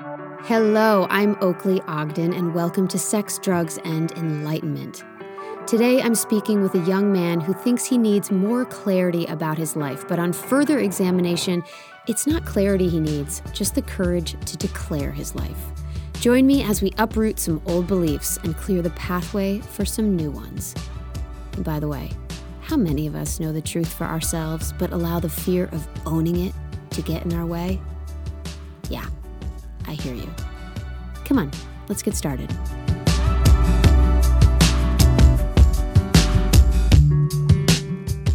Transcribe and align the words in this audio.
Hello, 0.00 1.08
I'm 1.10 1.36
Oakley 1.40 1.80
Ogden, 1.88 2.32
and 2.32 2.54
welcome 2.54 2.86
to 2.86 2.96
Sex, 2.96 3.36
Drugs, 3.36 3.78
and 3.84 4.12
Enlightenment. 4.12 5.02
Today, 5.66 6.00
I'm 6.00 6.14
speaking 6.14 6.62
with 6.62 6.72
a 6.76 6.86
young 6.86 7.12
man 7.12 7.40
who 7.40 7.52
thinks 7.52 7.84
he 7.84 7.98
needs 7.98 8.30
more 8.30 8.64
clarity 8.64 9.26
about 9.26 9.58
his 9.58 9.74
life, 9.74 10.06
but 10.06 10.20
on 10.20 10.32
further 10.32 10.78
examination, 10.78 11.64
it's 12.06 12.28
not 12.28 12.46
clarity 12.46 12.88
he 12.88 13.00
needs, 13.00 13.42
just 13.52 13.74
the 13.74 13.82
courage 13.82 14.36
to 14.46 14.56
declare 14.56 15.10
his 15.10 15.34
life. 15.34 15.58
Join 16.20 16.46
me 16.46 16.62
as 16.62 16.80
we 16.80 16.92
uproot 16.98 17.40
some 17.40 17.60
old 17.66 17.88
beliefs 17.88 18.38
and 18.44 18.56
clear 18.56 18.82
the 18.82 18.90
pathway 18.90 19.58
for 19.58 19.84
some 19.84 20.14
new 20.14 20.30
ones. 20.30 20.76
And 21.54 21.64
by 21.64 21.80
the 21.80 21.88
way, 21.88 22.12
how 22.60 22.76
many 22.76 23.08
of 23.08 23.16
us 23.16 23.40
know 23.40 23.52
the 23.52 23.60
truth 23.60 23.92
for 23.92 24.04
ourselves 24.04 24.72
but 24.78 24.92
allow 24.92 25.18
the 25.18 25.28
fear 25.28 25.68
of 25.72 25.88
owning 26.06 26.46
it 26.46 26.54
to 26.90 27.02
get 27.02 27.24
in 27.24 27.34
our 27.34 27.46
way? 27.46 27.80
Yeah, 28.88 29.06
I 29.88 29.92
hear 29.94 30.14
you. 30.14 30.28
Come 31.24 31.38
on, 31.38 31.50
let's 31.88 32.02
get 32.02 32.14
started. 32.14 32.50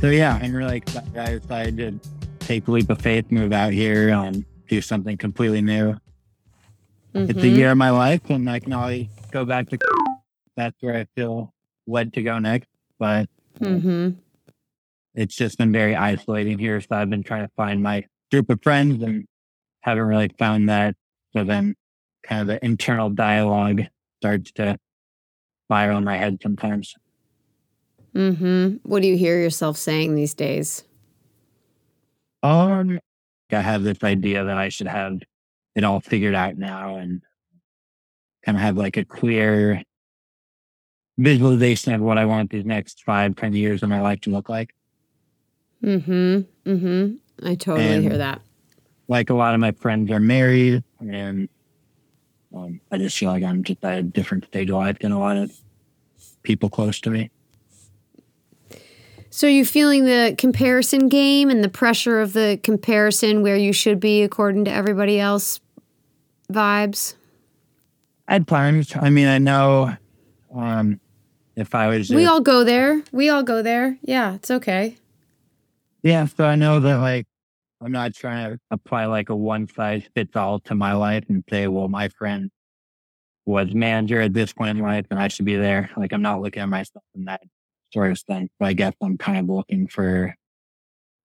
So 0.01 0.09
yeah, 0.09 0.37
I'm 0.41 0.53
really 0.53 0.77
excited. 0.77 1.17
I 1.17 1.37
decided 1.39 1.77
to 2.01 2.09
take 2.45 2.67
a 2.67 2.71
leap 2.71 2.89
of 2.89 3.01
faith, 3.01 3.31
move 3.31 3.53
out 3.53 3.71
here, 3.71 4.09
and 4.09 4.43
do 4.67 4.81
something 4.81 5.15
completely 5.15 5.61
new. 5.61 5.95
It's 7.13 7.41
a 7.41 7.47
year 7.47 7.71
of 7.71 7.77
my 7.77 7.89
life, 7.91 8.29
and 8.29 8.49
I 8.49 8.59
can 8.59 8.73
always 8.73 9.07
go 9.31 9.45
back 9.45 9.69
to. 9.69 9.77
That's 10.57 10.75
where 10.81 10.95
I 10.97 11.05
feel 11.15 11.53
led 11.87 12.11
to 12.13 12.21
go 12.21 12.37
next, 12.39 12.67
but 12.99 13.29
Mhm. 13.61 14.15
it's 15.15 15.35
just 15.35 15.57
been 15.57 15.71
very 15.71 15.95
isolating 15.95 16.59
here. 16.59 16.81
So 16.81 16.87
I've 16.91 17.09
been 17.09 17.23
trying 17.23 17.45
to 17.47 17.51
find 17.55 17.81
my 17.81 18.03
group 18.29 18.49
of 18.49 18.59
friends, 18.61 19.01
and 19.03 19.25
haven't 19.83 20.03
really 20.03 20.29
found 20.37 20.67
that. 20.67 20.95
So 21.35 21.43
then, 21.43 21.75
kind 22.23 22.41
of 22.41 22.47
the 22.47 22.63
internal 22.63 23.09
dialogue 23.09 23.81
starts 24.21 24.51
to 24.53 24.77
spiral 25.67 25.97
in 25.97 26.03
my 26.03 26.17
head 26.17 26.39
sometimes. 26.41 26.93
Mhm. 28.13 28.79
What 28.83 29.01
do 29.01 29.07
you 29.07 29.17
hear 29.17 29.39
yourself 29.41 29.77
saying 29.77 30.13
these 30.15 30.33
days? 30.35 30.83
Um, 32.43 32.99
I 33.51 33.61
have 33.61 33.83
this 33.83 34.03
idea 34.03 34.43
that 34.43 34.57
I 34.57 34.69
should 34.69 34.87
have 34.87 35.19
it 35.75 35.83
all 35.83 35.99
figured 35.99 36.35
out 36.35 36.55
now 36.57 36.97
and 36.97 37.21
kind 38.45 38.55
of 38.57 38.61
have 38.61 38.77
like 38.77 38.97
a 38.97 39.05
clear 39.05 39.81
visualization 41.17 41.93
of 41.93 42.01
what 42.01 42.17
I 42.17 42.25
want 42.25 42.51
these 42.51 42.65
next 42.65 43.03
five, 43.03 43.35
ten 43.35 43.53
years 43.53 43.81
of 43.81 43.89
my 43.89 44.01
life 44.01 44.21
to 44.21 44.29
look 44.29 44.49
like. 44.49 44.73
Mm 45.83 46.03
Mhm. 46.03 46.45
Mm 46.65 46.79
Mhm. 46.81 47.17
I 47.41 47.55
totally 47.55 47.87
And- 47.87 48.03
hear 48.03 48.17
that. 48.17 48.41
Like 49.07 49.29
a 49.29 49.33
lot 49.33 49.53
of 49.53 49.59
my 49.59 49.71
friends 49.71 50.09
are 50.11 50.19
married 50.19 50.83
and 51.09 51.49
um, 52.55 52.79
I 52.91 52.97
just 52.97 53.17
feel 53.17 53.29
like 53.29 53.43
I'm 53.43 53.63
just 53.63 53.83
at 53.83 53.99
a 53.99 54.03
different 54.03 54.45
stage 54.45 54.69
of 54.69 54.75
life 54.75 54.99
than 54.99 55.11
a 55.11 55.19
lot 55.19 55.37
of 55.37 55.51
people 56.43 56.69
close 56.69 56.99
to 57.01 57.09
me. 57.09 57.31
So 59.29 59.47
you 59.47 59.65
feeling 59.65 60.05
the 60.05 60.35
comparison 60.37 61.09
game 61.09 61.49
and 61.49 61.63
the 61.63 61.69
pressure 61.69 62.21
of 62.21 62.33
the 62.33 62.59
comparison 62.61 63.41
where 63.41 63.57
you 63.57 63.73
should 63.73 63.99
be 63.99 64.21
according 64.21 64.65
to 64.65 64.71
everybody 64.71 65.19
else 65.19 65.59
vibes? 66.51 67.15
Had 68.27 68.47
plans. 68.47 68.95
I 68.95 69.09
mean, 69.09 69.27
I 69.27 69.39
know 69.39 69.97
um, 70.55 70.99
if 71.55 71.73
I 71.73 71.87
was 71.87 72.11
We 72.11 72.27
all 72.27 72.41
go 72.41 72.63
there. 72.63 73.01
We 73.11 73.29
all 73.29 73.41
go 73.41 73.63
there. 73.63 73.97
Yeah, 74.03 74.35
it's 74.35 74.51
okay. 74.51 74.97
Yeah, 76.03 76.27
so 76.27 76.45
I 76.45 76.55
know 76.55 76.79
that 76.79 76.97
like 76.97 77.25
I'm 77.83 77.91
not 77.91 78.13
trying 78.13 78.51
to 78.51 78.59
apply 78.71 79.05
like 79.05 79.29
a 79.29 79.35
one 79.35 79.67
size 79.67 80.03
fits 80.15 80.35
all 80.37 80.59
to 80.61 80.75
my 80.75 80.93
life 80.93 81.25
and 81.27 81.43
say, 81.49 81.67
well, 81.67 81.89
my 81.89 82.07
friend 82.07 82.49
was 83.45 83.73
manager 83.73 84.21
at 84.21 84.33
this 84.33 84.53
point 84.53 84.77
in 84.77 84.83
life 84.83 85.05
and 85.11 85.19
I 85.19 85.27
should 85.27 85.45
be 85.45 85.57
there. 85.57 85.89
Like 85.97 86.13
I'm 86.13 86.21
not 86.21 86.41
looking 86.41 86.61
at 86.63 86.69
myself 86.69 87.03
in 87.13 87.25
that 87.25 87.41
sort 87.91 88.11
of 88.11 88.19
sense. 88.19 88.49
But 88.57 88.67
I 88.67 88.73
guess 88.73 88.93
I'm 89.01 89.17
kind 89.17 89.39
of 89.39 89.53
looking 89.53 89.87
for 89.87 90.33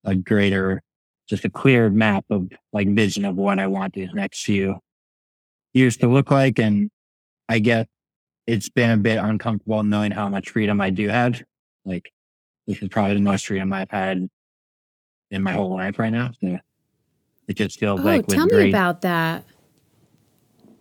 a 0.04 0.16
greater, 0.16 0.82
just 1.28 1.44
a 1.44 1.50
clear 1.50 1.90
map 1.90 2.24
of 2.28 2.48
like 2.72 2.88
vision 2.88 3.24
of 3.24 3.36
what 3.36 3.60
I 3.60 3.68
want 3.68 3.94
these 3.94 4.12
next 4.12 4.42
few 4.42 4.78
years 5.74 5.96
to 5.98 6.08
look 6.08 6.32
like. 6.32 6.58
And 6.58 6.90
I 7.48 7.60
guess 7.60 7.86
it's 8.48 8.68
been 8.68 8.90
a 8.90 8.96
bit 8.96 9.18
uncomfortable 9.18 9.84
knowing 9.84 10.10
how 10.10 10.28
much 10.28 10.50
freedom 10.50 10.80
I 10.80 10.90
do 10.90 11.06
have. 11.06 11.40
Like 11.84 12.10
this 12.66 12.82
is 12.82 12.88
probably 12.88 13.14
the 13.14 13.20
most 13.20 13.46
freedom 13.46 13.72
I've 13.72 13.90
had 13.90 14.28
in 15.30 15.42
my 15.42 15.52
whole 15.52 15.70
life 15.70 15.98
right 15.98 16.10
now. 16.10 16.30
So 16.40 16.58
it 17.48 17.56
just 17.56 17.78
feels 17.78 18.00
Oh, 18.00 18.04
like 18.04 18.26
tell 18.26 18.46
me 18.46 18.52
great, 18.52 18.68
about 18.70 19.02
that. 19.02 19.44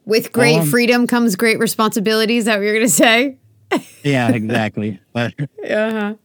With 0.06 0.32
great 0.32 0.62
Um, 0.62 0.68
freedom 0.70 1.08
comes 1.08 1.36
great 1.36 1.60
responsibility. 1.60 2.38
Is 2.38 2.46
that 2.46 2.58
what 2.58 2.64
you're 2.64 2.74
going 2.76 2.86
to 2.86 2.92
say? 2.92 3.38
yeah, 4.04 4.30
exactly. 4.30 5.00
But 5.14 5.34
Uh-huh. 5.40 6.16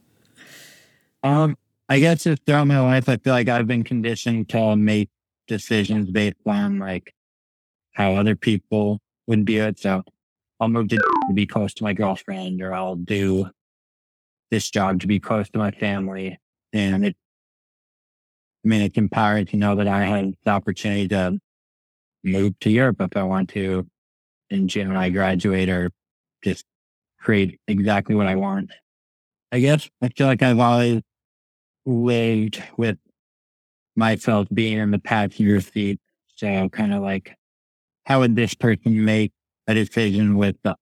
um, 1.23 1.57
I 1.89 1.99
guess 1.99 2.23
just 2.23 2.45
throughout 2.45 2.67
my 2.67 2.79
life, 2.79 3.09
I 3.09 3.17
feel 3.17 3.33
like 3.33 3.49
I've 3.49 3.67
been 3.67 3.83
conditioned 3.83 4.49
to 4.49 4.75
make 4.75 5.09
decisions 5.47 6.09
based 6.09 6.37
on 6.45 6.79
like 6.79 7.13
how 7.93 8.15
other 8.15 8.35
people 8.35 8.99
would 9.27 9.45
view 9.45 9.63
it. 9.63 9.79
So 9.79 10.03
I'll 10.59 10.69
move 10.69 10.87
to, 10.89 10.97
to 11.27 11.33
be 11.33 11.45
close 11.45 11.73
to 11.75 11.83
my 11.83 11.93
girlfriend, 11.93 12.61
or 12.61 12.73
I'll 12.73 12.95
do 12.95 13.49
this 14.49 14.69
job 14.69 15.01
to 15.01 15.07
be 15.07 15.19
close 15.19 15.49
to 15.49 15.57
my 15.59 15.71
family, 15.71 16.39
and 16.71 17.05
it. 17.05 17.17
I 18.63 18.67
mean, 18.67 18.81
it's 18.81 18.97
empowering 18.97 19.45
to 19.47 19.57
know 19.57 19.75
that 19.75 19.87
I 19.87 20.05
have 20.05 20.33
the 20.43 20.51
opportunity 20.51 21.07
to 21.09 21.39
move 22.23 22.57
to 22.61 22.69
Europe 22.69 23.01
if 23.01 23.17
I 23.17 23.23
want 23.23 23.49
to 23.49 23.87
in 24.49 24.67
June 24.67 24.87
when 24.87 24.97
I 24.97 25.09
graduate 25.09 25.69
or 25.69 25.91
just 26.43 26.65
create 27.19 27.59
exactly 27.67 28.15
what 28.15 28.27
I 28.27 28.35
want. 28.35 28.71
I 29.51 29.59
guess 29.59 29.89
I 30.01 30.09
feel 30.09 30.27
like 30.27 30.41
I've 30.41 30.59
always 30.59 31.01
lived 31.85 32.63
with 32.77 32.97
myself 33.95 34.47
being 34.53 34.77
in 34.77 34.91
the 34.91 34.99
passenger 34.99 35.59
seat. 35.61 35.99
So 36.35 36.69
kind 36.69 36.93
of 36.93 37.01
like, 37.01 37.35
how 38.05 38.19
would 38.19 38.35
this 38.35 38.53
person 38.53 39.03
make 39.05 39.31
a 39.67 39.73
decision 39.73 40.37
with 40.37 40.55
the, 40.63 40.75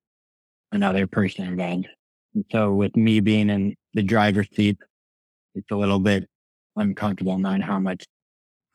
another 0.72 1.08
person 1.08 1.46
involved? 1.46 1.88
And 2.34 2.46
so 2.52 2.74
with 2.74 2.96
me 2.96 3.20
being 3.20 3.50
in 3.50 3.76
the 3.94 4.04
driver's 4.04 4.48
seat, 4.56 4.78
it's 5.56 5.70
a 5.72 5.76
little 5.76 6.00
bit 6.00 6.30
uncomfortable 6.82 7.38
knowing 7.38 7.62
how 7.62 7.80
much 7.80 8.06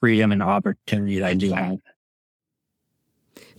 freedom 0.01 0.33
and 0.33 0.43
opportunity 0.43 1.23
I 1.23 1.35
do 1.35 1.53
have. 1.53 1.79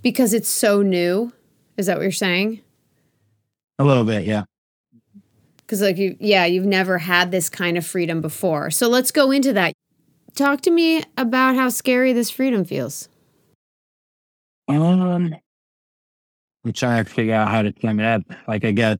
Because 0.02 0.34
it's 0.34 0.50
so 0.50 0.82
new. 0.82 1.32
Is 1.78 1.86
that 1.86 1.98
what 1.98 2.04
you're 2.04 2.12
saying? 2.12 2.62
A 3.80 3.84
little 3.84 4.04
bit, 4.04 4.26
yeah. 4.26 4.44
Because, 5.58 5.82
like, 5.82 5.98
you, 5.98 6.16
yeah, 6.20 6.46
you've 6.46 6.66
never 6.66 6.98
had 6.98 7.32
this 7.32 7.50
kind 7.50 7.78
of 7.78 7.86
freedom 7.86 8.22
before. 8.22 8.72
So 8.72 8.88
let's 8.88 9.12
go 9.12 9.32
into 9.32 9.54
that. 9.54 9.74
Talk 10.34 10.62
to 10.62 10.72
me 10.72 11.04
about 11.18 11.56
how 11.56 11.70
scary 11.70 12.14
this 12.14 12.30
freedom 12.30 12.64
feels. 12.64 13.10
Um, 14.68 15.36
I'm 16.64 16.74
trying 16.74 17.04
to 17.04 17.10
figure 17.10 17.34
out 17.34 17.50
how 17.50 17.64
to 17.64 17.74
sum 17.82 18.00
it 18.00 18.06
up. 18.06 18.22
Like, 18.48 18.64
I 18.66 18.72
guess 18.72 18.98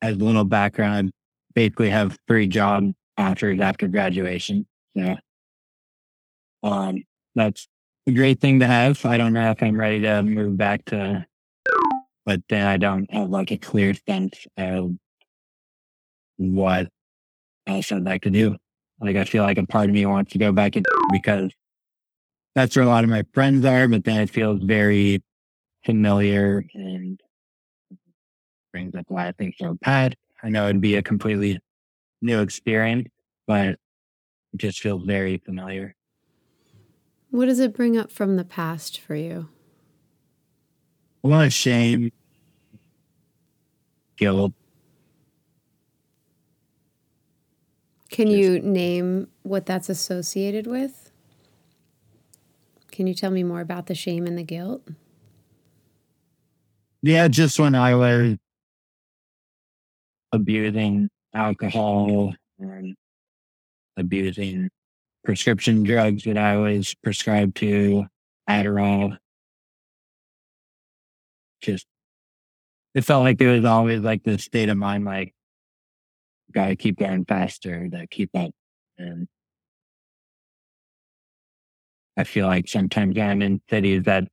as 0.00 0.16
a 0.16 0.18
little 0.18 0.44
background, 0.44 1.10
I 1.10 1.52
basically 1.54 1.90
have 1.90 2.18
three 2.26 2.46
jobs 2.46 2.94
after 3.16 3.62
after 3.62 3.88
graduation. 3.88 4.66
So, 4.96 5.16
um, 6.62 7.02
that's 7.34 7.68
a 8.06 8.12
great 8.12 8.40
thing 8.40 8.60
to 8.60 8.66
have. 8.66 9.04
I 9.06 9.16
don't 9.16 9.32
know 9.32 9.50
if 9.50 9.62
I'm 9.62 9.78
ready 9.78 10.00
to 10.02 10.22
move 10.22 10.56
back 10.56 10.84
to, 10.86 11.26
but 12.24 12.40
then 12.48 12.66
I 12.66 12.76
don't 12.76 13.12
have 13.12 13.30
like 13.30 13.50
a 13.50 13.56
clear 13.56 13.94
sense 14.08 14.46
of 14.56 14.92
what 16.36 16.88
else 17.66 17.92
I'd 17.92 18.04
like 18.04 18.22
to 18.22 18.30
do. 18.30 18.56
Like, 19.00 19.16
I 19.16 19.24
feel 19.24 19.42
like 19.42 19.58
a 19.58 19.66
part 19.66 19.88
of 19.88 19.94
me 19.94 20.06
wants 20.06 20.32
to 20.32 20.38
go 20.38 20.52
back 20.52 20.74
because 21.10 21.50
that's 22.54 22.76
where 22.76 22.84
a 22.84 22.88
lot 22.88 23.04
of 23.04 23.10
my 23.10 23.24
friends 23.32 23.64
are, 23.64 23.88
but 23.88 24.04
then 24.04 24.20
it 24.20 24.30
feels 24.30 24.62
very 24.62 25.22
familiar 25.84 26.64
and 26.74 27.20
brings 28.72 28.94
up 28.94 29.08
a 29.10 29.12
lot 29.12 29.28
of 29.28 29.36
things 29.36 29.54
past. 29.82 30.14
I 30.42 30.48
know 30.48 30.64
it'd 30.68 30.80
be 30.80 30.96
a 30.96 31.02
completely 31.02 31.60
new 32.20 32.40
experience, 32.40 33.08
but 33.46 33.78
just 34.56 34.80
feel 34.80 34.98
very 34.98 35.38
familiar. 35.38 35.94
What 37.30 37.46
does 37.46 37.60
it 37.60 37.74
bring 37.74 37.96
up 37.96 38.10
from 38.10 38.36
the 38.36 38.44
past 38.44 39.00
for 39.00 39.14
you? 39.14 39.48
A 41.24 41.28
lot 41.28 41.46
of 41.46 41.52
shame, 41.52 42.10
guilt. 44.16 44.52
Can 48.10 48.28
you 48.28 48.60
name 48.60 49.28
what 49.42 49.64
that's 49.64 49.88
associated 49.88 50.66
with? 50.66 51.10
Can 52.90 53.06
you 53.06 53.14
tell 53.14 53.30
me 53.30 53.42
more 53.42 53.62
about 53.62 53.86
the 53.86 53.94
shame 53.94 54.26
and 54.26 54.36
the 54.36 54.42
guilt? 54.42 54.86
Yeah, 57.00 57.26
just 57.28 57.58
when 57.58 57.74
I 57.74 57.94
was 57.94 58.36
abusing 60.32 61.08
alcohol 61.34 62.34
and 62.58 62.94
abusing 63.96 64.70
prescription 65.24 65.82
drugs 65.82 66.24
that 66.24 66.38
I 66.38 66.56
was 66.56 66.94
prescribed 67.02 67.56
to, 67.58 68.06
Adderall. 68.48 69.16
just, 71.60 71.86
it 72.94 73.04
felt 73.04 73.24
like 73.24 73.40
it 73.40 73.50
was 73.50 73.64
always 73.64 74.00
like 74.00 74.24
this 74.24 74.44
state 74.44 74.68
of 74.68 74.76
mind, 74.76 75.04
like, 75.04 75.32
gotta 76.52 76.76
keep 76.76 76.98
going 76.98 77.24
faster 77.24 77.88
to 77.88 78.06
keep 78.08 78.30
up. 78.34 78.50
And 78.98 79.26
I 82.16 82.24
feel 82.24 82.46
like 82.46 82.68
sometimes 82.68 83.16
I'm 83.18 83.42
in 83.42 83.62
cities 83.70 84.04
that 84.04 84.28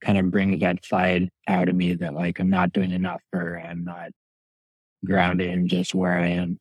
kind 0.00 0.18
of 0.18 0.30
brings 0.30 0.60
that 0.60 0.84
side 0.84 1.30
out 1.48 1.68
of 1.68 1.74
me 1.74 1.94
that 1.94 2.14
like 2.14 2.38
I'm 2.38 2.50
not 2.50 2.72
doing 2.72 2.90
enough 2.90 3.22
or 3.32 3.58
I'm 3.58 3.84
not 3.84 4.10
grounded 5.04 5.50
in 5.50 5.68
just 5.68 5.94
where 5.94 6.18
I 6.18 6.26
am. 6.28 6.58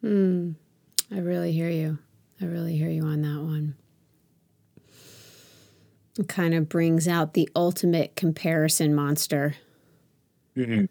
Hmm. 0.00 0.52
I 1.12 1.18
really 1.18 1.52
hear 1.52 1.68
you. 1.68 1.98
I 2.40 2.46
really 2.46 2.76
hear 2.76 2.88
you 2.88 3.04
on 3.04 3.20
that 3.20 3.42
one. 3.42 3.74
It 6.18 6.26
kind 6.26 6.54
of 6.54 6.70
brings 6.70 7.06
out 7.06 7.34
the 7.34 7.48
ultimate 7.54 8.16
comparison 8.16 8.94
monster. 8.94 9.56
Mm-hmm. 10.56 10.86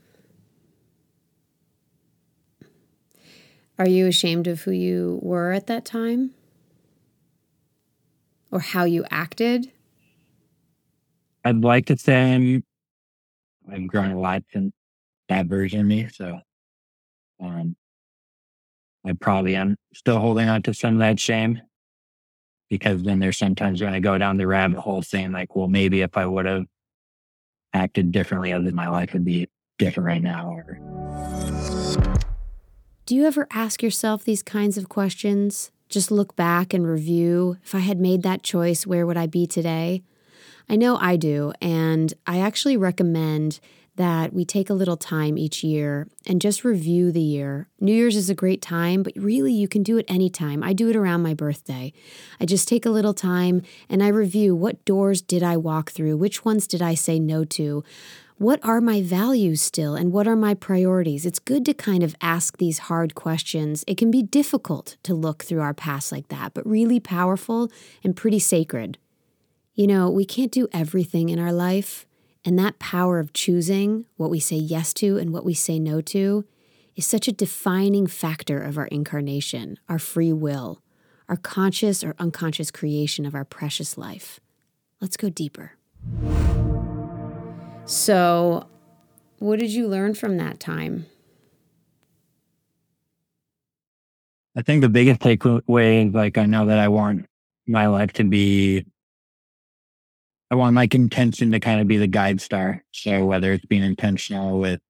Are 3.80 3.88
you 3.88 4.06
ashamed 4.06 4.46
of 4.46 4.62
who 4.62 4.72
you 4.72 5.20
were 5.24 5.52
at 5.54 5.66
that 5.68 5.86
time? 5.86 6.32
Or 8.52 8.60
how 8.60 8.84
you 8.84 9.06
acted? 9.10 9.72
I'd 11.44 11.64
like 11.64 11.88
to 11.88 11.98
say 11.98 12.36
I'm, 12.36 12.64
I've 13.72 13.88
grown 13.88 14.12
a 14.12 14.20
lot 14.20 14.44
since 14.54 14.72
that 15.30 15.48
version 15.48 15.80
of 15.80 15.86
me. 15.88 16.10
So, 16.14 16.40
um, 17.40 17.76
I 19.06 19.14
probably 19.14 19.56
am 19.56 19.78
still 19.94 20.20
holding 20.20 20.48
on 20.48 20.62
to 20.64 20.74
some 20.74 20.94
of 20.94 21.00
that 21.00 21.20
shame 21.20 21.62
because 22.70 23.04
then 23.04 23.20
there's 23.20 23.38
sometimes 23.38 23.82
when 23.82 23.94
I 23.94 24.00
go 24.00 24.18
down 24.18 24.38
the 24.38 24.48
rabbit 24.48 24.80
hole 24.80 25.02
saying 25.02 25.32
like, 25.32 25.56
well, 25.56 25.68
maybe 25.68 26.02
if 26.02 26.16
I 26.16 26.26
would 26.26 26.46
have 26.46 26.66
acted 27.74 28.12
differently, 28.12 28.54
other 28.54 28.72
my 28.72 28.88
life 28.88 29.14
would 29.14 29.26
be 29.26 29.50
different 29.78 30.08
right 30.08 30.22
now. 30.22 30.58
Do 33.06 33.16
you 33.16 33.26
ever 33.26 33.48
ask 33.52 33.84
yourself 33.84 34.24
these 34.24 34.44
kinds 34.44 34.78
of 34.78 34.88
questions? 34.88 35.72
Just 35.90 36.12
look 36.12 36.36
back 36.36 36.74
and 36.74 36.88
review. 36.88 37.58
If 37.64 37.76
I 37.76 37.80
had 37.80 38.00
made 38.00 38.24
that 38.24 38.44
choice, 38.44 38.88
where 38.88 39.06
would 39.06 39.18
I 39.18 39.28
be 39.28 39.46
today? 39.46 40.04
I 40.70 40.78
know 40.78 40.96
I 40.96 41.18
do, 41.18 41.52
and 41.62 42.14
I 42.26 42.40
actually 42.40 42.78
recommend 42.78 43.60
that 44.02 44.34
we 44.34 44.44
take 44.44 44.70
a 44.70 44.74
little 44.74 44.98
time 44.98 45.38
each 45.38 45.64
year 45.64 46.08
and 46.26 46.42
just 46.42 46.64
review 46.64 47.12
the 47.12 47.22
year. 47.22 47.68
New 47.80 47.94
Year's 47.94 48.16
is 48.16 48.30
a 48.30 48.36
great 48.36 48.62
time, 48.62 49.04
but 49.04 49.14
really 49.16 49.54
you 49.54 49.68
can 49.68 49.84
do 49.84 49.98
it 49.98 50.06
anytime. 50.10 50.64
I 50.64 50.74
do 50.74 50.90
it 50.90 50.96
around 50.96 51.22
my 51.22 51.36
birthday. 51.36 51.94
I 52.40 52.46
just 52.46 52.68
take 52.68 52.86
a 52.86 52.90
little 52.90 53.14
time 53.14 53.62
and 53.90 54.02
I 54.02 54.08
review 54.08 54.56
what 54.56 54.84
doors 54.86 55.22
did 55.22 55.44
I 55.44 55.56
walk 55.56 55.92
through? 55.92 56.18
Which 56.18 56.44
ones 56.44 56.66
did 56.66 56.82
I 56.82 56.96
say 56.96 57.20
no 57.20 57.46
to? 57.46 57.84
What 58.38 58.60
are 58.66 58.82
my 58.82 59.04
values 59.04 59.62
still 59.62 59.94
and 59.94 60.12
what 60.12 60.28
are 60.28 60.36
my 60.36 60.56
priorities? 60.56 61.28
It's 61.28 61.38
good 61.38 61.64
to 61.66 61.76
kind 61.76 62.02
of 62.02 62.16
ask 62.22 62.58
these 62.58 62.80
hard 62.80 63.14
questions. 63.14 63.84
It 63.86 64.00
can 64.00 64.10
be 64.10 64.24
difficult 64.24 64.98
to 65.04 65.14
look 65.14 65.44
through 65.44 65.62
our 65.62 65.76
past 65.76 66.12
like 66.12 66.30
that, 66.30 66.56
but 66.56 66.66
really 66.68 67.00
powerful 67.00 67.72
and 68.04 68.16
pretty 68.16 68.40
sacred. 68.40 68.98
You 69.76 69.86
know, 69.86 70.10
we 70.10 70.26
can't 70.26 70.52
do 70.52 70.68
everything 70.74 71.30
in 71.30 71.38
our 71.38 71.54
life, 71.54 72.08
and 72.44 72.58
that 72.58 72.80
power 72.80 73.20
of 73.20 73.34
choosing 73.34 74.06
what 74.18 74.30
we 74.30 74.40
say 74.40 74.56
yes 74.56 74.94
to 74.96 75.18
and 75.18 75.32
what 75.32 75.46
we 75.46 75.54
say 75.54 75.80
no 75.80 76.02
to 76.02 76.46
is 76.96 77.06
such 77.06 77.28
a 77.28 77.32
defining 77.32 78.08
factor 78.08 78.62
of 78.62 78.78
our 78.78 78.88
incarnation, 78.88 79.78
our 79.88 80.00
free 80.00 80.34
will, 80.34 80.82
our 81.30 81.38
conscious 81.38 82.04
or 82.04 82.16
unconscious 82.20 82.72
creation 82.72 83.26
of 83.26 83.36
our 83.36 83.46
precious 83.46 83.98
life. 83.98 84.40
Let's 85.00 85.18
go 85.18 85.30
deeper. 85.30 85.74
So, 87.86 88.68
what 89.40 89.60
did 89.60 89.72
you 89.72 89.88
learn 89.88 90.14
from 90.14 90.38
that 90.38 90.60
time? 90.60 91.06
I 94.56 94.62
think 94.62 94.82
the 94.82 94.90
biggest 94.90 95.22
takeaway 95.22 96.08
is 96.08 96.14
like 96.14 96.38
I 96.38 96.46
know 96.46 96.66
that 96.66 96.78
I 96.78 96.90
want 96.90 97.26
my 97.68 97.88
life 97.88 98.14
to 98.14 98.24
be 98.24 98.86
I 100.52 100.56
want 100.56 100.74
my 100.74 100.88
intention 100.92 101.52
to 101.52 101.62
kind 101.62 101.80
of 101.80 101.88
be 101.88 101.96
the 101.96 102.08
guide 102.08 102.42
star. 102.42 102.84
So 102.92 103.26
whether 103.26 103.54
it's 103.54 103.66
being 103.66 103.84
intentional 103.84 104.60
with 104.60 104.82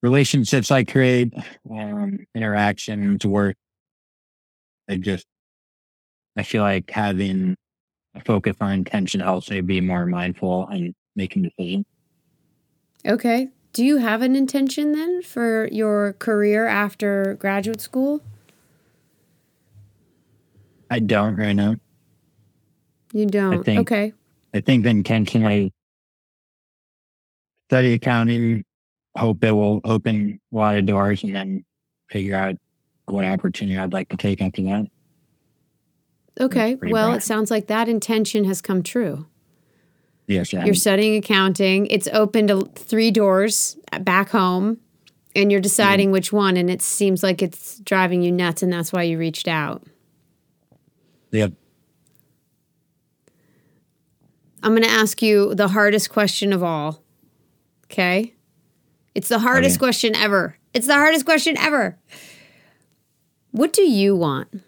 relationships 0.00 0.70
I 0.70 0.84
create, 0.84 1.34
um, 1.68 2.20
interactions, 2.32 3.26
work, 3.26 3.56
I 4.88 4.96
just, 4.96 5.26
I 6.36 6.44
feel 6.44 6.62
like 6.62 6.88
having 6.88 7.56
a 8.14 8.20
focus 8.20 8.56
on 8.60 8.72
intention 8.72 9.20
helps 9.20 9.50
me 9.50 9.60
be 9.60 9.80
more 9.80 10.06
mindful 10.06 10.68
and 10.68 10.94
making 11.16 11.42
decisions. 11.42 11.84
Okay. 13.04 13.48
Do 13.72 13.84
you 13.84 13.96
have 13.96 14.22
an 14.22 14.36
intention 14.36 14.92
then 14.92 15.22
for 15.22 15.68
your 15.72 16.12
career 16.12 16.68
after 16.68 17.34
graduate 17.40 17.80
school? 17.80 18.22
I 20.88 21.00
don't 21.00 21.34
right 21.34 21.54
now. 21.54 21.76
You 23.12 23.26
don't. 23.26 23.60
I 23.60 23.62
think, 23.62 23.80
okay. 23.80 24.12
I 24.54 24.60
think 24.60 24.84
the 24.84 24.90
intention 24.90 25.44
I 25.46 25.70
study 27.68 27.94
accounting, 27.94 28.64
hope 29.16 29.42
it 29.44 29.52
will 29.52 29.80
open 29.84 30.40
a 30.52 30.56
lot 30.56 30.76
of 30.76 30.86
doors 30.86 31.22
and 31.22 31.34
then 31.34 31.64
figure 32.10 32.36
out 32.36 32.56
what 33.06 33.24
opportunity 33.24 33.78
I'd 33.78 33.92
like 33.92 34.08
to 34.10 34.16
take 34.16 34.40
after 34.40 34.62
that. 34.62 34.86
Okay. 36.40 36.76
Well, 36.76 37.08
broad. 37.08 37.16
it 37.16 37.22
sounds 37.22 37.50
like 37.50 37.66
that 37.66 37.88
intention 37.88 38.44
has 38.44 38.60
come 38.60 38.82
true. 38.82 39.26
Yes. 40.26 40.52
You're 40.52 40.74
studying 40.74 41.16
accounting. 41.16 41.86
It's 41.86 42.08
opened 42.08 42.48
to 42.48 42.70
three 42.74 43.10
doors 43.10 43.76
back 44.00 44.30
home, 44.30 44.78
and 45.36 45.50
you're 45.50 45.60
deciding 45.60 46.08
mm. 46.08 46.12
which 46.12 46.32
one. 46.32 46.56
And 46.56 46.70
it 46.70 46.80
seems 46.80 47.22
like 47.22 47.42
it's 47.42 47.80
driving 47.80 48.22
you 48.22 48.32
nuts, 48.32 48.62
and 48.62 48.72
that's 48.72 48.92
why 48.92 49.02
you 49.02 49.18
reached 49.18 49.48
out. 49.48 49.82
Yep. 51.32 51.52
I'm 54.62 54.72
going 54.72 54.82
to 54.82 54.88
ask 54.88 55.20
you 55.22 55.54
the 55.54 55.68
hardest 55.68 56.10
question 56.10 56.52
of 56.52 56.62
all. 56.62 57.02
Okay? 57.86 58.34
It's 59.14 59.28
the 59.28 59.40
hardest 59.40 59.76
okay. 59.76 59.80
question 59.80 60.14
ever. 60.14 60.56
It's 60.72 60.86
the 60.86 60.94
hardest 60.94 61.24
question 61.24 61.58
ever. 61.58 61.98
What 63.50 63.72
do 63.72 63.82
you 63.82 64.16
want? 64.16 64.62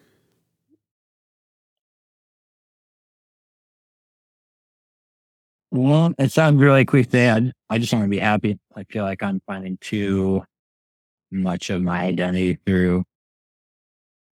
Well, 5.71 6.15
it 6.19 6.31
sounds 6.31 6.61
really 6.61 6.85
cliche. 6.85 7.31
I, 7.31 7.53
I 7.71 7.79
just 7.79 7.93
want 7.93 8.05
to 8.05 8.09
be 8.09 8.19
happy. 8.19 8.59
I 8.77 8.85
feel 8.85 9.05
like 9.05 9.23
I'm 9.23 9.41
finding 9.47 9.79
too 9.81 10.45
much 11.31 11.71
of 11.71 11.83
my 11.83 12.03
identity 12.05 12.59
through 12.67 13.05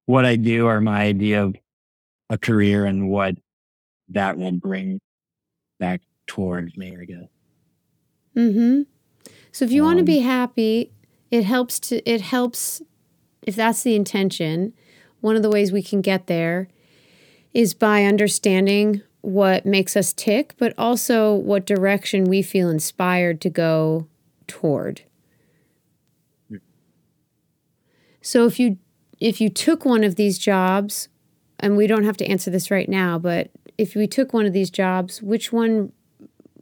what 0.07 0.25
I 0.25 0.37
do 0.37 0.66
or 0.66 0.81
my 0.81 1.02
idea 1.02 1.45
of 1.45 1.57
a 2.31 2.38
career 2.38 2.85
and 2.85 3.09
what 3.09 3.37
that 4.11 4.37
will 4.37 4.52
bring 4.52 5.00
back 5.83 6.01
towards 6.29 6.77
me. 6.77 6.97
Mm-hmm. 8.37 8.83
So 9.51 9.65
if 9.65 9.73
you 9.73 9.83
um, 9.83 9.87
want 9.89 9.99
to 9.99 10.05
be 10.05 10.21
happy, 10.21 10.93
it 11.33 11.43
helps 11.43 11.81
to 11.81 12.09
it 12.09 12.21
helps 12.21 12.83
if 13.43 13.57
that's 13.57 13.83
the 13.83 13.97
intention. 13.97 14.75
One 15.21 15.35
of 15.35 15.43
the 15.43 15.51
ways 15.51 15.73
we 15.73 15.83
can 15.83 16.01
get 16.01 16.29
there 16.29 16.69
is 17.53 17.75
by 17.75 18.05
understanding 18.05 19.03
what 19.23 19.67
makes 19.67 19.97
us 19.97 20.12
tick, 20.12 20.55
but 20.57 20.73
also 20.79 21.35
what 21.35 21.67
direction 21.67 22.25
we 22.25 22.43
feel 22.43 22.71
inspired 22.71 23.41
to 23.41 23.51
go 23.51 24.07
toward. 24.47 25.03
So 28.21 28.47
if 28.47 28.61
you 28.61 28.79
if 29.19 29.41
you 29.41 29.49
took 29.49 29.85
one 29.85 30.05
of 30.05 30.15
these 30.15 30.39
jobs, 30.39 31.09
and 31.62 31.76
we 31.76 31.87
don't 31.87 32.04
have 32.04 32.16
to 32.19 32.26
answer 32.26 32.50
this 32.50 32.71
right 32.71 32.88
now, 32.88 33.19
but 33.19 33.50
if 33.78 33.95
we 33.95 34.07
took 34.07 34.33
one 34.35 34.45
of 34.45 34.52
these 34.52 34.71
jobs, 34.71 35.23
which 35.23 35.52
one 35.52 35.92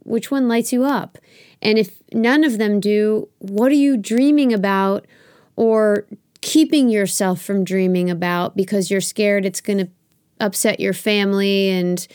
which 0.03 0.31
one 0.31 0.47
lights 0.47 0.73
you 0.73 0.83
up? 0.83 1.17
And 1.61 1.77
if 1.77 2.01
none 2.11 2.43
of 2.43 2.57
them 2.57 2.79
do, 2.79 3.29
what 3.37 3.71
are 3.71 3.75
you 3.75 3.97
dreaming 3.97 4.51
about 4.51 5.05
or 5.55 6.07
keeping 6.41 6.89
yourself 6.89 7.39
from 7.41 7.63
dreaming 7.63 8.09
about 8.09 8.55
because 8.55 8.89
you're 8.89 8.99
scared 8.99 9.45
it's 9.45 9.61
going 9.61 9.77
to 9.77 9.87
upset 10.39 10.79
your 10.79 10.93
family 10.93 11.69
and 11.69 12.07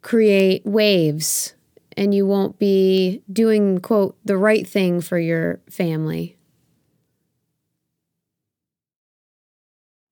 create 0.00 0.64
waves 0.64 1.54
and 1.96 2.14
you 2.14 2.24
won't 2.24 2.58
be 2.58 3.20
doing, 3.32 3.80
quote, 3.80 4.16
the 4.24 4.36
right 4.36 4.66
thing 4.66 5.00
for 5.00 5.18
your 5.18 5.60
family? 5.68 6.36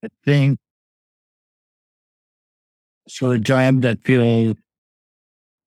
I 0.03 0.09
think 0.25 0.59
so. 3.11 3.31
The 3.31 3.39
job 3.39 3.83
that 3.83 4.05
feels 4.05 4.57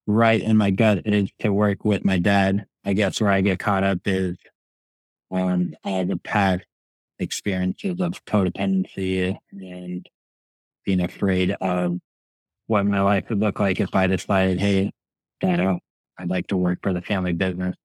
right 0.06 0.40
in 0.40 0.56
my 0.56 0.70
gut 0.70 1.02
is 1.06 1.30
to 1.40 1.52
work 1.52 1.84
with 1.84 2.04
my 2.04 2.18
dad. 2.18 2.66
I 2.84 2.92
guess 2.92 3.20
where 3.20 3.30
I 3.30 3.40
get 3.40 3.58
caught 3.58 3.84
up 3.84 4.00
is 4.04 4.36
um, 5.30 5.40
on 5.40 5.76
all 5.84 6.04
the 6.04 6.16
past 6.16 6.64
experiences 7.18 8.00
of 8.00 8.24
codependency 8.24 9.36
and 9.52 10.06
being 10.84 11.00
afraid 11.00 11.52
of 11.60 11.98
what 12.66 12.86
my 12.86 13.00
life 13.00 13.24
would 13.28 13.40
look 13.40 13.60
like 13.60 13.80
if 13.80 13.94
I 13.94 14.06
decided, 14.06 14.60
hey, 14.60 14.92
Dad, 15.40 15.60
I'd 16.18 16.28
like 16.28 16.46
to 16.48 16.56
work 16.56 16.80
for 16.82 16.92
the 16.92 17.02
family 17.02 17.32
business, 17.32 17.76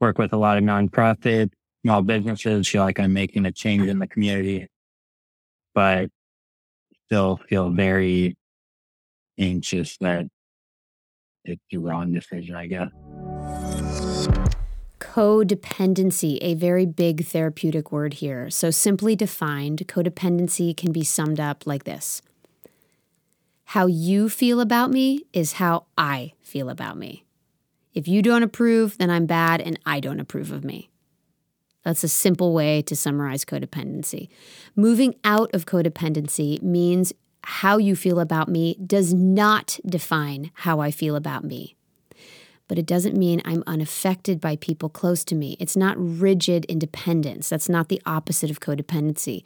work 0.00 0.18
with 0.18 0.32
a 0.32 0.36
lot 0.36 0.58
of 0.58 0.64
nonprofit, 0.64 1.50
small 1.84 2.02
businesses, 2.02 2.68
feel 2.68 2.82
like 2.82 3.00
I'm 3.00 3.12
making 3.12 3.46
a 3.46 3.52
change 3.52 3.86
in 3.86 3.98
the 3.98 4.06
community, 4.06 4.68
but 5.74 6.10
still 7.06 7.40
feel 7.48 7.70
very 7.70 8.36
anxious 9.40 9.96
that 9.98 10.26
it's 11.44 11.62
the 11.70 11.78
wrong 11.78 12.12
decision, 12.12 12.54
I 12.54 12.66
guess. 12.66 12.90
Codependency, 15.00 16.38
a 16.40 16.54
very 16.54 16.86
big 16.86 17.24
therapeutic 17.24 17.90
word 17.90 18.14
here. 18.14 18.50
So, 18.50 18.70
simply 18.70 19.16
defined, 19.16 19.88
codependency 19.88 20.76
can 20.76 20.92
be 20.92 21.02
summed 21.02 21.40
up 21.40 21.66
like 21.66 21.84
this 21.84 22.22
How 23.64 23.86
you 23.86 24.28
feel 24.28 24.60
about 24.60 24.90
me 24.90 25.24
is 25.32 25.54
how 25.54 25.86
I 25.98 26.34
feel 26.42 26.68
about 26.68 26.96
me. 26.96 27.24
If 27.92 28.06
you 28.06 28.22
don't 28.22 28.44
approve, 28.44 28.98
then 28.98 29.10
I'm 29.10 29.26
bad 29.26 29.60
and 29.60 29.78
I 29.84 29.98
don't 29.98 30.20
approve 30.20 30.52
of 30.52 30.64
me. 30.64 30.90
That's 31.82 32.04
a 32.04 32.08
simple 32.08 32.52
way 32.52 32.82
to 32.82 32.94
summarize 32.94 33.44
codependency. 33.44 34.28
Moving 34.76 35.14
out 35.24 35.52
of 35.54 35.66
codependency 35.66 36.62
means 36.62 37.12
how 37.42 37.78
you 37.78 37.96
feel 37.96 38.20
about 38.20 38.48
me 38.48 38.76
does 38.86 39.14
not 39.14 39.78
define 39.86 40.50
how 40.54 40.80
I 40.80 40.90
feel 40.90 41.16
about 41.16 41.44
me 41.44 41.76
but 42.70 42.78
it 42.78 42.86
doesn't 42.86 43.16
mean 43.16 43.42
I'm 43.44 43.64
unaffected 43.66 44.40
by 44.40 44.54
people 44.54 44.88
close 44.88 45.24
to 45.24 45.34
me. 45.34 45.56
It's 45.58 45.76
not 45.76 45.96
rigid 45.98 46.64
independence. 46.66 47.48
That's 47.48 47.68
not 47.68 47.88
the 47.88 48.00
opposite 48.06 48.48
of 48.48 48.60
codependency. 48.60 49.42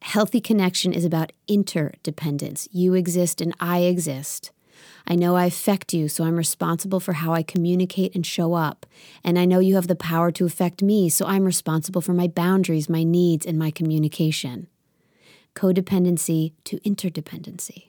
Healthy 0.00 0.40
connection 0.40 0.94
is 0.94 1.04
about 1.04 1.32
interdependence. 1.46 2.66
You 2.72 2.94
exist 2.94 3.42
and 3.42 3.52
I 3.60 3.80
exist. 3.80 4.50
I 5.06 5.14
know 5.14 5.36
I 5.36 5.44
affect 5.44 5.92
you, 5.92 6.08
so 6.08 6.24
I'm 6.24 6.36
responsible 6.36 7.00
for 7.00 7.12
how 7.12 7.34
I 7.34 7.42
communicate 7.42 8.14
and 8.14 8.24
show 8.24 8.54
up. 8.54 8.86
And 9.22 9.38
I 9.38 9.44
know 9.44 9.58
you 9.58 9.74
have 9.74 9.88
the 9.88 9.94
power 9.94 10.30
to 10.30 10.46
affect 10.46 10.82
me, 10.82 11.10
so 11.10 11.26
I'm 11.26 11.44
responsible 11.44 12.00
for 12.00 12.14
my 12.14 12.28
boundaries, 12.28 12.88
my 12.88 13.02
needs, 13.02 13.44
and 13.44 13.58
my 13.58 13.70
communication. 13.70 14.68
Codependency 15.54 16.52
to 16.64 16.78
interdependency. 16.80 17.88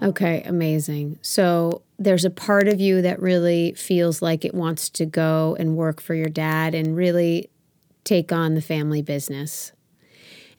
Okay, 0.00 0.42
amazing. 0.44 1.18
So 1.22 1.82
there's 1.98 2.24
a 2.24 2.30
part 2.30 2.68
of 2.68 2.80
you 2.80 3.02
that 3.02 3.20
really 3.20 3.72
feels 3.72 4.22
like 4.22 4.44
it 4.44 4.54
wants 4.54 4.88
to 4.90 5.06
go 5.06 5.56
and 5.58 5.76
work 5.76 6.00
for 6.00 6.14
your 6.14 6.28
dad 6.28 6.74
and 6.74 6.96
really 6.96 7.50
take 8.04 8.32
on 8.32 8.54
the 8.54 8.62
family 8.62 9.02
business. 9.02 9.72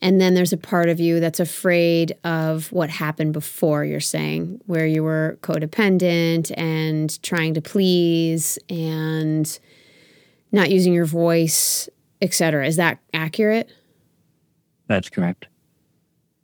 And 0.01 0.19
then 0.19 0.33
there's 0.33 0.53
a 0.53 0.57
part 0.57 0.87
of 0.87 0.99
you 0.99 1.19
that's 1.19 1.39
afraid 1.39 2.15
of 2.23 2.71
what 2.71 2.89
happened 2.89 3.33
before, 3.33 3.83
you're 3.83 3.99
saying, 3.99 4.61
where 4.65 4.85
you 4.85 5.03
were 5.03 5.37
codependent 5.41 6.51
and 6.57 7.21
trying 7.21 7.53
to 7.55 7.61
please 7.61 8.57
and 8.69 9.59
not 10.51 10.69
using 10.69 10.93
your 10.93 11.05
voice, 11.05 11.89
etc. 12.21 12.65
Is 12.65 12.77
that 12.77 12.99
accurate? 13.13 13.69
That's 14.89 15.09
correct. 15.09 15.47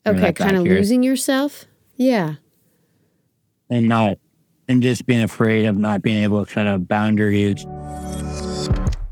Okay, 0.08 0.32
kind 0.32 0.56
of 0.56 0.64
losing 0.64 1.04
yourself? 1.04 1.66
Yeah 1.98 2.36
and 3.70 3.88
not 3.88 4.18
and 4.68 4.82
just 4.82 5.06
being 5.06 5.22
afraid 5.22 5.66
of 5.66 5.78
not 5.78 6.02
being 6.02 6.24
able 6.24 6.44
to 6.44 6.52
set 6.52 6.66
up 6.66 6.88
boundaries. 6.88 7.66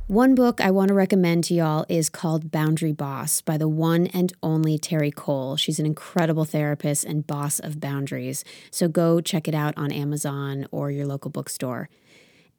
One 0.07 0.35
book 0.35 0.59
I 0.61 0.71
want 0.71 0.89
to 0.89 0.93
recommend 0.93 1.43
to 1.45 1.53
y'all 1.53 1.85
is 1.89 2.09
called 2.09 2.51
Boundary 2.51 2.91
Boss 2.91 3.41
by 3.41 3.57
the 3.57 3.67
one 3.67 4.07
and 4.07 4.33
only 4.43 4.77
Terri 4.77 5.13
Cole. 5.13 5.55
She's 5.55 5.79
an 5.79 5.85
incredible 5.85 6.45
therapist 6.45 7.03
and 7.03 7.25
boss 7.25 7.59
of 7.59 7.79
boundaries. 7.79 8.43
So 8.69 8.87
go 8.87 9.21
check 9.21 9.47
it 9.47 9.55
out 9.55 9.73
on 9.77 9.91
Amazon 9.91 10.67
or 10.71 10.91
your 10.91 11.05
local 11.05 11.31
bookstore. 11.31 11.89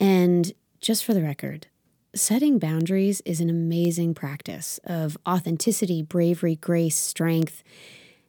And 0.00 0.52
just 0.80 1.04
for 1.04 1.14
the 1.14 1.22
record, 1.22 1.66
setting 2.14 2.58
boundaries 2.58 3.20
is 3.24 3.40
an 3.40 3.50
amazing 3.50 4.14
practice 4.14 4.78
of 4.84 5.16
authenticity, 5.28 6.02
bravery, 6.02 6.56
grace, 6.56 6.96
strength, 6.96 7.62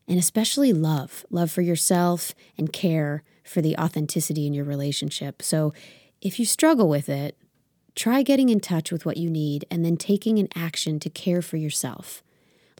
and 0.07 0.19
especially 0.19 0.73
love 0.73 1.25
love 1.29 1.51
for 1.51 1.61
yourself 1.61 2.33
and 2.57 2.71
care 2.71 3.23
for 3.43 3.61
the 3.61 3.77
authenticity 3.77 4.45
in 4.45 4.53
your 4.53 4.65
relationship. 4.65 5.41
So 5.41 5.73
if 6.21 6.39
you 6.39 6.45
struggle 6.45 6.89
with 6.89 7.09
it, 7.09 7.37
try 7.95 8.23
getting 8.23 8.49
in 8.49 8.59
touch 8.59 8.91
with 8.91 9.05
what 9.05 9.17
you 9.17 9.29
need 9.29 9.65
and 9.71 9.85
then 9.85 9.97
taking 9.97 10.39
an 10.39 10.49
action 10.55 10.99
to 10.99 11.09
care 11.09 11.41
for 11.41 11.57
yourself, 11.57 12.23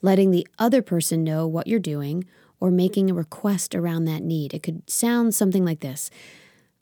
letting 0.02 0.32
the 0.32 0.48
other 0.60 0.82
person 0.82 1.24
know 1.24 1.48
what 1.48 1.68
you're 1.68 1.80
doing 1.80 2.26
or 2.60 2.72
making 2.72 3.10
a 3.10 3.14
request 3.14 3.76
around 3.76 4.06
that 4.06 4.24
need. 4.24 4.54
It 4.54 4.64
could 4.64 4.90
sound 4.90 5.36
something 5.36 5.64
like 5.64 5.82
this. 5.82 6.10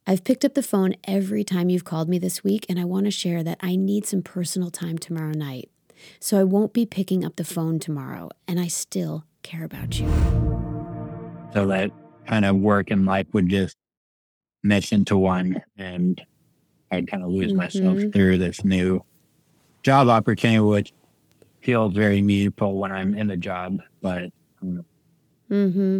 I've 0.05 0.23
picked 0.25 0.43
up 0.43 0.53
the 0.53 0.63
phone 0.63 0.95
every 1.05 1.45
time 1.45 1.69
you've 1.69 1.85
called 1.85 2.09
me 2.09 2.19
this 2.19 2.43
week, 2.43 2.65
and 2.67 2.77
I 2.77 2.83
want 2.83 3.05
to 3.05 3.11
share 3.11 3.41
that 3.43 3.57
I 3.61 3.77
need 3.77 4.05
some 4.05 4.21
personal 4.21 4.69
time 4.69 4.97
tomorrow 4.97 5.31
night. 5.31 5.69
So 6.19 6.37
I 6.37 6.43
won't 6.43 6.73
be 6.73 6.85
picking 6.85 7.23
up 7.23 7.37
the 7.37 7.45
phone 7.45 7.79
tomorrow, 7.79 8.29
and 8.45 8.59
I 8.59 8.67
still 8.67 9.25
care 9.43 9.63
about 9.63 9.99
you. 9.99 10.07
So 11.53 11.67
that 11.67 11.91
kind 12.27 12.43
of 12.43 12.57
work 12.57 12.91
and 12.91 13.05
life 13.05 13.27
would 13.31 13.47
just 13.47 13.77
mesh 14.61 14.91
into 14.91 15.17
one 15.17 15.61
and 15.77 16.21
I'd 16.89 17.07
kind 17.07 17.23
of 17.23 17.29
lose 17.29 17.51
mm-hmm. 17.51 17.57
myself 17.57 18.13
through 18.13 18.37
this 18.37 18.63
new 18.63 19.03
job 19.83 20.07
opportunity, 20.07 20.59
which 20.59 20.93
feels 21.61 21.93
very 21.93 22.21
meaningful 22.21 22.77
when 22.77 22.91
I'm 22.91 23.15
in 23.15 23.27
the 23.27 23.37
job, 23.37 23.79
but 24.01 24.31
um, 24.61 24.85
mm-hmm. 25.49 25.99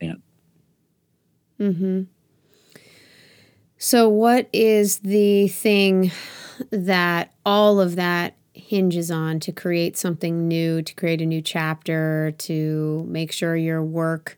yeah. 0.00 0.14
Mm-hmm. 1.60 2.02
So 3.80 4.08
what 4.08 4.48
is 4.52 4.98
the 4.98 5.46
thing 5.46 6.10
that 6.70 7.32
all 7.46 7.80
of 7.80 7.94
that 7.94 8.34
hinges 8.52 9.08
on 9.08 9.38
to 9.38 9.52
create 9.52 9.96
something 9.96 10.48
new, 10.48 10.82
to 10.82 10.94
create 10.94 11.22
a 11.22 11.26
new 11.26 11.40
chapter, 11.40 12.34
to 12.38 13.06
make 13.08 13.30
sure 13.30 13.54
your 13.56 13.82
work 13.84 14.36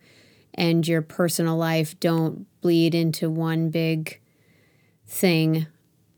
and 0.52 0.86
your 0.86 1.00
personal 1.00 1.56
life 1.56 1.98
don't 2.00 2.46
bleed 2.60 2.94
into 2.94 3.30
one 3.30 3.70
big 3.70 4.20
thing? 5.06 5.66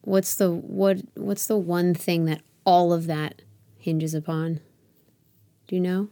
What's 0.00 0.34
the 0.34 0.50
what 0.50 0.98
what's 1.14 1.46
the 1.46 1.56
one 1.56 1.94
thing 1.94 2.24
that 2.24 2.42
all 2.66 2.92
of 2.92 3.06
that 3.06 3.42
hinges 3.78 4.14
upon? 4.14 4.58
Do 5.68 5.76
you 5.76 5.80
know? 5.80 6.08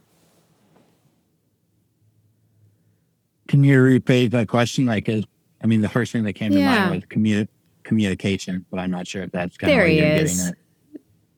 Can 3.49 3.65
you 3.65 3.81
repeat 3.81 4.29
that 4.29 4.47
question? 4.47 4.85
Like 4.85 5.09
is 5.09 5.25
i 5.63 5.67
mean 5.67 5.81
the 5.81 5.89
first 5.89 6.11
thing 6.11 6.23
that 6.23 6.33
came 6.33 6.51
yeah. 6.51 6.75
to 6.75 6.89
mind 6.89 6.91
was 6.95 7.03
commu- 7.05 7.47
communication 7.83 8.65
but 8.69 8.79
i'm 8.79 8.91
not 8.91 9.07
sure 9.07 9.23
if 9.23 9.31
that's 9.31 9.57
kind 9.57 9.71
there 9.71 9.83
of 9.83 9.89
what 9.89 9.95
you're 9.95 10.05
is. 10.05 10.37
getting 10.37 10.49
at 10.49 10.57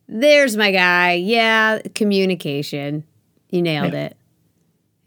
there's 0.07 0.57
my 0.57 0.71
guy 0.71 1.13
yeah 1.13 1.79
communication 1.95 3.03
you 3.49 3.61
nailed 3.61 3.93
yeah. 3.93 4.05
it 4.05 4.17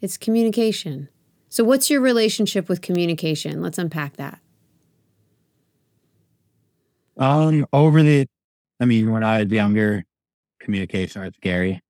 it's 0.01 0.17
communication 0.17 1.09
so, 1.57 1.65
what's 1.65 1.89
your 1.89 2.03
relationship 2.03 2.69
with 2.69 2.83
communication? 2.83 3.63
Let's 3.63 3.79
unpack 3.79 4.17
that. 4.17 4.41
Um, 7.17 7.67
over 7.73 8.03
the, 8.03 8.27
I 8.79 8.85
mean, 8.85 9.11
when 9.11 9.25
I 9.25 9.43
was 9.43 9.51
younger, 9.51 10.05
communication 10.61 11.23
was 11.23 11.33
scary. 11.37 11.81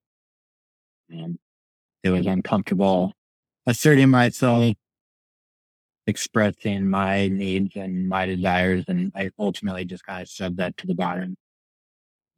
And 1.10 1.38
it 2.04 2.10
was 2.10 2.26
uncomfortable 2.26 3.12
asserting 3.66 4.08
myself, 4.08 4.76
expressing 6.06 6.88
my 6.88 7.28
needs 7.28 7.76
and 7.76 8.08
my 8.08 8.26
desires. 8.26 8.84
And 8.88 9.12
I 9.14 9.30
ultimately 9.38 9.84
just 9.84 10.04
kind 10.04 10.22
of 10.22 10.28
shoved 10.28 10.58
that 10.58 10.76
to 10.78 10.86
the 10.86 10.94
bottom 10.94 11.36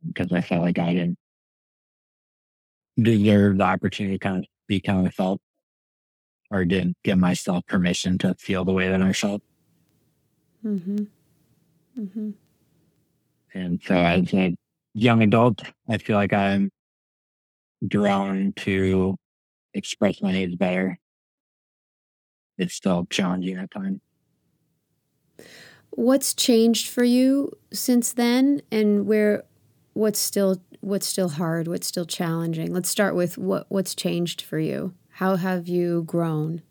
because 0.06 0.32
I 0.32 0.40
felt 0.40 0.62
like 0.62 0.78
I 0.78 0.94
didn't 0.94 1.18
deserve 3.00 3.58
the 3.58 3.64
opportunity 3.64 4.16
to 4.16 4.18
kind 4.18 4.38
of 4.38 4.44
be 4.66 4.80
kind 4.80 5.06
of 5.06 5.14
felt 5.14 5.40
or 6.50 6.64
didn't 6.64 6.96
give 7.04 7.18
myself 7.18 7.66
permission 7.66 8.18
to 8.18 8.34
feel 8.34 8.64
the 8.64 8.72
way 8.72 8.88
that 8.88 9.02
I 9.02 9.12
felt. 9.12 9.42
Mm-hmm. 10.64 11.04
Mm-hmm. 11.98 12.30
And 13.54 13.80
so 13.82 13.94
as 13.94 14.32
a 14.34 14.56
young 14.94 15.22
adult, 15.22 15.62
I 15.88 15.98
feel 15.98 16.16
like 16.16 16.32
I'm 16.32 16.70
drawn 17.87 18.52
to 18.56 19.16
express 19.75 20.22
my 20.22 20.32
needs 20.32 20.56
better. 20.56 20.98
It's 22.58 22.74
still 22.74 23.06
challenging 23.10 23.56
at 23.56 23.70
times. 23.70 24.00
What's 25.90 26.34
changed 26.34 26.88
for 26.88 27.04
you 27.04 27.56
since 27.72 28.12
then 28.12 28.62
and 28.70 29.06
where 29.06 29.44
what's 29.94 30.18
still 30.18 30.60
what's 30.80 31.06
still 31.06 31.28
hard, 31.30 31.66
what's 31.66 31.86
still 31.86 32.04
challenging? 32.04 32.72
Let's 32.72 32.88
start 32.88 33.14
with 33.14 33.38
what 33.38 33.66
what's 33.68 33.94
changed 33.94 34.42
for 34.42 34.58
you. 34.58 34.94
How 35.10 35.36
have 35.36 35.66
you 35.66 36.04
grown? 36.04 36.62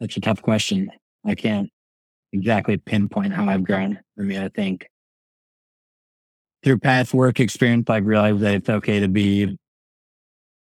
That's 0.00 0.16
a 0.16 0.20
tough 0.20 0.42
question. 0.42 0.90
I 1.24 1.34
can't 1.34 1.70
exactly 2.32 2.76
pinpoint 2.76 3.32
how 3.32 3.48
I've 3.48 3.64
grown. 3.64 4.00
I 4.18 4.22
mean, 4.22 4.40
I 4.40 4.48
think 4.48 4.88
through 6.62 6.78
past 6.78 7.12
work 7.12 7.40
experience, 7.40 7.90
I've 7.90 8.06
realized 8.06 8.40
that 8.40 8.54
it's 8.54 8.68
okay 8.68 9.00
to 9.00 9.08
be 9.08 9.58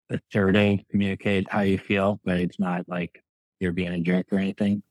assertive, 0.09 0.79
communicate 0.91 1.49
how 1.49 1.61
you 1.61 1.77
feel, 1.77 2.19
but 2.23 2.37
it's 2.39 2.59
not 2.59 2.87
like 2.87 3.23
you're 3.59 3.71
being 3.71 3.93
a 3.93 3.99
jerk 3.99 4.27
or 4.31 4.37
anything. 4.37 4.83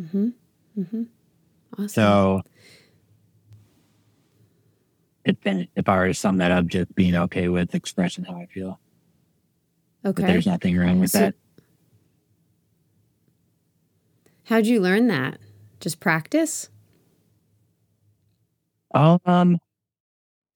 Mm-hmm. 0.00 0.28
Mm-hmm. 0.78 1.02
Awesome. 1.74 1.88
So 1.88 2.42
it's 5.24 5.40
been, 5.40 5.68
if 5.76 5.88
I 5.88 5.96
were 5.96 6.08
to 6.08 6.14
sum 6.14 6.38
that 6.38 6.50
up, 6.50 6.66
just 6.66 6.94
being 6.94 7.14
okay 7.14 7.48
with 7.48 7.74
expressing 7.74 8.24
how 8.24 8.36
I 8.36 8.46
feel. 8.46 8.78
But 10.02 10.10
okay. 10.10 10.26
there's 10.26 10.46
nothing 10.46 10.76
wrong 10.76 11.00
with 11.00 11.10
So- 11.10 11.18
that. 11.20 11.34
How'd 14.46 14.66
you 14.66 14.80
learn 14.80 15.06
that? 15.08 15.38
Just 15.80 16.00
practice? 16.00 16.68
Um, 18.94 19.58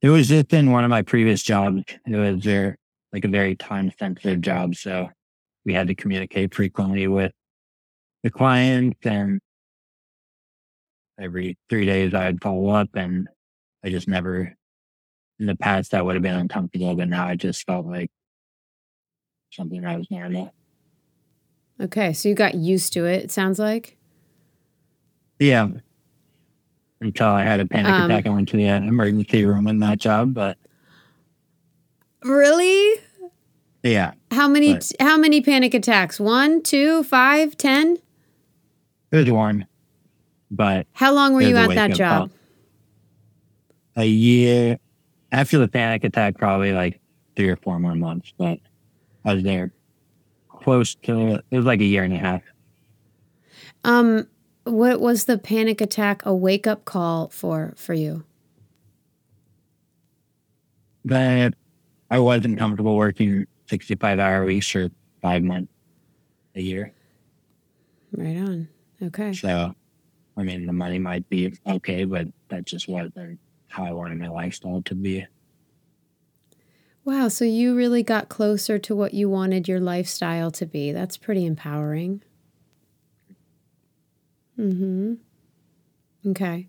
it 0.07 0.11
was 0.11 0.29
just 0.29 0.53
in 0.53 0.71
one 0.71 0.85
of 0.85 0.91
my 0.91 1.03
previous 1.03 1.43
jobs. 1.43 1.83
It 2.07 2.17
was 2.17 2.45
very, 2.45 2.77
like 3.13 3.25
a 3.25 3.29
very 3.29 3.57
time 3.57 3.91
sensitive 3.99 4.41
job. 4.41 4.77
So 4.77 5.09
we 5.65 5.75
had 5.75 5.89
to 5.89 5.97
communicate 5.97 6.55
frequently 6.55 7.09
with 7.09 7.33
the 8.23 8.31
clients 8.31 9.01
and 9.05 9.41
every 11.19 11.59
three 11.69 11.87
days 11.87 12.15
I'd 12.15 12.41
follow 12.41 12.69
up 12.69 12.91
and 12.95 13.27
I 13.85 13.89
just 13.89 14.07
never, 14.07 14.55
in 15.41 15.47
the 15.47 15.57
past 15.57 15.91
that 15.91 16.07
would 16.07 16.15
have 16.15 16.23
been 16.23 16.37
uncomfortable, 16.37 16.95
but 16.95 17.09
now 17.09 17.27
I 17.27 17.35
just 17.35 17.67
felt 17.67 17.87
like 17.87 18.11
something 19.51 19.85
I 19.85 19.97
was 19.97 20.09
normal. 20.09 20.55
Okay. 21.81 22.13
So 22.13 22.29
you 22.29 22.37
got 22.37 22.55
used 22.55 22.93
to 22.93 23.07
it, 23.07 23.25
it 23.25 23.31
sounds 23.33 23.59
like. 23.59 23.97
Yeah. 25.41 25.69
Until 27.01 27.29
I 27.29 27.43
had 27.43 27.61
a 27.61 27.67
panic 27.67 27.93
Um, 27.93 28.11
attack, 28.11 28.27
I 28.27 28.31
went 28.31 28.49
to 28.51 28.57
the 28.57 28.69
uh, 28.71 28.77
emergency 28.79 29.45
room 29.45 29.67
in 29.67 29.81
that 29.81 29.99
job, 29.99 30.33
but 30.33 30.57
Really? 32.23 33.01
yeah, 33.83 34.13
How 34.33 34.49
many 34.49 34.79
how 34.99 35.17
many 35.17 35.41
panic 35.43 35.75
attacks? 35.75 36.19
One, 36.19 36.63
two, 36.63 37.03
five, 37.05 37.57
ten? 37.57 37.99
it 39.13 39.17
was 39.17 39.31
warm, 39.31 39.65
but 40.51 40.87
How 40.93 41.13
long 41.13 41.35
were 41.35 41.43
you 41.43 41.57
at 41.57 41.69
that 41.75 41.93
job? 41.93 42.31
a 43.99 44.05
year 44.05 44.79
after 45.33 45.59
the 45.59 45.69
panic 45.69 46.05
attack, 46.05 46.37
probably 46.37 46.73
like 46.73 47.01
three 47.37 47.49
or 47.49 47.57
four 47.57 47.79
more 47.79 47.95
months. 47.95 48.33
But 48.37 48.59
I 49.25 49.35
was 49.35 49.43
there 49.45 49.73
close 50.49 50.95
to 50.97 51.41
it 51.51 51.57
was 51.57 51.65
like 51.67 51.81
a 51.81 51.85
year 51.85 52.03
and 52.03 52.13
a 52.13 52.19
half. 52.19 52.43
Um, 53.85 54.27
what 54.67 55.01
was 55.01 55.25
the 55.25 55.39
panic 55.39 55.81
attack 55.81 56.25
a 56.27 56.35
wake 56.35 56.67
up 56.67 56.85
call 56.85 57.29
for 57.29 57.73
for 57.77 57.95
you? 57.95 58.25
That 61.05 61.55
I 62.11 62.19
wasn't 62.19 62.59
comfortable 62.59 62.97
working 62.97 63.47
sixty 63.67 63.95
five 63.95 64.19
hour 64.19 64.45
weeks 64.45 64.69
for 64.69 64.91
five 65.23 65.43
months 65.43 65.73
a 66.55 66.61
year. 66.61 66.93
Right 68.13 68.37
on. 68.37 68.69
Okay. 69.03 69.33
So 69.33 69.75
I 70.37 70.43
mean 70.43 70.67
the 70.67 70.73
money 70.73 70.99
might 70.99 71.29
be 71.29 71.57
okay, 71.67 72.05
but 72.05 72.27
that 72.49 72.65
just 72.65 72.89
wasn't 72.89 73.39
how 73.69 73.85
I 73.85 73.93
wanted 73.93 74.19
my 74.19 74.29
lifestyle 74.29 74.83
to 74.83 74.95
be. 74.95 75.27
Wow, 77.05 77.29
so 77.29 77.45
you 77.45 77.77
really 77.77 78.03
got 78.03 78.29
closer 78.29 78.81
to 78.81 78.97
what 78.97 79.15
you 79.15 79.31
wanted 79.31 79.69
your 79.69 79.79
lifestyle 79.79 80.51
to 80.51 80.67
be. 80.67 80.91
That's 80.91 81.17
pretty 81.17 81.47
empowering. 81.47 82.23
Mhm. 84.59 85.19
Okay. 86.27 86.69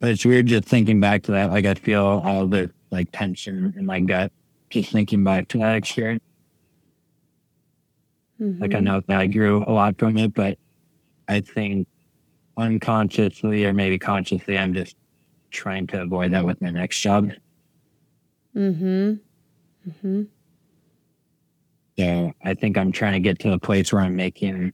But 0.00 0.10
it's 0.10 0.24
weird 0.24 0.46
just 0.46 0.68
thinking 0.68 1.00
back 1.00 1.22
to 1.24 1.32
that. 1.32 1.50
Like 1.50 1.64
I 1.64 1.74
feel 1.74 2.22
all 2.24 2.46
the 2.46 2.70
like 2.90 3.08
tension 3.12 3.74
in 3.76 3.84
my 3.84 4.00
gut 4.00 4.32
just 4.70 4.92
thinking 4.92 5.24
back 5.24 5.48
to 5.48 5.58
that 5.58 5.76
experience. 5.76 6.22
Like 8.40 8.74
I 8.74 8.80
know 8.80 9.00
that 9.08 9.18
I 9.18 9.26
grew 9.26 9.64
a 9.66 9.72
lot 9.72 9.98
from 9.98 10.16
it, 10.16 10.32
but 10.32 10.58
I 11.26 11.40
think 11.40 11.88
unconsciously 12.56 13.64
or 13.64 13.72
maybe 13.72 13.98
consciously, 13.98 14.56
I'm 14.56 14.74
just 14.74 14.96
trying 15.50 15.88
to 15.88 16.02
avoid 16.02 16.32
that 16.32 16.44
with 16.44 16.60
my 16.62 16.70
next 16.70 17.00
job. 17.00 17.30
Mm-hmm. 18.54 19.14
Mm-hmm. 19.88 20.22
So 21.98 22.32
I 22.44 22.54
think 22.54 22.78
I'm 22.78 22.92
trying 22.92 23.14
to 23.14 23.20
get 23.20 23.40
to 23.40 23.52
a 23.52 23.58
place 23.58 23.92
where 23.92 24.02
I'm 24.02 24.14
making 24.14 24.72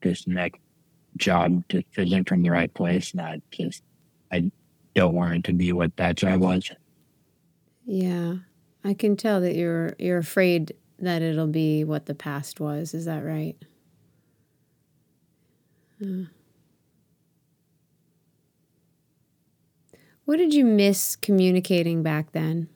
this 0.00 0.28
next 0.28 0.60
job 1.16 1.66
decision 1.68 2.24
from 2.24 2.42
the 2.42 2.50
right 2.50 2.72
place, 2.72 3.14
not 3.14 3.38
just 3.50 3.82
I 4.32 4.50
don't 4.94 5.14
want 5.14 5.34
it 5.34 5.44
to 5.44 5.52
be 5.52 5.72
what 5.72 5.96
that 5.96 6.16
job 6.16 6.40
was. 6.40 6.70
Yeah. 7.84 8.36
I 8.84 8.94
can 8.94 9.16
tell 9.16 9.40
that 9.40 9.56
you're 9.56 9.94
you're 9.98 10.18
afraid 10.18 10.74
that 10.98 11.22
it'll 11.22 11.46
be 11.46 11.84
what 11.84 12.06
the 12.06 12.14
past 12.14 12.60
was. 12.60 12.94
Is 12.94 13.04
that 13.06 13.24
right? 13.24 13.56
Yeah. 15.98 16.24
What 20.24 20.36
did 20.36 20.54
you 20.54 20.64
miss 20.64 21.16
communicating 21.16 22.02
back 22.02 22.32
then? 22.32 22.68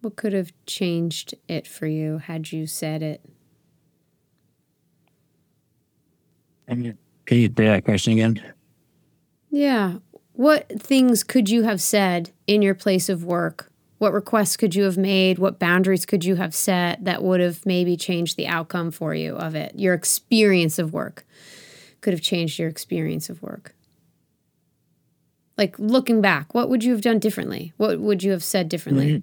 What 0.00 0.16
could 0.16 0.32
have 0.32 0.52
changed 0.66 1.34
it 1.48 1.66
for 1.66 1.86
you 1.86 2.18
had 2.18 2.52
you 2.52 2.66
said 2.66 3.02
it? 3.02 3.24
And 3.24 3.32
can 6.66 6.84
you 6.84 7.48
say 7.56 7.66
that 7.66 7.84
question 7.84 8.14
again? 8.14 8.42
Yeah. 9.50 9.98
What 10.32 10.68
things 10.80 11.22
could 11.22 11.48
you 11.48 11.62
have 11.62 11.80
said 11.80 12.30
in 12.46 12.62
your 12.62 12.74
place 12.74 13.08
of 13.08 13.24
work? 13.24 13.70
What 13.98 14.12
requests 14.12 14.56
could 14.56 14.74
you 14.74 14.82
have 14.82 14.98
made? 14.98 15.38
What 15.38 15.58
boundaries 15.58 16.04
could 16.04 16.24
you 16.24 16.36
have 16.36 16.54
set 16.54 17.04
that 17.04 17.22
would 17.22 17.40
have 17.40 17.64
maybe 17.64 17.96
changed 17.96 18.36
the 18.36 18.46
outcome 18.46 18.90
for 18.90 19.14
you 19.14 19.36
of 19.36 19.54
it? 19.54 19.72
Your 19.76 19.94
experience 19.94 20.78
of 20.78 20.92
work 20.92 21.24
could 22.00 22.12
have 22.12 22.20
changed 22.20 22.58
your 22.58 22.68
experience 22.68 23.30
of 23.30 23.42
work. 23.42 23.74
Like 25.56 25.78
looking 25.78 26.20
back, 26.20 26.52
what 26.52 26.68
would 26.68 26.82
you 26.82 26.92
have 26.92 27.00
done 27.00 27.20
differently? 27.20 27.72
What 27.76 28.00
would 28.00 28.22
you 28.22 28.32
have 28.32 28.42
said 28.42 28.68
differently? 28.68 29.06
Mm-hmm. 29.06 29.18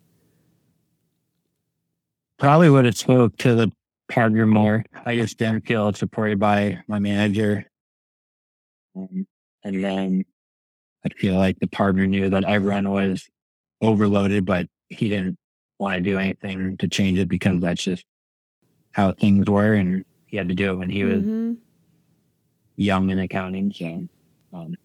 Probably 2.38 2.70
would 2.70 2.86
have 2.86 2.98
spoke 2.98 3.38
to 3.38 3.54
the 3.54 3.72
partner 4.12 4.46
more. 4.46 4.84
I 5.06 5.16
just 5.16 5.38
didn't 5.38 5.66
feel 5.66 5.92
supported 5.94 6.40
by 6.40 6.80
my 6.88 7.00
manager. 7.00 7.66
Um, 8.96 9.26
and 9.64 9.84
then 9.84 10.26
I 11.06 11.10
feel 11.10 11.36
like 11.36 11.60
the 11.60 11.68
partner 11.68 12.06
knew 12.06 12.30
that 12.30 12.44
everyone 12.44 12.90
was 12.90 13.28
overloaded, 13.82 14.46
but 14.46 14.68
he 14.90 15.10
didn't 15.10 15.38
want 15.80 15.96
to 15.96 16.02
do 16.02 16.20
anything 16.20 16.78
to 16.78 16.88
change 16.88 17.18
it 17.20 17.30
because 17.30 17.60
that's 17.62 17.84
just 17.84 18.04
how 18.92 19.14
things 19.14 19.50
were. 19.50 19.74
And 19.74 20.04
he 20.28 20.38
had 20.38 20.50
to 20.50 20.56
do 20.56 20.72
it 20.72 20.76
when 20.76 20.90
he 20.90 21.04
was 21.04 21.24
Mhm. 21.24 21.58
young 22.76 23.10
in 23.10 23.20
accounting. 23.20 23.72
So 23.74 24.08
um, 24.54 24.76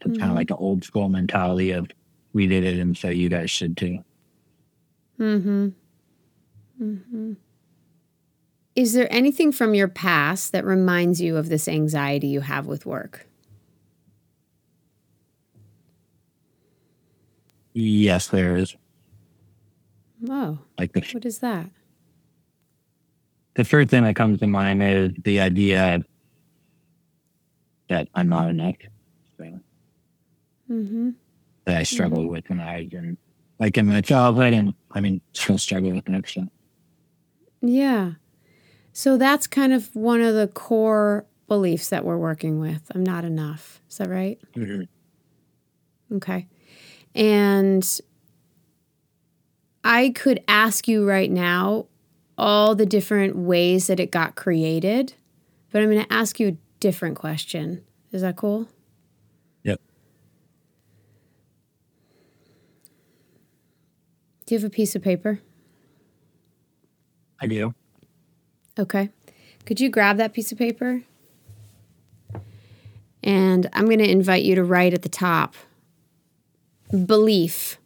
it's 0.00 0.18
kind 0.18 0.22
Mhm. 0.22 0.30
of 0.30 0.36
like 0.36 0.50
an 0.50 0.56
old 0.58 0.82
school 0.84 1.08
mentality 1.08 1.72
of 1.72 1.90
we 2.32 2.46
did 2.46 2.64
it 2.64 2.78
and 2.78 2.96
so 2.96 3.08
you 3.10 3.28
guys 3.28 3.50
should 3.50 3.76
too. 3.76 4.02
Mm-hmm. 5.18 5.68
Mm-hmm. 6.80 7.32
Is 8.74 8.94
there 8.94 9.12
anything 9.12 9.52
from 9.52 9.74
your 9.74 9.88
past 9.88 10.52
that 10.52 10.64
reminds 10.64 11.20
you 11.20 11.36
of 11.36 11.48
this 11.48 11.68
anxiety 11.68 12.28
you 12.28 12.40
have 12.40 12.66
with 12.66 12.86
work? 12.86 13.26
Yes, 17.74 18.28
there 18.28 18.56
is. 18.56 18.76
Oh, 20.28 20.58
Like 20.78 20.92
the 20.92 21.00
what 21.12 21.24
is 21.24 21.38
that? 21.38 21.66
the 23.54 23.64
first 23.64 23.90
thing 23.90 24.04
that 24.04 24.16
comes 24.16 24.38
to 24.40 24.46
mind 24.46 24.82
is 24.82 25.10
the 25.24 25.40
idea 25.40 26.02
that 27.88 28.08
I'm 28.14 28.28
not 28.28 28.48
enough. 28.50 28.76
Mm-hmm. 30.70 31.10
that 31.66 31.76
I 31.76 31.82
struggled 31.82 32.28
with 32.30 32.48
when 32.48 32.60
I 32.60 32.88
like 33.58 33.76
in 33.76 33.86
my 33.88 34.00
childhood, 34.00 34.54
and 34.54 34.72
I 34.92 35.00
mean, 35.00 35.20
still 35.34 35.58
struggle 35.58 35.92
with 35.92 36.08
it. 36.08 36.28
So 36.28 36.46
Yeah. 37.60 38.12
So 38.92 39.16
that's 39.16 39.46
kind 39.46 39.72
of 39.72 39.94
one 39.94 40.20
of 40.20 40.34
the 40.34 40.48
core 40.48 41.24
beliefs 41.48 41.88
that 41.88 42.04
we're 42.04 42.18
working 42.18 42.58
with. 42.60 42.82
I'm 42.94 43.04
not 43.04 43.24
enough. 43.24 43.80
Is 43.90 43.98
that 43.98 44.08
right? 44.08 44.38
Mm-hmm. 44.54 46.16
Okay. 46.16 46.46
And 47.14 48.00
I 49.84 50.10
could 50.10 50.42
ask 50.46 50.88
you 50.88 51.08
right 51.08 51.30
now 51.30 51.86
all 52.38 52.74
the 52.74 52.86
different 52.86 53.36
ways 53.36 53.86
that 53.86 54.00
it 54.00 54.10
got 54.10 54.34
created, 54.34 55.14
but 55.70 55.82
I'm 55.82 55.90
going 55.90 56.04
to 56.04 56.12
ask 56.12 56.38
you 56.38 56.48
a 56.48 56.56
different 56.80 57.16
question. 57.16 57.84
Is 58.12 58.22
that 58.22 58.36
cool? 58.36 58.68
Yep. 59.62 59.80
Do 64.46 64.54
you 64.54 64.58
have 64.58 64.66
a 64.66 64.70
piece 64.70 64.94
of 64.94 65.02
paper? 65.02 65.40
I 67.40 67.46
do. 67.46 67.74
Okay. 68.78 69.10
Could 69.66 69.80
you 69.80 69.90
grab 69.90 70.16
that 70.16 70.32
piece 70.32 70.50
of 70.52 70.58
paper? 70.58 71.02
And 73.22 73.68
I'm 73.72 73.84
going 73.86 73.98
to 73.98 74.10
invite 74.10 74.42
you 74.42 74.54
to 74.56 74.64
write 74.64 74.94
at 74.94 75.02
the 75.02 75.08
top 75.08 75.54
belief 77.06 77.78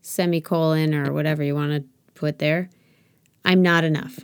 semicolon 0.00 0.94
or 0.94 1.12
whatever 1.12 1.42
you 1.42 1.54
want 1.54 1.72
to 1.72 1.84
put 2.14 2.38
there. 2.38 2.70
I'm 3.44 3.62
not 3.62 3.84
enough. 3.84 4.20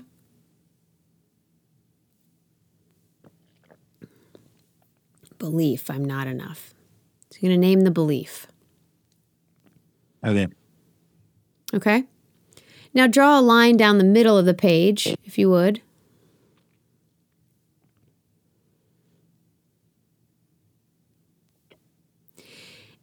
Belief, 5.39 5.89
I'm 5.89 6.05
not 6.05 6.27
enough. 6.27 6.75
So 7.31 7.39
you're 7.41 7.51
going 7.51 7.61
to 7.61 7.67
name 7.67 7.81
the 7.83 7.91
belief. 7.91 8.47
Okay. 10.25 10.49
Okay. 11.75 12.05
Now 12.99 13.07
draw 13.07 13.39
a 13.39 13.41
line 13.41 13.77
down 13.77 13.99
the 13.99 14.03
middle 14.05 14.37
of 14.37 14.45
the 14.45 14.53
page, 14.53 15.15
if 15.23 15.39
you 15.39 15.49
would. 15.51 15.81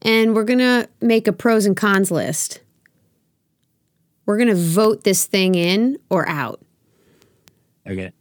And 0.02 0.36
we're 0.36 0.44
going 0.44 0.60
to 0.60 0.90
make 1.00 1.30
a 1.30 1.32
pros 1.32 1.66
and 1.66 1.78
cons 1.78 2.12
list. 2.12 2.60
We're 4.26 4.36
going 4.36 4.50
to 4.50 4.56
vote 4.56 5.06
this 5.06 5.28
thing 5.28 5.56
in 5.56 5.98
or 6.10 6.28
out. 6.28 6.60
Okay. 7.88 8.12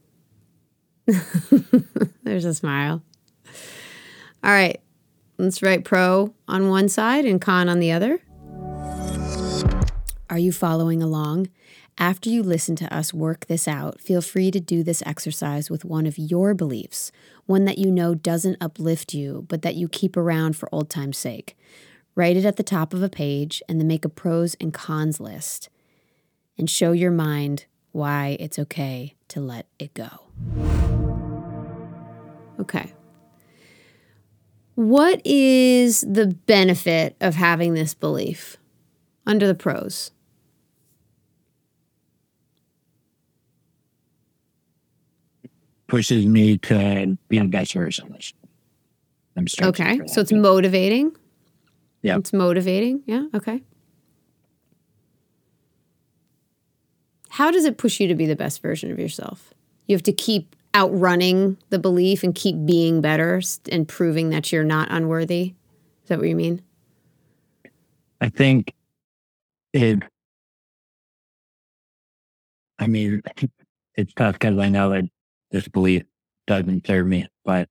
There's 2.23 2.45
a 2.45 2.55
smile. 2.55 3.03
All 4.45 4.53
right. 4.53 4.81
Let's 5.39 5.61
write 5.61 5.85
pro 5.85 6.33
on 6.47 6.69
one 6.69 6.89
side 6.89 7.25
and 7.25 7.41
con 7.41 7.69
on 7.69 7.81
the 7.81 7.91
other. 7.91 8.21
Are 10.31 10.39
you 10.39 10.53
following 10.53 11.03
along? 11.03 11.49
After 11.99 12.29
you 12.29 12.43
listen 12.43 12.75
to 12.77 12.93
us 12.93 13.15
work 13.15 13.47
this 13.47 13.69
out, 13.69 14.01
feel 14.01 14.21
free 14.21 14.51
to 14.51 14.59
do 14.59 14.83
this 14.83 15.03
exercise 15.07 15.71
with 15.71 15.85
one 15.85 16.07
of 16.07 16.19
your 16.19 16.53
beliefs, 16.53 17.13
one 17.47 17.65
that 17.67 17.79
you 17.79 17.91
know 17.91 18.15
doesn't 18.15 18.57
uplift 18.61 19.15
you, 19.15 19.47
but 19.49 19.63
that 19.63 19.77
you 19.77 19.89
keep 19.89 20.17
around 20.17 20.57
for 20.57 20.69
old 20.73 20.91
time's 20.91 21.19
sake. 21.19 21.57
Write 22.17 22.37
it 22.37 22.45
at 22.45 22.57
the 22.57 22.65
top 22.65 22.95
of 22.95 23.03
a 23.03 23.09
page 23.09 23.63
and 23.69 23.79
then 23.79 23.87
make 23.87 24.05
a 24.05 24.09
pros 24.09 24.57
and 24.61 24.75
cons 24.75 25.21
list 25.21 25.69
and 26.59 26.69
show 26.69 26.91
your 26.91 27.13
mind 27.13 27.67
why 27.93 28.37
it's 28.41 28.59
okay 28.59 29.15
to 29.29 29.41
let 29.41 29.67
it 29.79 29.95
go. 29.95 30.09
Okay. 32.59 32.93
What 34.75 35.25
is 35.25 36.01
the 36.01 36.27
benefit 36.27 37.15
of 37.21 37.37
having 37.37 37.75
this 37.75 37.95
belief 37.95 38.57
under 39.25 39.47
the 39.47 39.55
pros? 39.55 40.11
Pushes 45.87 46.27
me 46.27 46.59
to 46.59 47.19
be 47.29 47.39
the 47.39 47.45
best 47.45 47.75
version. 47.75 48.17
I'm 49.37 49.47
Okay. 49.63 50.01
So 50.07 50.21
it's 50.21 50.33
motivating. 50.33 51.15
Yeah. 52.03 52.19
It's 52.19 52.33
motivating. 52.33 53.03
Yeah. 53.07 53.27
Okay. 53.35 53.63
How 57.31 57.51
does 57.51 57.65
it 57.65 57.79
push 57.79 57.99
you 57.99 58.07
to 58.09 58.15
be 58.15 58.27
the 58.27 58.37
best 58.37 58.63
version 58.63 58.93
of 58.93 58.99
yourself? 58.99 59.53
You 59.87 59.97
have 59.97 60.03
to 60.05 60.13
keep 60.13 60.55
outrunning 60.75 61.57
the 61.71 61.79
belief 61.79 62.23
and 62.23 62.35
keep 62.35 62.65
being 62.65 63.01
better 63.01 63.41
and 63.71 63.89
proving 63.89 64.31
that 64.31 64.53
you're 64.53 64.65
not 64.65 64.89
unworthy. 64.91 65.55
Is 66.03 66.09
that 66.09 66.19
what 66.19 66.29
you 66.29 66.37
mean? 66.37 66.63
I 68.21 68.29
think 68.29 68.75
it. 69.73 70.03
I 72.79 72.87
mean, 72.87 73.23
it's 73.95 74.13
tough 74.15 74.35
because 74.35 74.59
I 74.59 74.69
know 74.69 74.91
that 74.91 75.05
this 75.55 75.69
belief 75.69 76.03
doesn't 76.47 76.87
serve 76.87 77.07
me, 77.07 77.27
but 77.45 77.69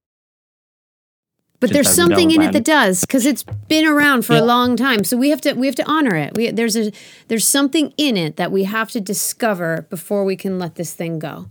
But 1.59 1.71
there's 1.71 1.93
something 1.93 2.31
in 2.31 2.41
it 2.41 2.53
that 2.53 2.63
does 2.63 3.01
because 3.01 3.25
it's 3.25 3.43
been 3.43 3.85
around 3.85 4.25
for 4.25 4.33
Yeah. 4.33 4.41
a 4.41 4.45
long 4.45 4.75
time. 4.75 5.03
So 5.03 5.17
we 5.17 5.29
have 5.29 5.41
to 5.41 5.53
we 5.53 5.67
have 5.67 5.75
to 5.75 5.85
honor 5.85 6.15
it. 6.15 6.35
We, 6.35 6.49
there's 6.49 6.77
a 6.77 6.91
there's 7.27 7.47
something 7.47 7.93
in 7.97 8.17
it 8.17 8.37
that 8.37 8.51
we 8.51 8.63
have 8.63 8.89
to 8.91 9.01
discover 9.01 9.85
before 9.89 10.23
we 10.23 10.35
can 10.35 10.57
let 10.57 10.75
this 10.75 10.93
thing 10.93 11.19
go. 11.19 11.49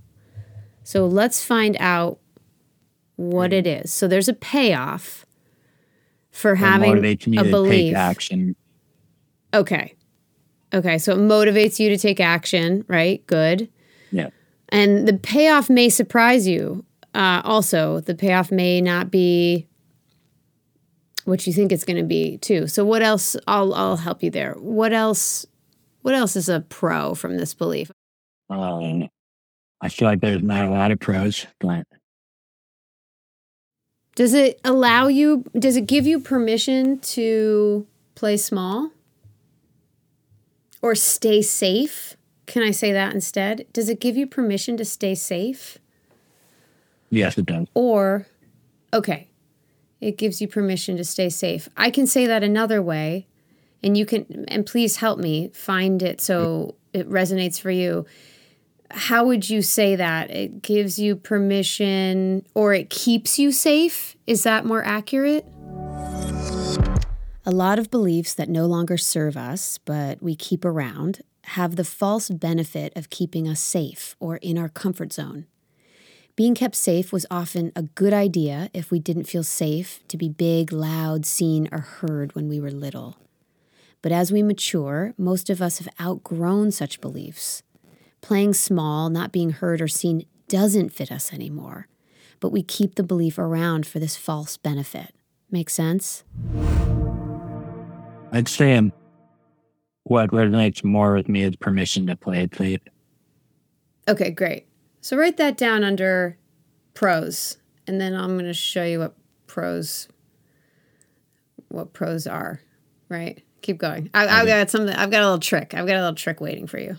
So 0.83 1.07
let's 1.07 1.45
find 1.45 1.77
out 1.79 2.19
what 3.17 3.51
mm-hmm. 3.51 3.67
it 3.67 3.85
is. 3.85 3.93
So 3.93 4.09
there's 4.09 4.29
a 4.29 4.35
payoff 4.35 5.27
for 6.31 6.55
it 6.55 6.57
having 6.57 6.95
motivates 6.95 7.27
me 7.27 7.37
a 7.37 7.45
to 7.45 7.51
belief. 7.51 7.93
take 7.93 7.95
action. 7.95 8.57
Okay. 9.53 9.95
Okay. 10.73 10.97
So 10.97 11.13
it 11.13 11.19
motivates 11.19 11.79
you 11.79 11.91
to 11.91 11.99
take 11.99 12.21
action, 12.21 12.85
right? 12.89 13.25
Good. 13.27 13.69
Yeah. 14.11 14.31
And 14.73 15.07
the 15.07 15.13
payoff 15.13 15.69
may 15.69 15.91
surprise 15.91 16.49
you. 16.49 16.85
Uh, 17.15 17.43
also, 17.45 18.01
the 18.01 18.15
payoff 18.15 18.51
may 18.51 18.81
not 18.81 19.11
be 19.11 19.69
what 21.27 21.47
you 21.47 21.53
think 21.53 21.71
it's 21.71 21.85
going 21.85 21.99
to 21.99 22.03
be, 22.03 22.39
too. 22.39 22.67
So, 22.67 22.85
what 22.85 23.03
else? 23.03 23.37
I'll 23.47 23.75
I'll 23.75 23.99
help 23.99 24.23
you 24.23 24.31
there. 24.31 24.55
What 24.55 24.95
else? 24.95 25.47
What 26.01 26.15
else 26.15 26.35
is 26.35 26.49
a 26.49 26.61
pro 26.61 27.15
from 27.15 27.37
this 27.37 27.53
belief? 27.55 27.93
Um, 28.49 29.09
I 29.83 29.89
feel 29.91 30.09
like 30.09 30.21
there's 30.21 30.43
not 30.43 30.65
a 30.67 30.71
lot 30.71 30.91
of 30.91 30.99
pros, 30.99 31.47
but 31.61 31.87
Does 34.15 34.33
it 34.33 34.59
allow 34.65 35.07
you? 35.09 35.45
Does 35.59 35.77
it 35.77 35.87
give 35.87 36.07
you 36.07 36.19
permission 36.19 36.99
to 37.01 37.87
play 38.15 38.39
small 38.39 38.91
or 40.81 40.95
stay 40.95 41.43
safe? 41.43 42.17
Can 42.47 42.63
I 42.63 42.71
say 42.71 42.93
that 42.93 43.15
instead? 43.15 43.67
Does 43.73 43.89
it 43.89 44.01
give 44.01 44.17
you 44.17 44.27
permission 44.27 44.77
to 44.77 44.85
stay 44.85 45.15
safe? 45.15 45.79
yes, 47.11 47.37
it 47.37 47.47
does. 47.47 47.67
Or, 47.75 48.27
okay, 48.93 49.29
it 50.01 50.17
gives 50.19 50.41
you 50.41 50.49
permission 50.49 50.97
to 50.97 51.05
stay 51.05 51.29
safe. 51.29 51.69
I 51.77 51.91
can 51.91 52.07
say 52.07 52.27
that 52.27 52.43
another 52.43 52.83
way, 52.83 53.29
and 53.83 53.97
you 53.97 54.07
can, 54.07 54.47
and 54.49 54.67
please 54.67 54.97
help 54.97 55.19
me 55.19 55.51
find 55.55 56.03
it 56.03 56.21
so 56.21 56.75
it 56.93 57.09
resonates 57.09 57.61
for 57.61 57.71
you. 57.71 58.07
How 58.91 59.25
would 59.25 59.49
you 59.49 59.63
say 59.63 59.97
that? 59.97 60.31
It 60.31 60.63
gives 60.63 60.99
you 60.99 61.17
permission 61.17 62.45
or 62.55 62.75
it 62.75 62.91
keeps 62.91 63.39
you 63.39 63.53
safe? 63.53 64.17
Is 64.27 64.43
that 64.43 64.65
more 64.65 64.85
accurate? 64.85 65.47
A 67.45 67.51
lot 67.51 67.79
of 67.79 67.91
beliefs 67.91 68.35
that 68.35 68.49
no 68.49 68.67
longer 68.67 68.97
serve 68.97 69.37
us, 69.37 69.79
but 69.79 70.23
we 70.23 70.37
keep 70.37 70.65
around, 70.65 71.23
have 71.45 71.77
the 71.77 71.85
false 71.85 72.31
benefit 72.31 72.93
of 72.97 73.11
keeping 73.11 73.49
us 73.49 73.61
safe 73.61 74.17
or 74.21 74.37
in 74.37 74.59
our 74.59 74.69
comfort 74.69 75.13
zone. 75.13 75.47
Being 76.35 76.55
kept 76.55 76.75
safe 76.75 77.13
was 77.13 77.27
often 77.31 77.73
a 77.77 77.83
good 77.83 78.15
idea 78.15 78.71
if 78.73 78.91
we 78.91 78.99
didn't 78.99 79.25
feel 79.25 79.43
safe 79.43 80.01
to 80.09 80.17
be 80.17 80.31
big, 80.31 80.73
loud, 80.73 81.27
seen, 81.27 81.69
or 81.71 81.81
heard 81.81 82.35
when 82.35 82.49
we 82.49 82.59
were 82.59 82.71
little. 82.71 83.19
But 84.01 84.13
as 84.13 84.33
we 84.33 84.43
mature, 84.43 85.13
most 85.19 85.51
of 85.51 85.61
us 85.61 85.79
have 85.79 85.93
outgrown 86.01 86.71
such 86.71 87.01
beliefs. 87.01 87.63
Playing 88.23 88.55
small, 88.55 89.11
not 89.11 89.31
being 89.31 89.51
heard 89.51 89.83
or 89.83 89.89
seen, 89.89 90.25
doesn't 90.49 90.91
fit 90.91 91.13
us 91.13 91.33
anymore, 91.33 91.87
but 92.41 92.51
we 92.51 92.63
keep 92.63 92.95
the 92.95 93.03
belief 93.03 93.39
around 93.39 93.87
for 93.87 93.99
this 93.99 94.17
false 94.17 94.57
benefit. 94.57 95.15
Make 95.51 95.69
sense? 95.69 96.25
I'd 98.33 98.49
say 98.49 98.75
um, 98.75 98.93
what 100.05 100.31
resonates 100.31 100.85
more 100.85 101.15
with 101.15 101.29
me 101.29 101.43
is 101.43 101.57
permission 101.57 102.07
to 102.07 102.17
play 102.17 102.43
it 102.43 102.55
safe. 102.55 102.81
Okay, 104.09 104.31
great. 104.31 104.67
So 105.01 105.17
write 105.17 105.37
that 105.37 105.57
down 105.57 105.85
under 105.85 106.37
pros, 106.95 107.59
and 107.87 108.01
then 108.01 108.15
I'm 108.15 108.35
going 108.35 108.45
to 108.45 108.55
show 108.55 108.85
you 108.85 109.01
what 109.01 109.17
pros 109.47 110.09
what 111.69 111.93
pros 111.93 112.27
are. 112.27 112.61
Right? 113.09 113.43
Keep 113.63 113.79
going. 113.79 114.11
I, 114.15 114.27
I've 114.27 114.47
got 114.47 114.71
something. 114.71 114.95
I've 114.95 115.11
got 115.11 115.23
a 115.23 115.25
little 115.25 115.39
trick. 115.39 115.75
I've 115.75 115.87
got 115.87 115.97
a 115.97 116.01
little 116.01 116.15
trick 116.15 116.41
waiting 116.41 116.67
for 116.67 116.79
you. 116.79 116.97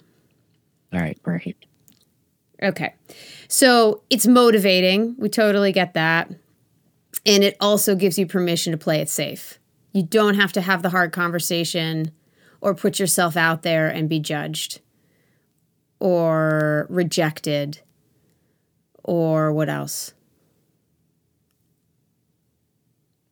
All 0.93 0.99
right, 0.99 1.21
great. 1.23 1.57
Okay, 2.61 2.93
so 3.49 4.03
it's 4.09 4.25
motivating. 4.25 5.15
We 5.17 5.27
totally 5.27 5.73
get 5.73 5.95
that, 5.95 6.31
and 7.25 7.43
it 7.43 7.57
also 7.59 7.95
gives 7.95 8.17
you 8.17 8.25
permission 8.25 8.71
to 8.71 8.77
play 8.77 9.01
it 9.01 9.09
safe. 9.09 9.59
You 9.91 10.03
don't 10.03 10.35
have 10.35 10.53
to 10.53 10.61
have 10.61 10.81
the 10.81 10.89
hard 10.89 11.11
conversation 11.11 12.11
or 12.63 12.73
put 12.73 12.97
yourself 12.97 13.35
out 13.35 13.61
there 13.61 13.89
and 13.89 14.07
be 14.07 14.21
judged 14.21 14.79
or 15.99 16.87
rejected 16.89 17.81
or 19.03 19.51
what 19.51 19.67
else? 19.67 20.13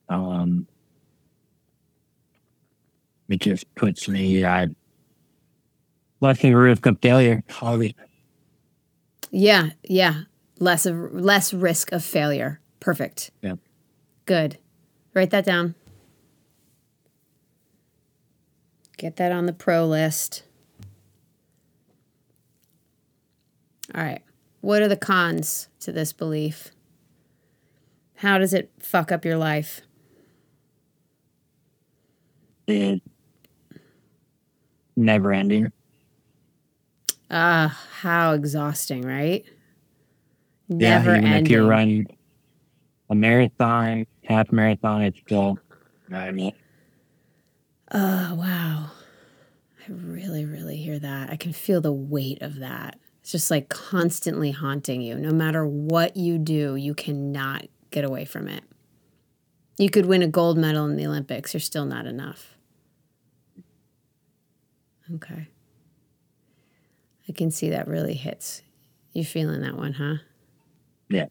Um, 0.10 0.68
it 3.30 3.40
just 3.40 3.74
puts 3.76 4.10
me 4.10 4.44
at 4.44 4.70
less 6.20 6.44
risk 6.44 6.86
of 6.86 7.00
failure. 7.00 7.42
Obviously. 7.62 7.96
Yeah, 9.32 9.70
yeah. 9.84 10.24
Less 10.60 10.86
of 10.86 11.14
less 11.14 11.54
risk 11.54 11.94
of 11.94 12.04
failure. 12.04 12.60
Perfect. 12.82 13.32
Yeah. 13.42 13.56
Good. 14.26 14.58
Write 15.14 15.30
that 15.30 15.46
down. 15.46 15.76
Get 19.02 19.16
that 19.16 19.32
on 19.32 19.48
the 19.48 19.54
pro 19.54 19.88
list. 19.88 20.44
All 23.96 24.04
right. 24.04 24.22
What 24.60 24.84
are 24.84 24.88
the 24.88 24.96
cons 24.96 25.70
to 25.80 25.92
this 25.92 26.14
belief? 26.14 26.70
How 28.18 28.38
does 28.38 28.54
it 28.54 28.70
fuck 28.78 29.12
up 29.12 29.26
your 29.26 29.38
life? 29.38 29.82
It 32.68 33.02
never 34.96 35.34
ending. 35.34 35.72
Ah, 37.32 37.66
uh, 37.66 37.68
how 38.02 38.34
exhausting, 38.34 39.02
right? 39.02 39.44
Never 40.70 41.14
yeah, 41.14 41.18
even 41.18 41.26
ending. 41.26 41.46
if 41.48 41.52
you're 41.52 41.66
running 41.66 42.06
a 43.10 43.16
marathon, 43.16 44.06
half 44.26 44.52
marathon, 44.52 45.02
it's 45.02 45.20
still, 45.22 45.58
you 46.08 46.16
I 46.16 46.30
mean? 46.30 46.54
Oh, 47.94 48.36
wow. 48.36 48.92
I 49.88 49.92
really, 49.92 50.46
really 50.46 50.78
hear 50.78 51.00
that. 51.00 51.30
I 51.30 51.36
can 51.36 51.52
feel 51.54 51.82
the 51.82 51.92
weight 51.92 52.42
of 52.42 52.60
that. 52.60 52.98
It's 53.22 53.32
just 53.32 53.52
like 53.52 53.70
constantly 53.70 54.52
haunting 54.52 55.02
you. 55.02 55.16
No 55.16 55.32
matter 55.32 55.66
what 55.66 56.16
you 56.16 56.38
do, 56.38 56.76
you 56.76 56.94
cannot 56.94 57.68
get 57.92 58.06
away 58.06 58.26
from 58.26 58.48
it. 58.48 58.64
You 59.78 59.90
could 59.90 60.06
win 60.06 60.22
a 60.22 60.28
gold 60.28 60.58
medal 60.58 60.86
in 60.86 60.96
the 60.96 61.06
Olympics, 61.06 61.54
you're 61.54 61.62
still 61.62 61.86
not 61.86 62.06
enough. 62.06 62.56
Okay. 65.16 65.48
I 67.28 67.32
can 67.34 67.52
see 67.52 67.70
that 67.70 67.88
really 67.88 68.14
hits. 68.14 68.62
You 69.14 69.26
feeling 69.26 69.62
that 69.62 69.76
one, 69.76 69.94
huh? 69.94 70.16
Yeah. 71.10 71.26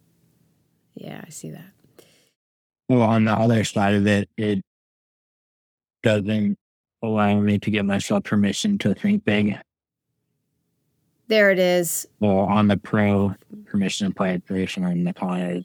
Yeah, 0.94 1.23
I 1.27 1.31
see 1.31 1.51
that. 1.51 1.73
Well, 2.88 3.03
on 3.03 3.25
the 3.25 3.33
other 3.33 3.64
side 3.64 3.94
of 3.94 4.07
it, 4.07 4.29
it 4.37 4.62
doesn't 6.02 6.58
allow 7.02 7.40
me 7.40 7.58
to 7.58 7.70
give 7.70 7.86
myself 7.86 8.24
permission 8.24 8.78
to 8.78 8.94
think 8.94 9.24
big. 9.24 9.56
There 11.28 11.50
it 11.50 11.58
is. 11.58 12.06
Well, 12.18 12.40
on 12.40 12.68
the 12.68 12.76
pro 12.76 13.34
permission 13.66 14.08
to 14.08 14.14
play 14.14 14.40
creation 14.46 14.84
on 14.84 15.04
the 15.04 15.12
con, 15.12 15.64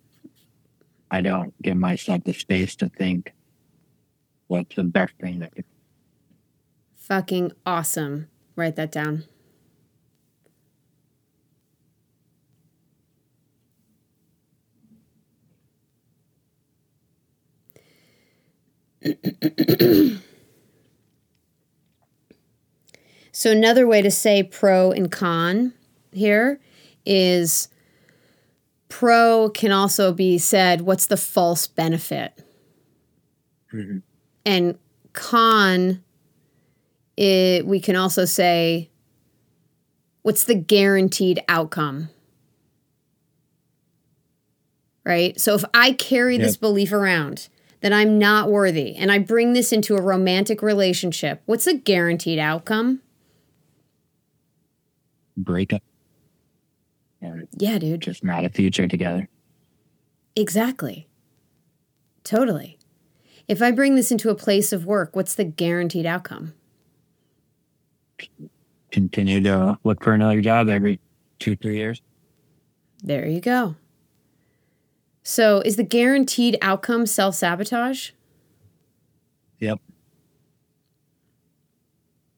I 1.09 1.21
don't 1.21 1.59
give 1.61 1.77
myself 1.77 2.23
the 2.23 2.33
space 2.33 2.75
to 2.77 2.89
think 2.89 3.33
what's 4.47 4.75
the 4.75 4.83
best 4.83 5.13
thing 5.19 5.39
that 5.39 5.55
could. 5.55 5.65
Fucking 6.95 7.51
awesome. 7.65 8.27
Write 8.55 8.75
that 8.75 8.91
down. 8.91 9.25
so, 23.31 23.51
another 23.51 23.85
way 23.87 24.01
to 24.01 24.09
say 24.09 24.41
pro 24.43 24.91
and 24.91 25.11
con 25.11 25.73
here 26.11 26.59
is 27.05 27.67
pro 28.89 29.49
can 29.49 29.71
also 29.71 30.11
be 30.11 30.37
said 30.37 30.81
what's 30.81 31.05
the 31.05 31.17
false 31.17 31.67
benefit? 31.67 32.41
Mm-hmm. 33.73 33.99
And 34.45 34.77
con, 35.13 36.03
it, 37.15 37.65
we 37.65 37.79
can 37.79 37.95
also 37.95 38.25
say 38.25 38.89
what's 40.23 40.45
the 40.45 40.55
guaranteed 40.55 41.39
outcome? 41.47 42.09
Right? 45.03 45.39
So, 45.39 45.53
if 45.53 45.63
I 45.75 45.91
carry 45.91 46.37
yep. 46.37 46.45
this 46.45 46.57
belief 46.57 46.91
around, 46.91 47.49
that 47.81 47.93
I'm 47.93 48.17
not 48.17 48.49
worthy 48.49 48.95
and 48.95 49.11
I 49.11 49.19
bring 49.19 49.53
this 49.53 49.71
into 49.71 49.95
a 49.95 50.01
romantic 50.01 50.61
relationship, 50.61 51.41
what's 51.45 51.65
the 51.65 51.73
guaranteed 51.73 52.39
outcome? 52.39 53.01
Breakup. 55.37 55.83
yeah, 57.57 57.77
dude. 57.77 58.01
Just 58.01 58.23
not 58.23 58.45
a 58.45 58.49
future 58.49 58.87
together. 58.87 59.27
Exactly. 60.35 61.07
Totally. 62.23 62.77
If 63.47 63.61
I 63.61 63.71
bring 63.71 63.95
this 63.95 64.11
into 64.11 64.29
a 64.29 64.35
place 64.35 64.73
of 64.73 64.85
work, 64.85 65.15
what's 65.15 65.35
the 65.35 65.43
guaranteed 65.43 66.05
outcome? 66.05 66.53
Continue 68.91 69.41
to 69.43 69.77
look 69.83 70.03
for 70.03 70.13
another 70.13 70.41
job 70.41 70.69
every 70.69 70.99
two, 71.37 71.55
three 71.55 71.77
years. 71.77 72.01
There 73.03 73.27
you 73.27 73.41
go. 73.41 73.75
So, 75.27 75.59
is 75.65 75.75
the 75.75 75.83
guaranteed 75.83 76.55
outcome 76.61 77.07
self 77.07 77.33
sabotage? 77.33 78.11
Yep. 79.59 79.79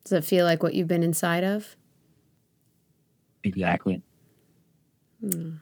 Does 0.06 0.14
it 0.14 0.24
feel 0.24 0.46
like 0.46 0.64
what 0.64 0.74
you've 0.74 0.88
been 0.88 1.04
inside 1.04 1.44
of? 1.44 1.76
Exactly. 3.44 4.02
Hmm. 5.20 5.56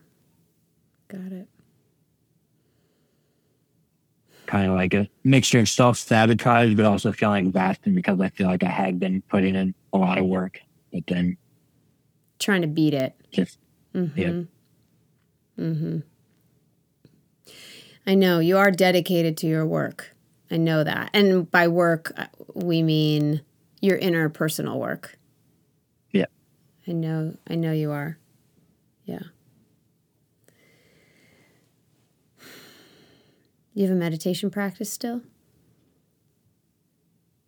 Got 1.07 1.31
it. 1.31 1.47
Kind 4.45 4.69
of 4.69 4.75
like 4.75 4.93
a 4.93 5.09
mixture 5.23 5.57
of 5.57 5.67
self 5.67 5.97
sabotage, 5.97 6.75
but 6.75 6.85
also 6.85 7.11
feeling 7.11 7.47
exhausted 7.47 7.95
because 7.95 8.21
I 8.21 8.29
feel 8.29 8.45
like 8.45 8.63
I 8.63 8.69
had 8.69 8.99
been 8.99 9.23
putting 9.23 9.55
in 9.55 9.73
a 9.93 9.97
lot 9.97 10.19
of 10.19 10.25
work, 10.25 10.59
but 10.93 11.07
then 11.07 11.37
trying 12.37 12.61
to 12.61 12.67
beat 12.67 12.93
it. 12.93 13.15
Just, 13.31 13.57
mm-hmm. 13.95 14.19
yeah. 14.19 14.43
Mm-hmm. 15.57 15.99
I 18.07 18.15
know 18.15 18.39
you 18.39 18.57
are 18.57 18.71
dedicated 18.71 19.37
to 19.37 19.47
your 19.47 19.65
work. 19.65 20.15
I 20.51 20.57
know 20.57 20.83
that. 20.83 21.09
And 21.13 21.49
by 21.49 21.67
work, 21.67 22.11
uh, 22.17 22.27
we 22.53 22.83
mean 22.83 23.41
your 23.81 23.97
interpersonal 23.97 24.77
work. 24.79 25.17
Yeah. 26.11 26.25
I 26.87 26.91
know 26.91 27.35
I 27.47 27.55
know 27.55 27.71
you 27.71 27.91
are. 27.91 28.17
Yeah. 29.05 29.19
You 33.73 33.83
have 33.87 33.91
a 33.91 33.99
meditation 33.99 34.49
practice 34.49 34.91
still? 34.91 35.21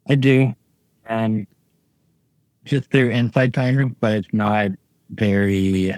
I 0.10 0.16
do. 0.16 0.54
And 1.06 1.48
just 2.66 2.92
through 2.92 3.12
Insight 3.12 3.54
Timer, 3.54 3.86
but 3.86 4.14
it's 4.14 4.34
not 4.34 4.72
very 5.10 5.94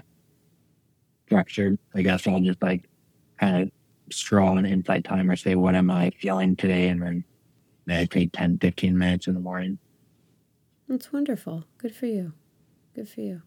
structured. 1.25 1.79
I 1.95 2.03
guess 2.03 2.27
I'll 2.27 2.39
just 2.41 2.61
like 2.61 2.87
kind 3.39 3.63
of 3.63 3.71
scroll 4.13 4.57
an 4.57 4.65
Insight 4.65 5.03
Timer, 5.03 5.35
say, 5.35 5.55
what 5.55 5.75
am 5.75 5.89
I 5.89 6.11
feeling 6.11 6.55
today? 6.55 6.89
And 6.89 7.01
then 7.01 7.23
meditate 7.85 8.33
10, 8.33 8.59
15 8.59 8.97
minutes 8.97 9.27
in 9.27 9.33
the 9.33 9.39
morning. 9.39 9.79
That's 10.87 11.13
wonderful. 11.13 11.65
Good 11.77 11.95
for 11.95 12.07
you. 12.07 12.33
Good 12.95 13.09
for 13.09 13.21
you. 13.21 13.41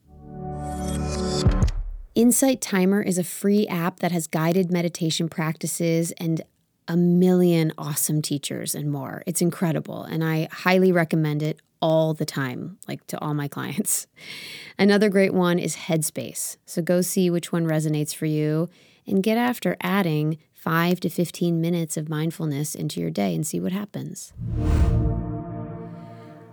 Insight 2.14 2.61
Timer 2.61 3.01
is 3.01 3.18
a 3.18 3.25
free 3.25 3.66
app 3.66 4.01
that 4.01 4.12
has 4.12 4.27
guided 4.27 4.70
meditation 4.70 5.29
practices 5.29 6.12
and 6.12 6.42
a 6.87 6.96
million 6.96 7.72
awesome 7.79 8.20
teachers 8.20 8.75
and 8.75 8.90
more. 8.90 9.22
It's 9.27 9.40
incredible, 9.40 10.03
and 10.03 10.22
I 10.22 10.48
highly 10.51 10.92
recommend 10.92 11.42
it 11.42 11.61
all 11.81 12.14
the 12.14 12.25
time, 12.25 12.79
like 12.87 13.07
to 13.09 13.18
all 13.20 13.35
my 13.35 13.48
clients. 13.48 14.07
Another 14.79 15.09
great 15.09 15.35
one 15.35 15.59
is 15.59 15.75
Headspace. 15.75 16.57
So 16.66 16.83
go 16.83 17.01
see 17.01 17.31
which 17.31 17.51
one 17.51 17.66
resonates 17.66 18.14
for 18.14 18.27
you 18.27 18.68
and 19.07 19.22
get 19.22 19.37
after 19.37 19.77
adding 19.81 20.38
5 20.62 21.01
to 21.01 21.11
15 21.11 21.61
minutes 21.61 21.96
of 21.96 22.09
mindfulness 22.09 22.77
into 22.77 23.01
your 23.01 23.11
day 23.11 23.35
and 23.35 23.44
see 23.44 23.59
what 23.59 23.72
happens. 23.72 24.33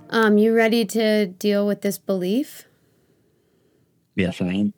Um, 0.09 0.39
you 0.39 0.55
ready 0.55 0.83
to 0.85 1.27
deal 1.27 1.67
with 1.67 1.81
this 1.81 1.99
belief? 1.99 2.65
Yes, 4.15 4.41
I 4.41 4.47
am. 4.47 4.73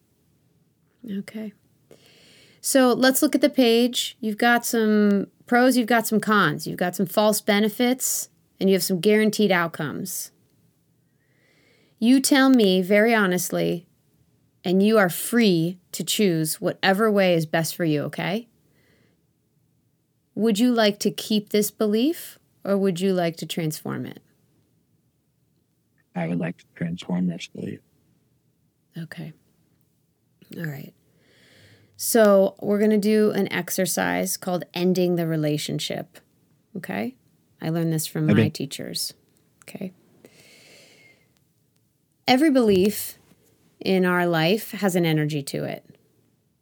Okay. 1.09 1.53
So 2.59 2.91
let's 2.91 3.21
look 3.21 3.33
at 3.33 3.39
the 3.39 3.49
page. 3.49 4.17
You've 4.19 4.37
got 4.37 4.65
some 4.65 5.27
pros, 5.45 5.77
you've 5.77 5.87
got 5.87 6.05
some 6.05 6.19
cons, 6.19 6.67
you've 6.67 6.75
got 6.75 6.97
some 6.97 7.05
false 7.05 7.39
benefits, 7.39 8.27
and 8.59 8.69
you 8.69 8.75
have 8.75 8.83
some 8.83 8.99
guaranteed 8.99 9.49
outcomes. 9.49 10.31
You 11.99 12.19
tell 12.19 12.49
me 12.49 12.81
very 12.81 13.15
honestly, 13.15 13.87
and 14.65 14.83
you 14.83 14.97
are 14.97 15.09
free 15.09 15.79
to 15.93 16.03
choose 16.03 16.59
whatever 16.59 17.09
way 17.09 17.33
is 17.33 17.45
best 17.45 17.77
for 17.77 17.85
you, 17.85 18.01
okay? 18.03 18.49
Would 20.35 20.59
you 20.59 20.73
like 20.73 20.99
to 20.99 21.11
keep 21.11 21.49
this 21.49 21.71
belief 21.71 22.39
or 22.63 22.77
would 22.77 22.99
you 22.99 23.13
like 23.13 23.37
to 23.37 23.45
transform 23.45 24.05
it? 24.05 24.21
I 26.15 26.27
would 26.27 26.39
like 26.39 26.57
to 26.57 26.65
transform 26.75 27.27
this 27.27 27.47
belief. 27.47 27.79
Okay. 28.97 29.33
All 30.57 30.65
right. 30.65 30.93
So, 31.95 32.55
we're 32.59 32.79
going 32.79 32.91
to 32.91 32.97
do 32.97 33.31
an 33.31 33.51
exercise 33.53 34.35
called 34.35 34.63
ending 34.73 35.15
the 35.15 35.27
relationship. 35.27 36.17
Okay? 36.75 37.15
I 37.61 37.69
learned 37.69 37.93
this 37.93 38.07
from 38.07 38.29
okay. 38.29 38.43
my 38.43 38.49
teachers. 38.49 39.13
Okay. 39.63 39.93
Every 42.27 42.49
belief 42.49 43.19
in 43.79 44.05
our 44.05 44.25
life 44.25 44.71
has 44.71 44.95
an 44.95 45.05
energy 45.05 45.43
to 45.43 45.63
it 45.63 45.90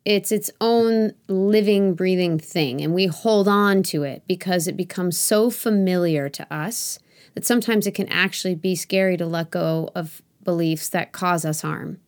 it's 0.10 0.32
its 0.32 0.50
own 0.60 1.13
living, 1.28 1.93
breathing 1.93 2.39
thing, 2.39 2.82
and 2.82 2.95
we 2.95 3.06
hold 3.06 3.48
on 3.48 3.84
to 3.84 4.02
it 4.02 4.24
because 4.28 4.67
it 4.67 4.76
becomes 4.76 5.15
so 5.19 5.52
familiar 5.52 6.28
to 6.30 6.52
us 6.52 6.98
that 7.36 7.45
sometimes 7.45 7.86
it 7.86 7.93
can 7.93 8.10
actually 8.10 8.56
be 8.56 8.76
scary 8.76 9.17
to 9.17 9.28
let 9.28 9.52
go 9.52 9.91
of 9.93 10.24
beliefs 10.43 10.89
that 10.89 11.12
cause 11.12 11.45
us 11.45 11.62
harm, 11.62 12.00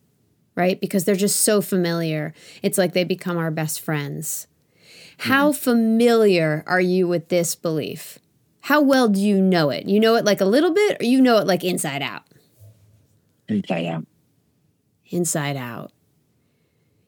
right? 0.56 0.80
Because 0.80 1.04
they're 1.04 1.14
just 1.14 1.42
so 1.42 1.60
familiar. 1.60 2.34
It's 2.60 2.76
like 2.76 2.92
they 2.92 3.04
become 3.04 3.38
our 3.38 3.52
best 3.52 3.80
friends. 3.80 4.48
How 5.18 5.52
mm-hmm. 5.52 5.60
familiar 5.62 6.64
are 6.66 6.80
you 6.80 7.06
with 7.06 7.28
this 7.28 7.54
belief? 7.54 8.18
How 8.62 8.80
well 8.80 9.06
do 9.06 9.20
you 9.20 9.40
know 9.40 9.70
it? 9.70 9.86
You 9.86 10.00
know 10.00 10.16
it 10.16 10.24
like 10.24 10.40
a 10.40 10.44
little 10.44 10.74
bit, 10.74 11.00
or 11.00 11.04
you 11.04 11.20
know 11.20 11.38
it 11.38 11.46
like 11.46 11.62
inside 11.62 12.02
out? 12.02 12.24
Inside 13.46 13.86
out. 13.86 14.06
Inside 15.06 15.56
out. 15.56 15.91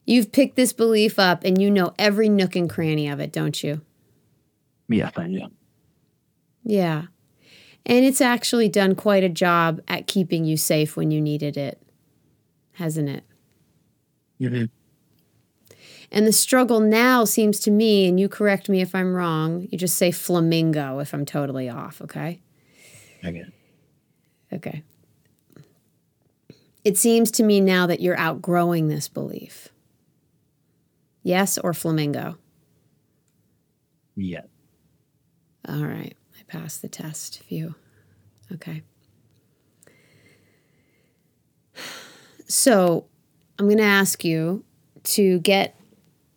You've 0.05 0.33
picked 0.33 0.57
this 0.57 0.73
belief 0.73 1.19
up 1.19 1.45
and 1.45 1.61
you 1.61 1.71
know 1.71 1.95
every 1.99 2.29
nook 2.29 2.57
and 2.57 2.69
cranny 2.69 3.09
of 3.09 3.21
it, 3.21 3.33
don't 3.33 3.63
you? 3.63 3.81
Yes, 4.89 5.13
I 5.17 5.29
do. 5.29 5.49
Yeah. 6.63 7.05
And 7.87 8.05
it's 8.05 8.21
actually 8.21 8.69
done 8.69 8.95
quite 8.95 9.25
a 9.25 9.29
job 9.29 9.81
at 9.89 10.07
keeping 10.07 10.45
you 10.45 10.57
safe 10.57 10.97
when 10.97 11.11
you 11.11 11.21
needed 11.21 11.57
it, 11.57 11.81
hasn't 12.73 13.09
it? 13.09 13.25
Mm-hmm. 14.41 14.65
And 16.11 16.27
the 16.27 16.33
struggle 16.33 16.81
now 16.81 17.25
seems 17.25 17.59
to 17.61 17.71
me, 17.71 18.07
and 18.07 18.21
you 18.21 18.29
correct 18.29 18.69
me 18.69 18.81
if 18.81 18.95
I'm 18.95 19.15
wrong, 19.15 19.67
you 19.71 19.77
just 19.77 19.97
say 19.97 20.13
flamingo 20.13 21.01
if 21.01 21.13
I'm 21.13 21.25
totally 21.25 21.69
off, 21.69 22.01
okay? 22.03 22.41
Okay. 23.25 23.45
Okay. 24.53 24.83
It 26.85 26.97
seems 26.97 27.31
to 27.33 27.43
me 27.43 27.61
now 27.61 27.87
that 27.87 28.01
you're 28.01 28.19
outgrowing 28.19 28.89
this 28.89 29.09
belief. 29.09 29.71
Yes 31.25 31.59
or 31.59 31.73
flamingo? 31.75 32.39
Yes. 34.15 34.47
All 35.67 35.85
right. 35.85 36.15
I 36.39 36.43
passed 36.47 36.83
the 36.83 36.89
test. 36.89 37.43
Phew. 37.49 37.75
Okay. 38.53 38.83
So 42.47 43.07
I'm 43.59 43.67
going 43.67 43.79
to 43.79 43.85
ask 43.85 44.23
you 44.23 44.65
to 45.05 45.41
get 45.41 45.81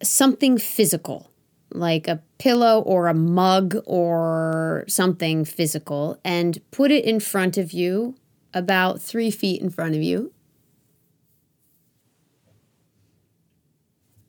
something 0.02 0.58
physical, 0.58 1.30
like 1.71 2.08
a 2.08 2.23
pillow 2.38 2.80
or 2.82 3.08
a 3.08 3.13
mug 3.13 3.76
or 3.86 4.86
something 4.88 5.43
physical, 5.43 6.17
and 6.23 6.60
put 6.71 6.91
it 6.91 7.04
in 7.04 7.19
front 7.19 7.58
of 7.58 7.73
you, 7.73 8.15
about 8.54 9.02
three 9.02 9.30
feet 9.30 9.62
in 9.62 9.69
front 9.69 9.95
of 9.95 10.02
you. 10.02 10.32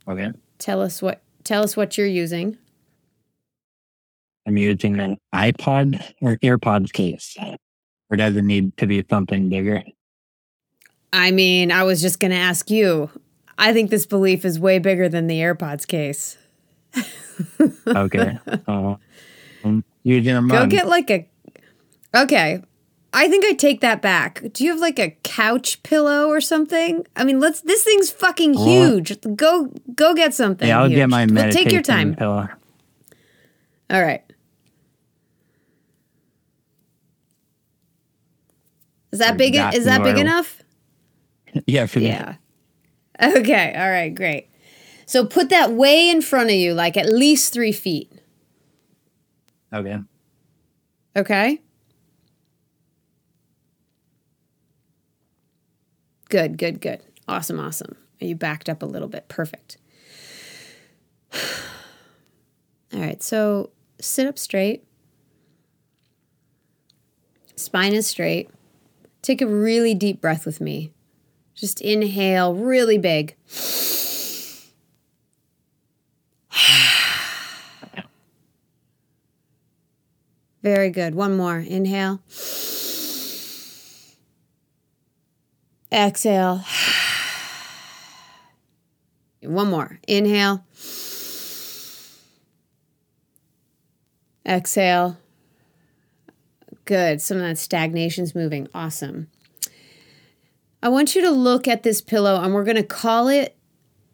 Okay. 0.09 0.33
Tell 0.59 0.83
us 0.83 1.01
what 1.01 1.23
tell 1.45 1.63
us 1.63 1.77
what 1.77 1.97
you're 1.97 2.07
using. 2.07 2.59
I'm 4.47 4.57
using 4.57 4.99
an 4.99 5.19
iPod 5.35 6.03
or 6.23 6.37
AirPods 6.37 6.93
case. 6.93 7.37
Or 8.11 8.17
does 8.17 8.35
it 8.35 8.43
need 8.43 8.77
to 8.79 8.87
be 8.87 9.05
something 9.09 9.51
bigger? 9.51 9.83
I 11.13 11.31
mean, 11.31 11.71
I 11.71 11.83
was 11.85 12.01
just 12.01 12.19
going 12.19 12.31
to 12.31 12.39
ask 12.39 12.71
you. 12.71 13.11
I 13.59 13.73
think 13.73 13.91
this 13.91 14.07
belief 14.07 14.45
is 14.45 14.59
way 14.59 14.79
bigger 14.79 15.09
than 15.09 15.27
the 15.27 15.41
AirPods 15.41 15.87
case. 15.87 16.39
Okay. 17.87 18.39
uh, 18.67 18.95
using 20.03 20.35
a 20.35 20.43
mug. 20.43 20.71
Go 20.71 20.77
get 20.77 20.89
like 20.89 21.11
a. 21.11 21.29
Okay. 22.15 22.63
I 23.13 23.29
think 23.29 23.45
I 23.47 23.53
take 23.53 23.81
that 23.81 24.03
back. 24.03 24.43
Do 24.53 24.65
you 24.65 24.71
have 24.71 24.81
like 24.81 24.99
a 24.99 25.17
couch 25.23 25.83
pillow 25.83 26.29
or 26.29 26.41
something? 26.41 27.07
I 27.17 27.25
mean, 27.25 27.41
let's. 27.41 27.63
This 27.63 27.83
thing's 27.83 28.11
fucking 28.11 28.55
huge. 28.55 29.19
Go, 29.35 29.73
go 29.95 30.15
get 30.15 30.35
something. 30.35 30.69
yeah, 30.69 30.79
I'll 30.81 30.89
huge. 30.89 30.97
get 30.97 31.09
my 31.09 31.25
But 31.25 31.33
meditation 31.33 31.65
Take 31.65 31.73
your 31.73 31.83
time. 31.83 32.15
pillow. 32.15 32.49
All 33.91 34.03
right. 34.03 34.23
Is 39.11 39.19
that 39.21 39.37
big? 39.39 39.55
Is 39.55 39.85
that 39.87 40.03
big 40.03 40.19
enough? 40.19 40.63
Yeah, 41.67 41.87
for 41.87 41.99
Yeah. 42.01 42.35
Okay. 43.21 43.75
All 43.75 43.89
right. 43.89 44.15
Great. 44.15 44.49
So 45.07 45.25
put 45.25 45.49
that 45.49 45.73
way 45.73 46.11
in 46.11 46.21
front 46.21 46.51
of 46.51 46.57
you, 46.57 46.75
like 46.75 46.97
at 46.99 47.09
least 47.11 47.55
three 47.55 47.73
feet. 47.73 48.13
Okay. 49.73 49.99
Okay. 51.17 51.61
Good, 56.29 56.59
good, 56.59 56.81
good. 56.81 57.01
Awesome, 57.27 57.59
awesome. 57.59 57.97
You 58.21 58.35
backed 58.35 58.69
up 58.69 58.83
a 58.83 58.87
little 58.87 59.09
bit. 59.09 59.29
Perfect. 59.29 59.79
All 62.93 63.01
right, 63.01 63.23
so 63.23 63.71
sit 64.01 64.27
up 64.27 64.39
straight. 64.39 64.85
Spine 67.57 67.93
is 67.93 68.07
straight. 68.07 68.51
Take 69.23 69.43
a 69.43 69.47
really 69.47 69.95
deep 69.95 70.21
breath 70.21 70.47
with 70.47 70.61
me. 70.61 70.93
Just 71.55 71.81
inhale 71.81 72.55
really 72.55 72.99
big. 72.99 73.35
Very 80.63 80.91
good. 80.91 81.15
One 81.15 81.37
more. 81.37 81.59
Inhale. 81.59 82.21
Exhale. 85.93 86.65
One 89.43 89.71
more. 89.71 89.99
Inhale. 90.07 90.65
Exhale. 94.47 95.19
Good. 96.85 97.21
Some 97.21 97.39
of 97.39 97.45
that 97.45 97.59
stagnation's 97.59 98.35
moving. 98.35 98.69
Awesome. 98.75 99.29
I 100.83 100.89
want 100.89 101.15
you 101.15 101.23
to 101.23 101.31
look 101.31 101.69
at 101.69 101.83
this 101.83 102.01
pillow 102.01 102.41
and 102.41 102.55
we're 102.55 102.65
going 102.65 102.77
to 102.77 102.83
call 102.83 103.29
it 103.29 103.59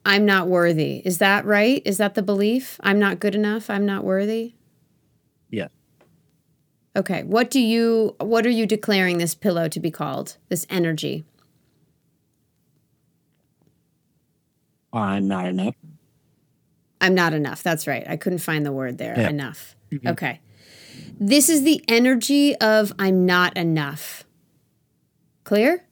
I'm 0.06 0.26
not 0.26 0.48
worthy. 0.48 1.00
Is 1.04 1.18
that 1.18 1.46
right? 1.46 1.80
Is 1.84 1.98
that 1.98 2.14
the 2.14 2.22
belief? 2.22 2.78
I'm 2.82 2.98
not 2.98 3.20
good 3.20 3.34
enough. 3.34 3.70
I'm 3.70 3.86
not 3.86 4.04
worthy. 4.04 4.54
Yeah. 5.50 5.68
Okay. 6.94 7.22
What 7.22 7.50
do 7.50 7.60
you 7.60 8.14
what 8.20 8.46
are 8.46 8.50
you 8.50 8.66
declaring 8.66 9.18
this 9.18 9.34
pillow 9.34 9.68
to 9.68 9.80
be 9.80 9.90
called? 9.90 10.36
This 10.48 10.66
energy? 10.68 11.24
I'm 14.98 15.28
not 15.28 15.46
enough. 15.46 15.74
I'm 17.00 17.14
not 17.14 17.34
enough. 17.34 17.62
That's 17.62 17.86
right. 17.86 18.04
I 18.08 18.16
couldn't 18.16 18.38
find 18.38 18.64
the 18.64 18.72
word 18.72 18.98
there. 18.98 19.14
Yeah. 19.16 19.28
Enough. 19.28 19.76
Mm-hmm. 19.90 20.08
Okay. 20.08 20.40
This 21.18 21.48
is 21.48 21.62
the 21.62 21.84
energy 21.88 22.56
of 22.56 22.92
I'm 22.98 23.26
not 23.26 23.56
enough. 23.56 24.24
Clear? 25.44 25.84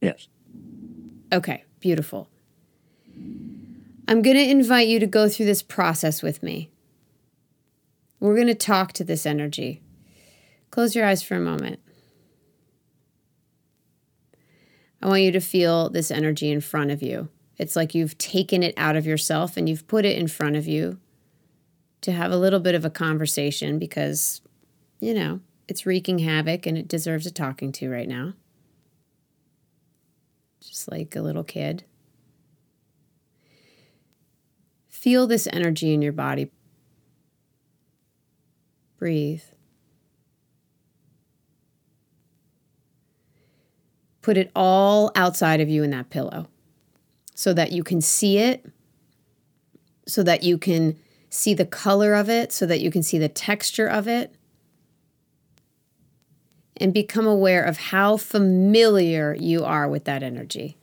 Yes. 0.00 0.28
Okay, 1.32 1.64
beautiful. 1.80 2.28
I'm 4.08 4.22
going 4.22 4.36
to 4.36 4.48
invite 4.48 4.88
you 4.88 5.00
to 5.00 5.06
go 5.06 5.28
through 5.28 5.46
this 5.46 5.62
process 5.62 6.22
with 6.22 6.42
me. 6.42 6.70
We're 8.20 8.34
going 8.34 8.46
to 8.46 8.54
talk 8.54 8.92
to 8.94 9.04
this 9.04 9.26
energy. 9.26 9.82
Close 10.70 10.94
your 10.94 11.06
eyes 11.06 11.22
for 11.22 11.36
a 11.36 11.40
moment. 11.40 11.80
I 15.02 15.08
want 15.08 15.22
you 15.22 15.32
to 15.32 15.40
feel 15.40 15.90
this 15.90 16.10
energy 16.10 16.50
in 16.50 16.60
front 16.60 16.90
of 16.90 17.02
you. 17.02 17.28
It's 17.58 17.76
like 17.76 17.94
you've 17.94 18.18
taken 18.18 18.62
it 18.62 18.74
out 18.76 18.96
of 18.96 19.06
yourself 19.06 19.56
and 19.56 19.68
you've 19.68 19.86
put 19.86 20.04
it 20.04 20.18
in 20.18 20.28
front 20.28 20.56
of 20.56 20.66
you 20.66 20.98
to 22.02 22.12
have 22.12 22.30
a 22.30 22.36
little 22.36 22.60
bit 22.60 22.74
of 22.74 22.84
a 22.84 22.90
conversation 22.90 23.78
because, 23.78 24.42
you 25.00 25.14
know, 25.14 25.40
it's 25.68 25.86
wreaking 25.86 26.20
havoc 26.20 26.66
and 26.66 26.76
it 26.76 26.88
deserves 26.88 27.26
a 27.26 27.30
talking 27.30 27.72
to 27.72 27.90
right 27.90 28.08
now 28.08 28.34
just 30.66 30.90
like 30.90 31.14
a 31.16 31.22
little 31.22 31.44
kid. 31.44 31.84
Feel 34.88 35.26
this 35.26 35.46
energy 35.52 35.92
in 35.92 36.02
your 36.02 36.12
body. 36.12 36.50
Breathe. 38.98 39.42
Put 44.22 44.36
it 44.36 44.50
all 44.56 45.12
outside 45.14 45.60
of 45.60 45.68
you 45.68 45.82
in 45.82 45.90
that 45.90 46.10
pillow 46.10 46.48
so 47.36 47.52
that 47.52 47.70
you 47.70 47.84
can 47.84 48.00
see 48.00 48.38
it, 48.38 48.64
so 50.08 50.22
that 50.22 50.42
you 50.42 50.56
can 50.56 50.98
see 51.28 51.52
the 51.52 51.66
color 51.66 52.14
of 52.14 52.30
it, 52.30 52.50
so 52.50 52.64
that 52.64 52.80
you 52.80 52.90
can 52.90 53.02
see 53.02 53.18
the 53.18 53.28
texture 53.28 53.86
of 53.86 54.08
it 54.08 54.34
and 56.78 56.94
become 56.94 57.26
aware 57.26 57.62
of 57.62 57.76
how 57.76 58.16
familiar 58.16 59.36
you 59.38 59.64
are 59.64 59.86
with 59.86 60.04
that 60.04 60.22
energy. 60.22 60.78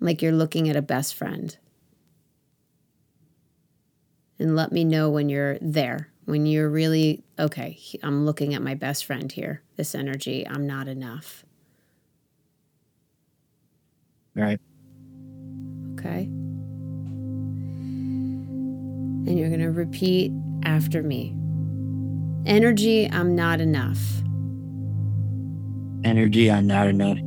Like 0.00 0.22
you're 0.22 0.32
looking 0.32 0.70
at 0.70 0.76
a 0.76 0.82
best 0.82 1.14
friend. 1.14 1.56
And 4.38 4.56
let 4.56 4.72
me 4.72 4.82
know 4.82 5.10
when 5.10 5.28
you're 5.28 5.58
there, 5.60 6.08
when 6.24 6.46
you're 6.46 6.70
really, 6.70 7.22
okay, 7.38 7.78
I'm 8.02 8.24
looking 8.24 8.54
at 8.54 8.62
my 8.62 8.74
best 8.74 9.04
friend 9.04 9.30
here. 9.30 9.62
This 9.76 9.94
energy, 9.94 10.48
I'm 10.48 10.66
not 10.66 10.88
enough. 10.88 11.44
All 14.36 14.42
right. 14.44 14.60
Okay. 15.94 16.28
And 19.26 19.38
you're 19.38 19.48
going 19.48 19.60
to 19.60 19.70
repeat 19.70 20.32
after 20.64 21.02
me. 21.02 21.34
Energy, 22.46 23.10
I'm 23.10 23.34
not 23.34 23.60
enough. 23.60 23.98
Energy, 26.04 26.50
I'm 26.50 26.66
not 26.66 26.88
enough. 26.88 27.18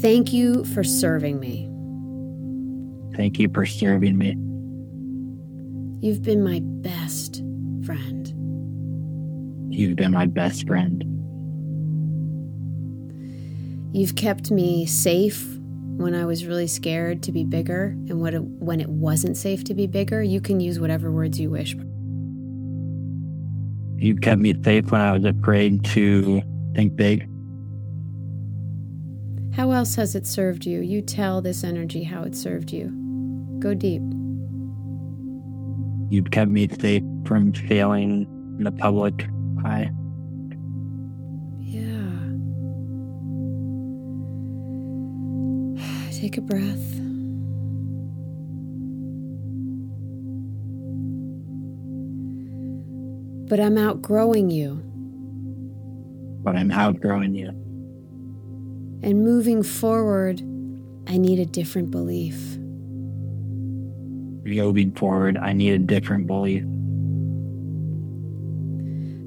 Thank 0.00 0.32
you 0.32 0.64
for 0.64 0.82
serving 0.84 1.38
me. 1.40 1.68
Thank 3.16 3.38
you 3.38 3.48
for 3.52 3.66
serving 3.66 4.16
me. 4.16 4.36
You've 6.00 6.22
been 6.22 6.42
my 6.42 6.60
best 6.62 7.42
friend. 7.84 8.28
You've 9.74 9.96
been 9.96 10.12
my 10.12 10.26
best 10.26 10.66
friend. 10.66 11.04
You've 13.92 14.16
kept 14.16 14.50
me 14.50 14.86
safe 14.86 15.46
when 15.96 16.14
I 16.14 16.26
was 16.26 16.46
really 16.46 16.66
scared 16.66 17.22
to 17.24 17.32
be 17.32 17.42
bigger 17.44 17.86
and 18.08 18.20
what 18.20 18.34
it, 18.34 18.42
when 18.42 18.80
it 18.80 18.88
wasn't 18.88 19.36
safe 19.36 19.64
to 19.64 19.74
be 19.74 19.86
bigger. 19.86 20.22
You 20.22 20.40
can 20.40 20.60
use 20.60 20.78
whatever 20.78 21.10
words 21.10 21.40
you 21.40 21.50
wish. 21.50 21.74
You 24.00 24.14
kept 24.14 24.40
me 24.40 24.54
safe 24.62 24.90
when 24.92 25.00
I 25.00 25.12
was 25.12 25.24
afraid 25.24 25.84
to 25.86 26.40
think 26.74 26.94
big. 26.94 27.28
How 29.54 29.72
else 29.72 29.96
has 29.96 30.14
it 30.14 30.24
served 30.24 30.66
you? 30.66 30.80
You 30.80 31.02
tell 31.02 31.42
this 31.42 31.64
energy 31.64 32.04
how 32.04 32.22
it 32.22 32.36
served 32.36 32.72
you. 32.72 32.92
Go 33.58 33.74
deep. 33.74 34.02
You've 36.10 36.30
kept 36.30 36.50
me 36.50 36.68
safe 36.68 37.02
from 37.24 37.52
failing 37.52 38.26
in 38.58 38.64
the 38.64 38.70
public 38.70 39.28
eye. 39.64 39.90
Take 46.18 46.36
a 46.36 46.40
breath. 46.40 46.96
But 53.48 53.60
I'm 53.60 53.78
outgrowing 53.78 54.50
you. 54.50 54.82
But 56.42 56.56
I'm 56.56 56.72
outgrowing 56.72 57.36
you. 57.36 57.50
And 59.00 59.22
moving 59.22 59.62
forward, 59.62 60.40
I 61.06 61.18
need 61.18 61.38
a 61.38 61.46
different 61.46 61.92
belief. 61.92 62.34
Moving 64.44 64.90
forward, 64.90 65.38
I 65.38 65.52
need 65.52 65.74
a 65.74 65.78
different 65.78 66.26
belief. 66.26 66.64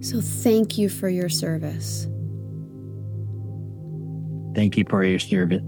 So 0.05 0.19
thank 0.19 0.77
you 0.77 0.89
for 0.89 1.07
your 1.07 1.29
service. 1.29 2.05
Thank 4.55 4.75
you 4.75 4.83
for 4.89 5.05
your 5.05 5.19
service. 5.19 5.61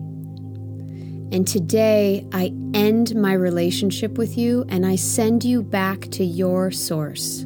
And 1.34 1.48
today 1.48 2.28
I 2.32 2.54
end 2.76 3.16
my 3.16 3.34
relationship 3.34 4.20
with 4.20 4.38
you 4.38 4.66
and 4.70 4.86
I 4.86 4.96
send 4.98 5.44
you 5.44 5.64
back 5.64 6.02
to 6.12 6.24
your 6.24 6.70
source. 6.70 7.42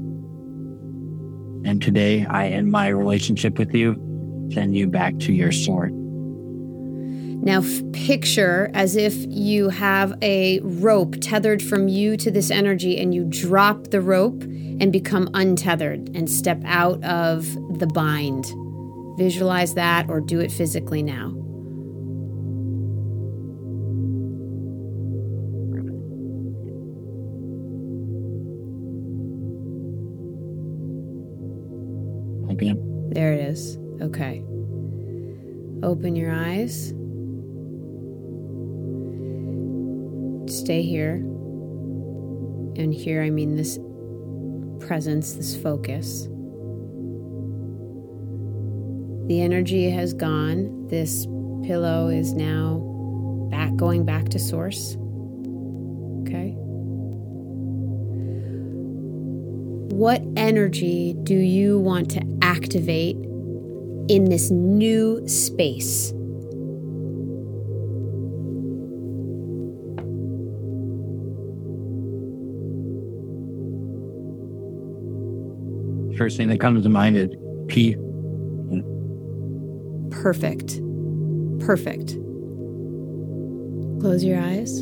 And 1.64 1.82
today 1.82 2.26
I 2.26 2.50
end 2.50 2.70
my 2.70 2.90
relationship 2.90 3.58
with 3.58 3.74
you, 3.74 3.96
send 4.54 4.76
you 4.76 4.88
back 4.88 5.18
to 5.20 5.32
your 5.32 5.54
source. 5.54 5.92
Now, 5.94 7.64
picture 7.94 8.70
as 8.74 8.98
if 8.98 9.14
you 9.30 9.70
have 9.70 10.14
a 10.22 10.60
rope 10.64 11.16
tethered 11.22 11.64
from 11.64 11.88
you 11.88 12.18
to 12.18 12.30
this 12.30 12.52
energy, 12.52 12.98
and 12.98 13.16
you 13.16 13.24
drop 13.24 13.86
the 13.92 14.02
rope 14.02 14.42
and 14.44 14.92
become 14.92 15.30
untethered 15.34 16.10
and 16.14 16.30
step 16.30 16.62
out 16.66 17.02
of 17.06 17.46
the 17.80 17.88
bind. 17.88 18.52
Visualize 19.18 19.76
that 19.76 20.10
or 20.10 20.20
do 20.20 20.42
it 20.42 20.52
physically 20.52 21.02
now. 21.02 21.32
Stay 40.48 40.82
here. 40.82 41.16
And 42.76 42.94
here, 42.94 43.24
I 43.24 43.30
mean 43.30 43.56
this 43.56 43.80
presence, 44.80 45.34
this 45.34 45.56
focus. 45.56 46.28
The 49.28 49.42
energy 49.42 49.90
has 49.90 50.14
gone. 50.14 50.88
This 50.88 51.26
pillow 51.64 52.08
is 52.08 52.34
now 52.34 52.80
back 53.52 53.76
going 53.76 54.06
back 54.06 54.30
to 54.30 54.40
source. 54.40 54.96
Okay. 56.22 56.54
What 59.94 60.22
energy 60.38 61.16
do 61.24 61.36
you 61.36 61.80
want 61.80 62.12
to 62.12 62.22
activate 62.42 63.18
in 64.08 64.26
this 64.30 64.52
new 64.52 65.28
space? 65.28 66.14
First 76.18 76.38
thing 76.38 76.48
that 76.50 76.60
comes 76.60 76.82
to 76.84 76.90
mind 76.90 77.16
is 77.16 77.30
peace. 77.68 77.96
Perfect. 80.10 80.82
Perfect. 81.60 82.18
Close 84.02 84.24
your 84.24 84.40
eyes. 84.40 84.80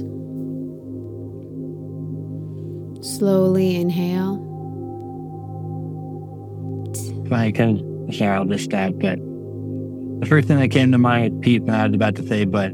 Slowly 3.02 3.76
inhale. 3.76 4.42
If 7.26 7.32
I 7.34 7.52
can 7.52 8.12
share 8.12 8.36
all 8.36 8.46
this 8.46 8.64
stat, 8.64 8.98
but 9.00 9.20
the 10.22 10.26
first 10.28 10.48
thing 10.48 10.60
that 10.60 10.70
came 10.70 10.92
to 10.94 10.98
mind 10.98 11.34
is 11.34 11.40
peace, 11.42 11.62
and 11.62 11.72
I 11.72 11.86
was 11.88 11.96
about 11.96 12.16
to 12.16 12.28
say, 12.28 12.46
but 12.46 12.72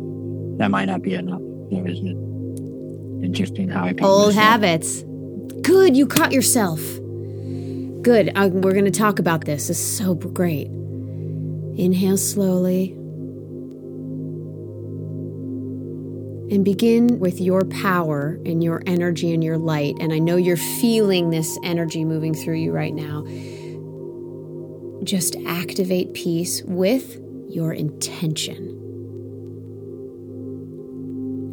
that 0.59 0.69
might 0.69 0.85
not 0.85 1.01
be 1.01 1.15
enough. 1.15 1.41
There 1.71 1.87
isn't 1.87 2.07
it? 2.07 3.25
Interesting 3.25 3.69
how 3.69 3.85
I 3.85 3.95
Old 4.01 4.35
habits. 4.35 5.03
Good, 5.63 5.97
you 5.97 6.05
caught 6.05 6.31
yourself. 6.31 6.79
Good. 8.01 8.31
Uh, 8.35 8.49
we're 8.51 8.73
going 8.73 8.85
to 8.85 8.91
talk 8.91 9.19
about 9.19 9.45
this. 9.45 9.67
This 9.67 9.77
is 9.77 9.97
so 9.97 10.15
great. 10.15 10.67
Inhale 11.77 12.17
slowly. 12.17 12.93
And 16.51 16.65
begin 16.65 17.19
with 17.19 17.39
your 17.39 17.63
power 17.63 18.39
and 18.43 18.63
your 18.63 18.81
energy 18.87 19.33
and 19.33 19.43
your 19.43 19.59
light. 19.59 19.95
And 19.99 20.11
I 20.11 20.17
know 20.17 20.35
you're 20.35 20.57
feeling 20.57 21.29
this 21.29 21.59
energy 21.63 22.03
moving 22.03 22.33
through 22.33 22.55
you 22.55 22.71
right 22.71 22.93
now. 22.93 23.23
Just 25.03 25.35
activate 25.45 26.15
peace 26.15 26.63
with 26.63 27.21
your 27.49 27.71
intention. 27.71 28.79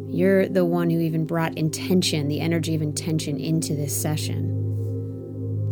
You're 0.09 0.49
the 0.49 0.65
one 0.65 0.89
who 0.89 0.99
even 0.99 1.25
brought 1.25 1.57
intention, 1.59 2.27
the 2.27 2.39
energy 2.39 2.73
of 2.73 2.81
intention, 2.81 3.39
into 3.39 3.75
this 3.75 3.95
session. 3.95 4.58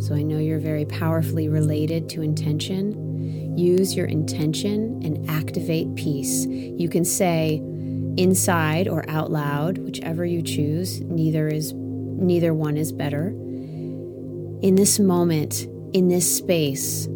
So 0.00 0.14
I 0.14 0.22
know 0.22 0.38
you're 0.38 0.60
very 0.60 0.84
powerfully 0.84 1.48
related 1.48 2.08
to 2.10 2.22
intention. 2.22 3.56
Use 3.58 3.96
your 3.96 4.06
intention 4.06 5.00
and 5.04 5.28
activate 5.28 5.94
peace. 5.96 6.46
You 6.46 6.88
can 6.88 7.04
say 7.04 7.56
inside 8.16 8.86
or 8.88 9.08
out 9.10 9.30
loud, 9.30 9.78
whichever 9.78 10.24
you 10.24 10.42
choose. 10.42 11.00
Neither 11.00 11.48
is 11.48 11.72
neither 11.74 12.54
one 12.54 12.76
is 12.76 12.92
better. 12.92 13.28
In 14.60 14.74
this 14.76 14.98
moment, 14.98 15.66
in 15.92 16.08
this 16.08 16.36
space, 16.36 17.08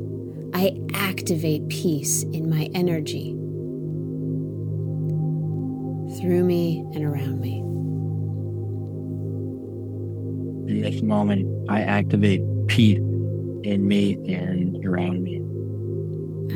I 0.54 0.76
activate 0.94 1.68
peace 1.68 2.22
in 2.24 2.48
my 2.50 2.68
energy 2.74 3.32
through 6.20 6.44
me 6.44 6.84
and 6.94 7.04
around 7.04 7.40
me. 7.40 7.58
In 10.70 10.82
this 10.82 11.02
moment, 11.02 11.48
I 11.68 11.80
activate 11.80 12.42
peace 12.66 12.98
in 12.98 13.86
me 13.86 14.14
and 14.28 14.84
around 14.84 15.22
me. 15.22 15.40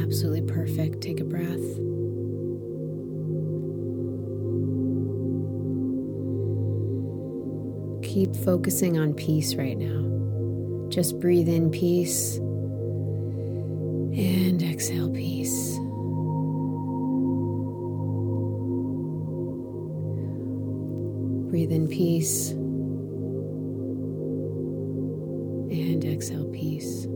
Absolutely 0.02 0.42
perfect. 0.42 1.00
Take 1.00 1.20
a 1.20 1.24
breath. 1.24 1.61
Keep 8.02 8.36
focusing 8.44 8.98
on 8.98 9.14
peace 9.14 9.54
right 9.54 9.76
now. 9.76 10.88
Just 10.88 11.18
breathe 11.20 11.48
in 11.48 11.70
peace 11.70 12.36
and 14.16 14.62
exhale 14.62 15.11
peace. 15.11 15.76
Breathe 21.50 21.72
in 21.72 21.88
peace 21.88 22.54
peace. 26.57 27.07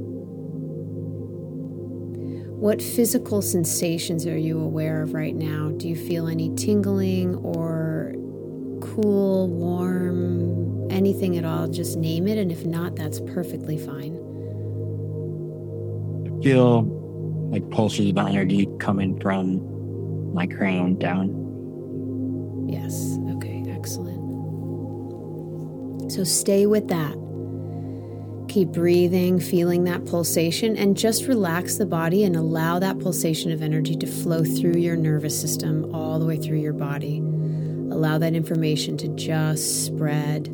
What 2.61 2.83
physical 2.83 3.41
sensations 3.41 4.27
are 4.27 4.37
you 4.37 4.61
aware 4.61 5.03
of 5.03 5.15
right 5.15 5.35
now? 5.35 5.71
Do 5.71 5.89
you 5.89 5.97
feel 5.97 6.29
any 6.29 6.55
tingling 6.57 7.37
or 7.37 8.13
cool, 8.83 9.49
warm, 9.49 10.91
anything 10.91 11.39
at 11.39 11.47
all? 11.47 11.69
Just 11.69 11.97
name 11.97 12.29
it, 12.29 12.37
and 12.37 12.53
if 12.53 12.67
not, 12.67 12.97
that's 12.97 13.19
perfectly 13.21 13.79
fine. 13.79 14.15
I 16.27 16.43
feel 16.43 16.83
like 17.51 17.69
pulses 17.71 18.11
of 18.11 18.19
energy 18.19 18.69
coming 18.79 19.19
from 19.21 20.35
my 20.35 20.47
crown 20.47 20.99
down. 20.99 21.29
Yes, 22.69 23.19
okay, 23.37 23.65
excellent. 23.69 24.21
So 26.13 26.25
stay 26.25 26.67
with 26.67 26.89
that. 26.89 27.30
Keep 28.51 28.71
breathing, 28.71 29.39
feeling 29.39 29.85
that 29.85 30.05
pulsation, 30.07 30.77
and 30.77 30.97
just 30.97 31.29
relax 31.29 31.77
the 31.77 31.87
body 31.87 32.25
and 32.25 32.35
allow 32.35 32.81
that 32.81 32.99
pulsation 32.99 33.53
of 33.53 33.63
energy 33.63 33.95
to 33.95 34.09
flow 34.09 34.43
through 34.43 34.75
your 34.75 34.97
nervous 34.97 35.41
system 35.41 35.95
all 35.95 36.19
the 36.19 36.27
way 36.27 36.37
through 36.37 36.59
your 36.59 36.73
body. 36.73 37.19
Allow 37.19 38.19
that 38.19 38.35
information 38.35 38.97
to 38.97 39.09
just 39.15 39.87
spread 39.87 40.49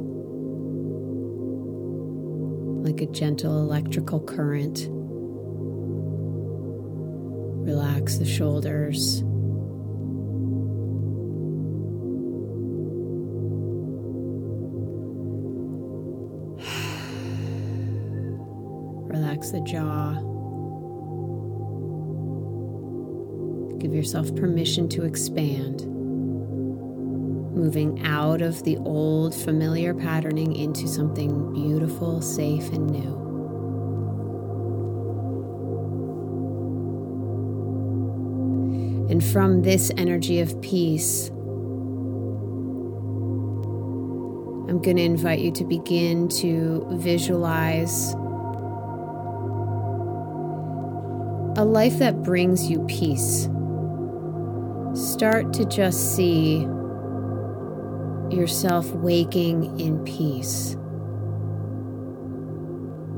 like 2.85 3.01
a 3.01 3.07
gentle 3.07 3.61
electrical 3.61 4.21
current. 4.21 4.89
Relax 7.67 8.17
the 8.17 8.27
shoulders. 8.27 9.23
The 19.57 19.63
jaw. 19.63 20.13
Give 23.79 23.95
yourself 23.95 24.35
permission 24.37 24.89
to 24.91 25.05
expand, 25.05 25.81
moving 27.57 28.03
out 28.05 28.43
of 28.43 28.63
the 28.65 28.77
old 28.79 29.35
familiar 29.35 29.95
patterning 29.95 30.55
into 30.55 30.87
something 30.87 31.55
beautiful, 31.55 32.21
safe, 32.21 32.69
and 32.71 32.91
new. 32.91 33.17
And 39.09 39.25
from 39.25 39.63
this 39.63 39.91
energy 39.97 40.41
of 40.41 40.61
peace, 40.61 41.29
I'm 44.69 44.83
going 44.83 44.97
to 44.97 45.03
invite 45.03 45.39
you 45.39 45.53
to 45.53 45.65
begin 45.65 46.29
to 46.41 46.87
visualize 46.91 48.15
a 51.57 51.65
life 51.65 51.99
that 51.99 52.23
brings 52.23 52.71
you 52.71 52.85
peace. 52.87 53.49
Start 54.95 55.55
to 55.55 55.65
just 55.65 56.15
see 56.15 56.61
yourself 58.31 58.91
waking 58.93 59.81
in 59.81 60.05
peace. 60.05 60.77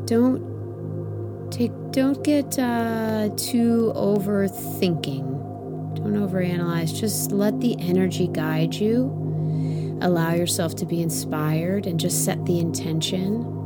Don't 0.05 1.51
take 1.51 1.73
don't 1.91 2.23
get 2.23 2.59
uh, 2.59 3.31
too 3.37 3.93
overthinking. 3.97 5.97
Don't 5.97 6.15
overanalyze. 6.15 6.95
Just 6.95 7.33
let 7.33 7.61
the 7.61 7.77
energy 7.81 8.29
guide 8.29 8.75
you. 8.75 9.99
Allow 10.01 10.35
yourself 10.35 10.77
to 10.77 10.87
be 10.87 11.03
inspired 11.03 11.87
and 11.87 11.99
just 11.99 12.25
set 12.25 12.45
the 12.47 12.61
intention. 12.61 13.58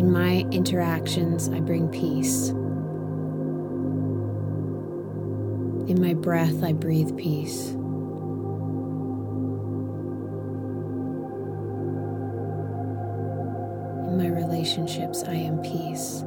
In 0.00 0.10
my 0.10 0.46
interactions, 0.50 1.50
I 1.50 1.60
bring 1.60 1.86
peace. 1.88 2.48
In 5.90 6.00
my 6.00 6.14
breath, 6.14 6.64
I 6.64 6.72
breathe 6.72 7.18
peace. 7.18 7.72
In 14.08 14.16
my 14.16 14.28
relationships, 14.28 15.22
I 15.24 15.34
am 15.34 15.58
peace. 15.60 16.24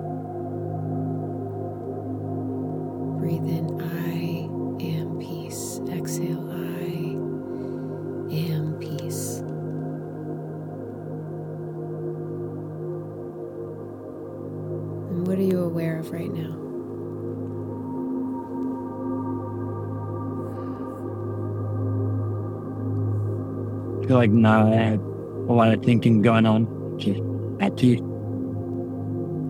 Like 24.28 24.74
have 24.74 25.00
a 25.00 25.54
lot 25.54 25.74
of 25.74 25.84
thinking 25.84 26.22
going 26.22 26.46
on. 26.46 26.98
Just 26.98 27.22
at 27.60 27.76
peace. 27.78 28.00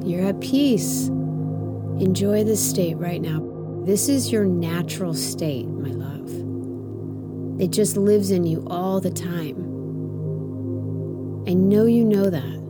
You're 0.05 0.28
at 0.28 0.39
peace. 0.41 1.07
Enjoy 1.99 2.43
this 2.43 2.67
state 2.67 2.97
right 2.97 3.21
now. 3.21 3.41
This 3.86 4.09
is 4.09 4.32
your 4.32 4.45
natural 4.45 5.13
state, 5.13 5.67
my 5.67 5.89
love. 5.89 7.61
It 7.61 7.71
just 7.71 7.97
lives 7.97 8.32
in 8.32 8.45
you 8.45 8.65
all 8.67 8.99
the 8.99 9.11
time. 9.11 9.57
I 11.47 11.53
know 11.53 11.86
you 11.86 12.03
know 12.03 12.30
that. 12.30 12.62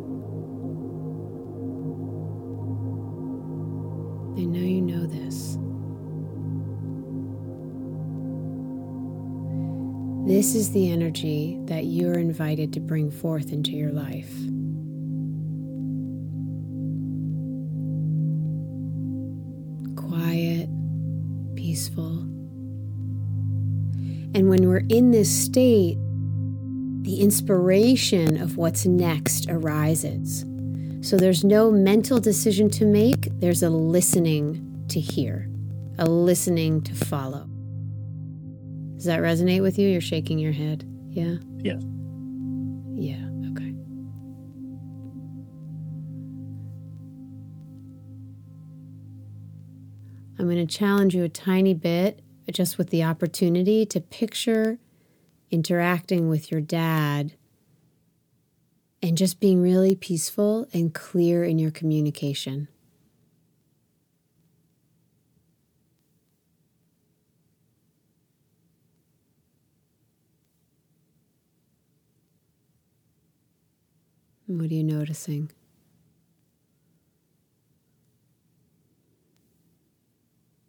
This 10.43 10.55
is 10.55 10.71
the 10.71 10.91
energy 10.91 11.57
that 11.67 11.85
you're 11.85 12.19
invited 12.19 12.73
to 12.73 12.81
bring 12.81 13.09
forth 13.09 13.53
into 13.53 13.71
your 13.71 13.93
life. 13.93 14.29
Quiet, 19.95 20.67
peaceful. 21.55 22.19
And 24.35 24.49
when 24.49 24.67
we're 24.67 24.83
in 24.89 25.11
this 25.11 25.31
state, 25.31 25.95
the 27.03 27.21
inspiration 27.21 28.35
of 28.35 28.57
what's 28.57 28.85
next 28.85 29.49
arises. 29.49 30.41
So 31.07 31.15
there's 31.15 31.45
no 31.45 31.71
mental 31.71 32.19
decision 32.19 32.69
to 32.71 32.85
make, 32.85 33.29
there's 33.39 33.63
a 33.63 33.69
listening 33.69 34.83
to 34.89 34.99
hear, 34.99 35.49
a 35.97 36.05
listening 36.05 36.81
to 36.81 36.93
follow. 36.93 37.52
Does 39.03 39.07
that 39.07 39.19
resonate 39.19 39.61
with 39.61 39.77
you? 39.77 39.89
You're 39.89 39.99
shaking 39.99 40.39
your 40.39 40.53
head. 40.53 40.85
Yeah? 41.09 41.35
Yes. 41.57 41.83
Yeah, 42.95 43.17
okay. 43.51 43.75
I'm 50.39 50.45
going 50.45 50.55
to 50.55 50.65
challenge 50.65 51.13
you 51.13 51.25
a 51.25 51.27
tiny 51.27 51.73
bit, 51.73 52.21
just 52.49 52.77
with 52.77 52.91
the 52.91 53.03
opportunity 53.03 53.85
to 53.87 53.99
picture 53.99 54.79
interacting 55.51 56.29
with 56.29 56.49
your 56.49 56.61
dad 56.61 57.33
and 59.01 59.17
just 59.17 59.41
being 59.41 59.61
really 59.61 59.95
peaceful 59.95 60.65
and 60.71 60.93
clear 60.93 61.43
in 61.43 61.59
your 61.59 61.71
communication. 61.71 62.69
What 74.57 74.71
are 74.71 74.73
you 74.73 74.83
noticing? 74.83 75.51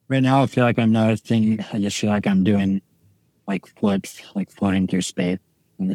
Right 0.09 0.23
now, 0.23 0.43
I 0.43 0.47
feel 0.47 0.65
like 0.65 0.79
I'm 0.79 0.93
noticing. 0.93 1.65
I 1.73 1.79
just 1.79 1.99
feel 1.99 2.11
like 2.11 2.27
I'm 2.27 2.45
doing 2.45 2.83
like 3.47 3.67
flips, 3.67 4.23
like 4.35 4.51
floating 4.51 4.87
through 4.87 5.03
space. 5.03 5.39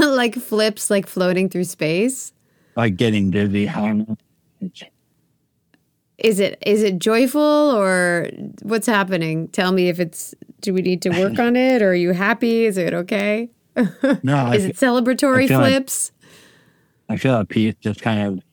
like 0.00 0.34
flips, 0.34 0.90
like 0.90 1.06
floating 1.06 1.48
through 1.48 1.64
space? 1.64 2.32
Like 2.76 2.96
getting 2.96 3.30
dizzy. 3.30 3.68
I 3.68 3.80
don't 3.80 4.08
know. 4.08 4.16
It's, 4.60 4.82
Is 6.18 6.40
it 6.40 6.60
is 6.64 6.82
it 6.82 6.98
joyful 6.98 7.40
or 7.40 8.28
what's 8.62 8.86
happening? 8.86 9.48
Tell 9.48 9.72
me 9.72 9.88
if 9.88 10.00
it's 10.00 10.34
do 10.60 10.74
we 10.74 10.82
need 10.82 11.02
to 11.02 11.10
work 11.10 11.38
on 11.46 11.56
it 11.56 11.82
or 11.82 11.90
are 11.90 11.94
you 11.94 12.12
happy? 12.12 12.64
Is 12.64 12.76
it 12.76 12.94
okay? 12.94 13.50
No, 14.22 14.52
Is 14.52 14.64
fe- 14.64 14.70
it 14.70 14.76
celebratory 14.76 15.44
I 15.44 15.46
feel 15.48 15.58
like- 15.60 15.72
flips? 15.72 16.12
I 17.08 17.16
feel 17.16 17.32
like 17.34 17.48
peace 17.48 17.74
just 17.80 18.02
kind 18.02 18.20
of. 18.38 18.44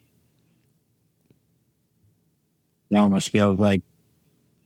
It 2.89 2.97
almost 2.97 3.29
feels 3.29 3.59
like, 3.59 3.81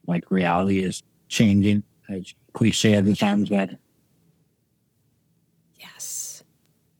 like 0.07 0.30
reality 0.30 0.80
is 0.84 1.01
changing. 1.28 1.84
It's 2.10 2.34
cliche 2.53 2.93
at 2.95 3.05
the 3.05 3.16
times, 3.16 3.49
but 3.49 3.72
Yes. 5.80 6.43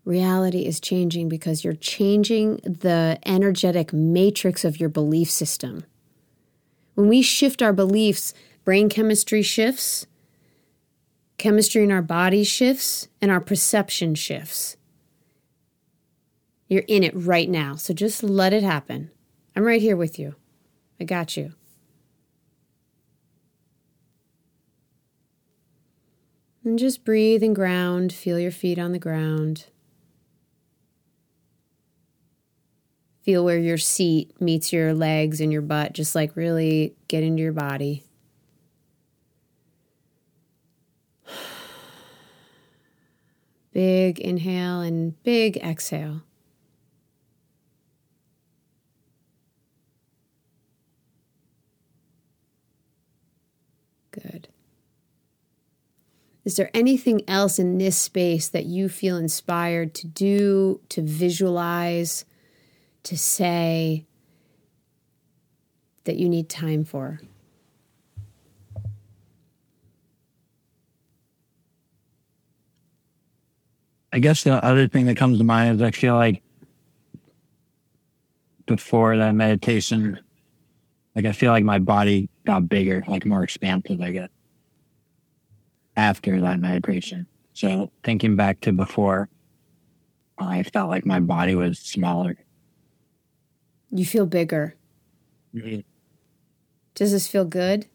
Reality 0.05 0.66
is 0.66 0.80
changing 0.80 1.30
because 1.30 1.64
you're 1.64 1.74
changing 1.74 2.55
the 2.57 3.20
energetic 3.26 3.91
matrix 3.93 4.64
of 4.66 4.80
your 4.80 4.89
belief 4.89 5.30
system. 5.30 5.84
When 6.95 7.07
we 7.07 7.22
shift 7.22 7.62
our 7.62 7.74
beliefs, 7.74 8.34
brain 8.66 8.89
chemistry 8.89 9.41
shifts, 9.41 10.07
chemistry 11.39 11.83
in 11.83 11.91
our 11.91 12.01
body 12.01 12.43
shifts, 12.43 13.07
and 13.21 13.31
our 13.31 13.41
perception 13.41 14.13
shifts. 14.13 14.77
You're 16.67 16.83
in 16.87 17.03
it 17.03 17.13
right 17.15 17.49
now, 17.49 17.75
so 17.75 17.93
just 17.93 18.21
let 18.21 18.53
it 18.53 18.61
happen. 18.61 19.09
I'm 19.55 19.63
right 19.63 19.81
here 19.81 19.97
with 19.97 20.19
you. 20.19 20.35
I 20.99 21.05
got 21.05 21.35
you. 21.35 21.53
And 26.63 26.77
just 26.77 27.03
breathe 27.03 27.41
and 27.41 27.55
ground. 27.55 28.13
Feel 28.13 28.37
your 28.37 28.51
feet 28.51 28.77
on 28.77 28.91
the 28.91 28.99
ground. 28.99 29.65
Feel 33.23 33.43
where 33.43 33.57
your 33.57 33.77
seat 33.77 34.39
meets 34.39 34.71
your 34.71 34.93
legs 34.93 35.41
and 35.41 35.51
your 35.51 35.61
butt. 35.61 35.93
Just 35.93 36.13
like 36.13 36.35
really 36.35 36.95
get 37.07 37.23
into 37.23 37.41
your 37.41 37.53
body. 37.53 38.03
Big 43.72 44.20
inhale 44.20 44.82
and 44.82 45.22
big 45.24 45.57
exhale. 45.57 46.22
Good. 54.11 54.49
Is 56.45 56.55
there 56.55 56.72
anything 56.74 57.22
else 57.28 57.59
in 57.59 57.78
this 57.78 57.97
space 57.97 58.49
that 58.49 58.65
you 58.65 58.89
feel 58.89 59.17
inspired 59.17 59.93
to 59.95 60.07
do, 60.07 60.82
to 60.89 61.01
visualize, 61.01 62.26
to 63.03 63.17
say 63.17 64.05
that 66.05 66.15
you 66.15 66.28
need 66.28 66.49
time 66.49 66.84
for? 66.84 67.22
I 74.12 74.20
guess 74.20 74.43
the 74.43 74.64
other 74.64 74.88
thing 74.88 75.05
that 75.05 75.18
comes 75.18 75.38
to 75.38 75.43
mind 75.43 75.76
is 75.76 75.82
I 75.82 75.91
feel 75.91 76.16
like 76.16 76.41
before 78.66 79.18
that 79.18 79.36
meditation, 79.36 80.20
like 81.16 81.26
I 81.26 81.32
feel 81.32 81.51
like 81.51 81.64
my 81.64 81.80
body 81.80 82.30
got 82.45 82.70
bigger, 82.70 83.03
like 83.07 83.26
more 83.26 83.43
expansive, 83.43 84.01
I 84.01 84.12
guess, 84.12 84.30
after 85.95 86.39
that 86.41 86.60
meditation. 86.60 87.28
So 87.53 87.91
thinking 88.03 88.36
back 88.36 88.62
to 88.62 88.72
before, 88.72 89.30
I 90.38 90.64
felt 90.64 90.89
like 90.89 91.05
my 91.05 91.20
body 91.20 91.55
was 91.55 91.78
smaller. 91.78 92.38
You 93.91 94.05
feel 94.05 94.26
bigger. 94.26 94.76
Mm-hmm. 95.53 95.82
Does 96.95 97.12
this 97.12 97.28
feel 97.28 97.45
good? 97.45 97.88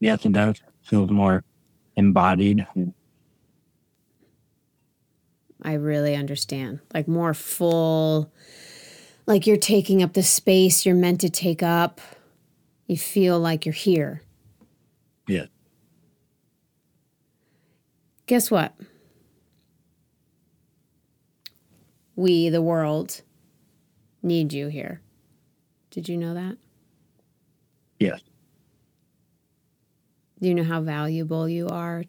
Yes, 0.00 0.24
it 0.24 0.32
does. 0.32 0.60
Feels 0.82 1.10
more 1.10 1.44
embodied. 1.96 2.66
I 5.62 5.74
really 5.74 6.14
understand. 6.14 6.80
Like 6.92 7.08
more 7.08 7.34
full, 7.34 8.32
like 9.26 9.46
you're 9.46 9.56
taking 9.56 10.02
up 10.02 10.12
the 10.12 10.22
space 10.22 10.86
you're 10.86 10.94
meant 10.94 11.20
to 11.22 11.30
take 11.30 11.62
up. 11.62 12.00
You 12.86 12.96
feel 12.96 13.40
like 13.40 13.66
you're 13.66 13.72
here. 13.72 14.22
Yeah. 15.26 15.46
Guess 18.26 18.50
what? 18.50 18.74
We, 22.14 22.48
the 22.48 22.62
world, 22.62 23.22
need 24.22 24.52
you 24.52 24.68
here. 24.68 25.00
Did 25.90 26.08
you 26.08 26.16
know 26.16 26.34
that? 26.34 26.56
Yes. 27.98 28.20
Do 30.40 30.48
you 30.48 30.54
know 30.54 30.64
how 30.64 30.80
valuable 30.80 31.48
you 31.48 31.68
are 31.68 32.04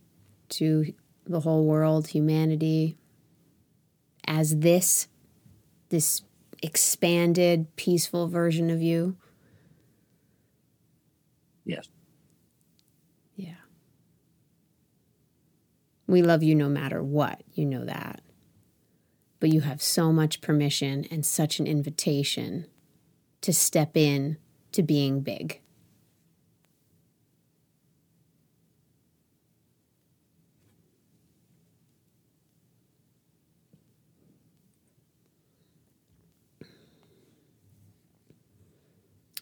to 0.50 0.94
the 1.26 1.40
whole 1.40 1.66
world, 1.66 2.08
humanity, 2.08 2.97
as 4.28 4.60
this, 4.60 5.08
this 5.90 6.22
expanded, 6.62 7.76
peaceful 7.76 8.28
version 8.28 8.70
of 8.70 8.82
you? 8.82 9.16
Yes. 11.66 11.88
Yeah. 13.36 13.56
We 16.08 16.22
love 16.22 16.44
you 16.44 16.56
no 16.56 16.70
matter 16.70 17.04
what. 17.04 17.44
You 17.54 17.66
know 17.66 17.86
that. 17.86 18.22
But 19.40 19.50
you 19.50 19.62
have 19.62 19.82
so 19.82 20.12
much 20.12 20.42
permission 20.42 21.06
and 21.12 21.26
such 21.26 21.60
an 21.60 21.68
invitation 21.68 22.68
to 23.42 23.54
step 23.54 23.96
in 23.96 24.38
to 24.72 24.82
being 24.82 25.22
big. 25.22 25.62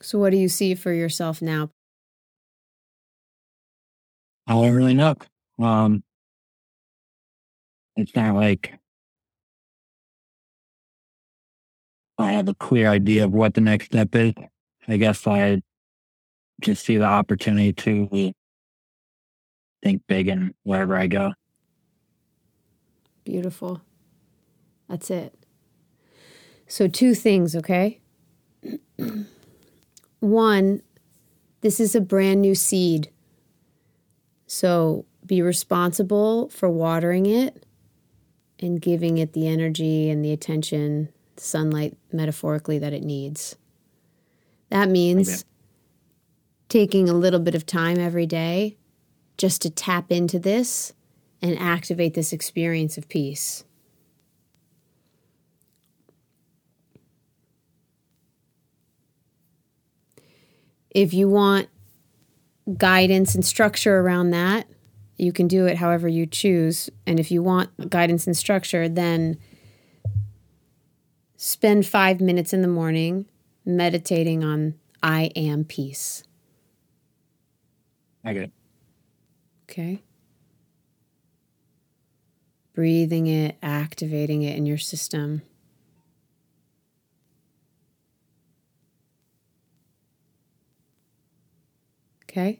So, 0.06 0.20
what 0.20 0.30
do 0.30 0.38
you 0.38 0.50
see 0.50 0.76
for 0.76 0.94
yourself 0.94 1.42
now? 1.42 1.72
I 4.46 4.54
don't 4.54 4.76
really 4.76 4.94
know. 4.94 5.16
Um, 5.58 6.04
it's 7.96 8.16
not 8.16 8.36
like 8.36 8.76
I 12.20 12.34
have 12.34 12.48
a 12.48 12.54
clear 12.54 12.88
idea 12.88 13.24
of 13.24 13.32
what 13.32 13.56
the 13.56 13.62
next 13.62 13.88
step 13.88 14.14
is. 14.14 14.34
I 14.88 14.98
guess 14.98 15.26
I 15.26 15.64
just 16.62 16.86
see 16.86 16.98
the 16.98 17.06
opportunity 17.06 17.74
to 17.74 18.32
think 19.82 20.04
big 20.08 20.28
and 20.28 20.54
wherever 20.62 20.96
I 20.96 21.08
go. 21.08 21.34
Beautiful. 23.24 23.82
That's 24.88 25.10
it. 25.10 25.34
So, 26.68 26.88
two 26.88 27.16
things, 27.16 27.56
okay? 27.56 28.02
One, 30.26 30.82
this 31.62 31.80
is 31.80 31.94
a 31.94 32.02
brand 32.02 32.42
new 32.42 32.56
seed. 32.56 33.12
So 34.48 35.06
be 35.24 35.44
responsible 35.44 36.50
for 36.50 36.68
watering 36.68 37.28
it 37.28 37.64
and 38.60 38.82
giving 38.82 39.20
it 39.20 39.34
the 39.34 39.48
energy 39.48 40.10
and 40.10 40.26
the 40.26 40.32
attention, 40.32 41.10
sunlight 41.38 41.96
metaphorically, 42.12 42.80
that 42.80 42.92
it 42.92 43.04
needs. 43.04 43.56
That 44.70 44.90
means 44.90 45.30
okay. 45.30 45.44
taking 46.70 47.08
a 47.08 47.14
little 47.14 47.40
bit 47.40 47.54
of 47.54 47.68
time 47.68 48.00
every 48.00 48.26
day 48.26 48.78
just 49.38 49.62
to 49.62 49.70
tap 49.70 50.12
into 50.12 50.40
this 50.40 50.94
and 51.40 51.56
activate 51.60 52.16
this 52.16 52.34
experience 52.34 52.98
of 52.98 53.08
peace. 53.10 53.64
If 60.96 61.14
you 61.14 61.28
want 61.28 61.68
guidance 62.78 63.36
and 63.36 63.46
structure 63.46 64.00
around 64.00 64.32
that, 64.32 64.66
you 65.18 65.34
can 65.34 65.50
do 65.50 65.66
it 65.66 65.76
however 65.76 66.08
you 66.08 66.26
choose. 66.26 66.90
And 67.06 67.20
if 67.20 67.32
you 67.32 67.44
want 67.44 67.90
guidance 67.90 68.26
and 68.26 68.36
structure, 68.36 68.88
then 68.88 69.38
spend 71.36 71.86
five 71.86 72.22
minutes 72.22 72.54
in 72.54 72.62
the 72.62 72.70
morning 72.70 73.26
meditating 73.66 74.46
on 74.46 74.76
I 75.04 75.32
am 75.36 75.66
peace. 75.66 76.24
I 78.24 78.32
get 78.32 78.44
it. 78.44 78.52
Okay. 79.70 80.02
Breathing 82.74 83.28
it, 83.28 83.58
activating 83.62 84.44
it 84.44 84.56
in 84.58 84.66
your 84.66 84.78
system. 84.78 85.42
Okay? 92.36 92.60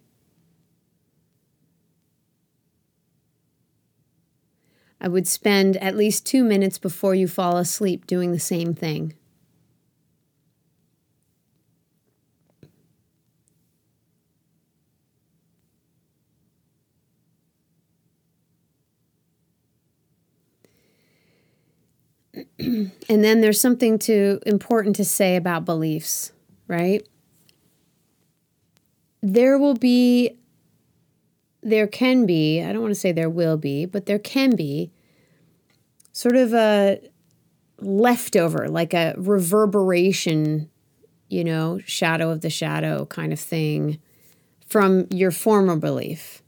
I 5.02 5.10
would 5.10 5.28
spend 5.28 5.76
at 5.78 5.98
least 5.98 6.26
two 6.26 6.46
minutes 6.46 6.78
before 6.78 7.14
you 7.14 7.28
fall 7.28 7.58
asleep 7.58 8.08
doing 8.08 8.32
the 8.32 8.40
same 8.40 8.74
thing. 8.74 9.16
and 22.60 22.92
then 23.08 23.42
there's 23.42 23.60
something 23.60 24.00
to 24.00 24.40
important 24.46 24.96
to 24.96 25.04
say 25.04 25.36
about 25.36 25.66
beliefs, 25.66 26.32
right? 26.68 27.06
There 29.26 29.58
will 29.58 29.74
be, 29.74 30.38
there 31.64 31.88
can 31.88 32.28
be, 32.28 32.62
I 32.62 32.72
don't 32.72 32.84
want 32.84 32.94
to 32.94 33.00
say 33.00 33.12
there 33.12 33.30
will 33.30 33.58
be, 33.58 33.86
but 33.86 34.06
there 34.06 34.20
can 34.20 34.56
be 34.56 34.92
sort 36.12 36.36
of 36.36 36.54
a 36.54 37.00
leftover, 37.80 38.70
like 38.70 38.94
a 38.94 39.16
reverberation, 39.18 40.70
you 41.28 41.44
know, 41.44 41.80
shadow 41.86 42.30
of 42.30 42.42
the 42.42 42.52
shadow 42.52 43.06
kind 43.08 43.34
of 43.34 43.40
thing 43.40 44.00
from 44.68 45.08
your 45.10 45.32
former 45.32 45.76
belief. 45.76 46.44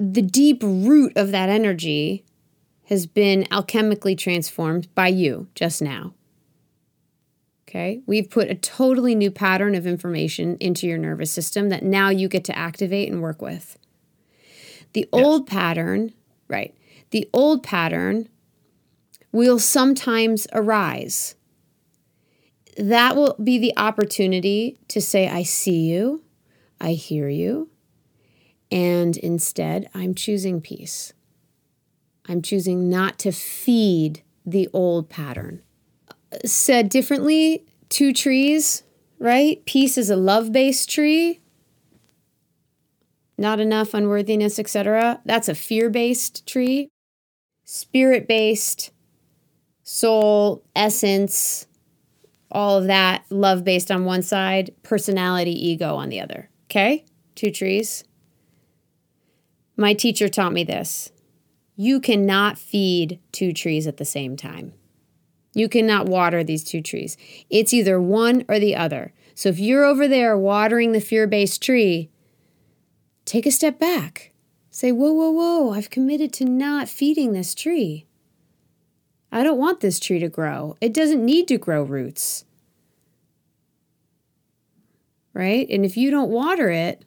The 0.00 0.22
deep 0.22 0.60
root 0.64 1.12
of 1.14 1.30
that 1.30 1.48
energy 1.48 2.24
has 2.86 3.06
been 3.06 3.44
alchemically 3.44 4.18
transformed 4.18 4.92
by 4.96 5.06
you 5.06 5.46
just 5.54 5.80
now. 5.80 6.14
Okay. 7.72 8.02
We've 8.04 8.28
put 8.28 8.50
a 8.50 8.54
totally 8.54 9.14
new 9.14 9.30
pattern 9.30 9.74
of 9.74 9.86
information 9.86 10.58
into 10.60 10.86
your 10.86 10.98
nervous 10.98 11.30
system 11.30 11.70
that 11.70 11.82
now 11.82 12.10
you 12.10 12.28
get 12.28 12.44
to 12.44 12.58
activate 12.58 13.10
and 13.10 13.22
work 13.22 13.40
with. 13.40 13.78
The 14.92 15.08
yes. 15.10 15.24
old 15.24 15.46
pattern, 15.46 16.12
right? 16.48 16.76
The 17.12 17.30
old 17.32 17.62
pattern 17.62 18.28
will 19.32 19.58
sometimes 19.58 20.46
arise. 20.52 21.34
That 22.76 23.16
will 23.16 23.36
be 23.42 23.58
the 23.58 23.72
opportunity 23.78 24.78
to 24.88 25.00
say, 25.00 25.26
I 25.26 25.42
see 25.42 25.80
you, 25.90 26.24
I 26.78 26.92
hear 26.92 27.30
you, 27.30 27.70
and 28.70 29.16
instead 29.16 29.88
I'm 29.94 30.14
choosing 30.14 30.60
peace. 30.60 31.14
I'm 32.28 32.42
choosing 32.42 32.90
not 32.90 33.18
to 33.20 33.32
feed 33.32 34.22
the 34.44 34.68
old 34.74 35.08
pattern. 35.08 35.62
Said 36.44 36.88
differently, 36.88 37.64
two 37.88 38.12
trees, 38.12 38.82
right? 39.18 39.64
Peace 39.66 39.98
is 39.98 40.10
a 40.10 40.16
love 40.16 40.52
based 40.52 40.90
tree. 40.90 41.40
Not 43.38 43.60
enough, 43.60 43.94
unworthiness, 43.94 44.58
etc. 44.58 45.20
That's 45.24 45.48
a 45.48 45.54
fear 45.54 45.90
based 45.90 46.46
tree. 46.46 46.88
Spirit 47.64 48.28
based, 48.28 48.90
soul, 49.82 50.64
essence, 50.76 51.66
all 52.50 52.78
of 52.78 52.86
that, 52.86 53.24
love 53.30 53.64
based 53.64 53.90
on 53.90 54.04
one 54.04 54.22
side, 54.22 54.74
personality, 54.82 55.52
ego 55.52 55.96
on 55.96 56.10
the 56.10 56.20
other. 56.20 56.50
Okay? 56.66 57.04
Two 57.34 57.50
trees. 57.50 58.04
My 59.76 59.94
teacher 59.94 60.28
taught 60.28 60.52
me 60.52 60.64
this 60.64 61.10
you 61.74 62.00
cannot 62.00 62.58
feed 62.58 63.18
two 63.32 63.52
trees 63.52 63.86
at 63.86 63.96
the 63.96 64.04
same 64.04 64.36
time. 64.36 64.74
You 65.54 65.68
cannot 65.68 66.06
water 66.06 66.42
these 66.42 66.64
two 66.64 66.80
trees. 66.80 67.16
It's 67.50 67.74
either 67.74 68.00
one 68.00 68.44
or 68.48 68.58
the 68.58 68.74
other. 68.74 69.12
So 69.34 69.48
if 69.48 69.58
you're 69.58 69.84
over 69.84 70.08
there 70.08 70.36
watering 70.36 70.92
the 70.92 71.00
fear 71.00 71.26
based 71.26 71.62
tree, 71.62 72.10
take 73.24 73.46
a 73.46 73.50
step 73.50 73.78
back. 73.78 74.32
Say, 74.70 74.90
whoa, 74.90 75.12
whoa, 75.12 75.30
whoa, 75.30 75.72
I've 75.72 75.90
committed 75.90 76.32
to 76.34 76.46
not 76.46 76.88
feeding 76.88 77.32
this 77.32 77.54
tree. 77.54 78.06
I 79.30 79.42
don't 79.42 79.58
want 79.58 79.80
this 79.80 80.00
tree 80.00 80.18
to 80.18 80.28
grow. 80.28 80.76
It 80.80 80.94
doesn't 80.94 81.24
need 81.24 81.48
to 81.48 81.58
grow 81.58 81.82
roots. 81.82 82.44
Right? 85.34 85.66
And 85.68 85.84
if 85.84 85.96
you 85.96 86.10
don't 86.10 86.30
water 86.30 86.70
it, 86.70 87.04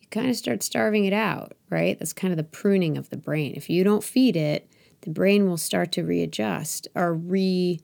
you 0.00 0.08
kind 0.08 0.28
of 0.28 0.36
start 0.36 0.62
starving 0.62 1.04
it 1.04 1.14
out, 1.14 1.52
right? 1.70 1.98
That's 1.98 2.12
kind 2.12 2.32
of 2.32 2.38
the 2.38 2.44
pruning 2.44 2.96
of 2.96 3.10
the 3.10 3.16
brain. 3.16 3.52
If 3.54 3.68
you 3.68 3.84
don't 3.84 4.04
feed 4.04 4.36
it, 4.36 4.70
the 5.02 5.10
brain 5.10 5.48
will 5.48 5.56
start 5.56 5.92
to 5.92 6.02
readjust 6.02 6.88
or 6.94 7.14
re, 7.14 7.80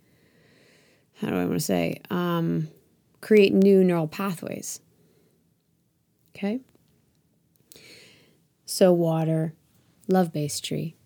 how 1.21 1.29
do 1.29 1.37
I 1.37 1.45
want 1.45 1.53
to 1.53 1.61
say, 1.61 2.01
um, 2.11 2.69
create 3.21 3.53
new 3.53 3.83
neural 3.85 4.09
pathways. 4.09 4.81
Okay? 6.35 6.61
So, 8.67 8.93
water, 8.93 9.55
love 10.09 10.33
base 10.33 10.61
tree. 10.61 10.97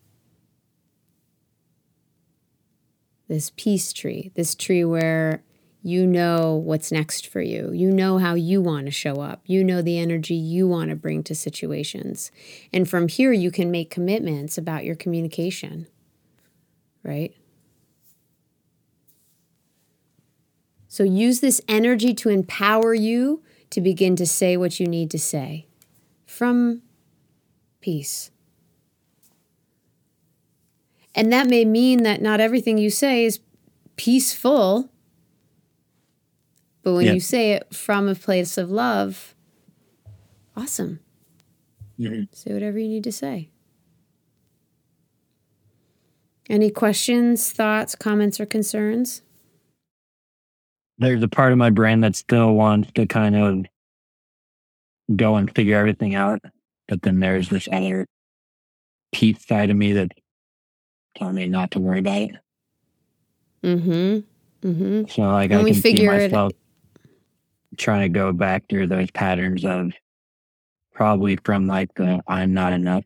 This 3.28 3.52
peace 3.56 3.92
tree, 3.92 4.32
this 4.34 4.54
tree 4.54 4.84
where 4.84 5.42
you 5.82 6.06
know 6.06 6.54
what's 6.56 6.90
next 6.90 7.26
for 7.26 7.40
you. 7.40 7.72
You 7.72 7.90
know 7.90 8.18
how 8.18 8.34
you 8.34 8.61
want 8.61 8.86
to 8.86 8.90
show 8.90 9.20
up. 9.20 9.42
You 9.46 9.62
know 9.62 9.80
the 9.80 9.98
energy 9.98 10.34
you 10.34 10.66
want 10.66 10.90
to 10.90 10.96
bring 10.96 11.22
to 11.24 11.34
situations. 11.34 12.30
And 12.72 12.88
from 12.88 13.09
here, 13.09 13.32
you 13.32 13.50
can 13.50 13.70
make 13.70 13.90
commitments 13.90 14.59
about 14.59 14.84
your 14.84 14.96
communication, 14.96 15.86
right? 17.03 17.34
So 20.88 21.05
use 21.05 21.40
this 21.40 21.61
energy 21.68 22.14
to 22.14 22.28
empower 22.28 22.94
you 22.94 23.42
to 23.70 23.80
begin 23.80 24.16
to 24.16 24.26
say 24.26 24.57
what 24.57 24.80
you 24.80 24.86
need 24.86 25.11
to 25.11 25.18
say 25.18 25.66
from 26.26 26.82
peace. 27.80 28.30
And 31.14 31.32
that 31.32 31.46
may 31.46 31.64
mean 31.64 32.03
that 32.05 32.22
not 32.22 32.40
everything 32.40 32.78
you 32.78 32.90
say 32.90 33.24
is 33.24 33.40
peaceful 33.96 34.90
but 36.88 36.94
when 36.94 37.14
you 37.14 37.20
say 37.20 37.53
it 37.53 37.74
from 37.74 38.09
a 38.09 38.14
place 38.14 38.57
of 38.57 38.70
love, 38.70 39.34
awesome. 40.57 41.01
Mm-hmm. 42.01 42.22
Say 42.32 42.55
whatever 42.55 42.78
you 42.78 42.88
need 42.88 43.05
to 43.05 43.12
say. 43.12 43.51
Any 46.49 46.70
questions, 46.70 47.53
thoughts, 47.53 47.94
comments, 47.94 48.40
or 48.40 48.46
concerns? 48.46 49.22
There's 50.99 51.22
a 51.22 51.28
part 51.28 51.53
of 51.53 51.59
my 51.59 51.70
brain 51.70 52.01
that 52.01 52.16
still 52.16 52.55
wants 52.55 52.90
to 52.92 53.07
kind 53.07 53.36
of 53.36 53.66
go 55.14 55.36
and 55.36 55.55
figure 55.55 55.78
everything 55.78 56.14
out. 56.14 56.40
But 56.88 57.03
then 57.03 57.20
there's 57.20 57.51
this 57.51 57.68
other 57.70 58.07
peace 59.12 59.46
side 59.46 59.70
of 59.70 59.76
me 59.76 59.92
that 59.92 60.12
tells 61.16 61.34
me 61.34 61.46
not 61.46 61.72
to 61.72 61.80
worry 61.80 62.01
about 62.01 62.22
it. 62.22 62.30
Mm-hmm. 63.62 64.68
Mm-hmm. 64.68 65.11
So 65.11 65.22
like 65.22 65.51
when 65.51 65.61
I 65.61 65.64
can 65.64 65.74
see 65.74 66.07
myself 66.07 66.53
it, 66.53 67.76
trying 67.76 68.12
to 68.12 68.18
go 68.18 68.32
back 68.32 68.68
through 68.68 68.86
those 68.86 69.11
patterns 69.11 69.64
of 69.64 69.92
probably 70.94 71.36
from 71.44 71.66
like 71.66 71.94
the 71.94 72.20
I'm 72.26 72.55
not 72.55 72.72
enough 72.72 73.05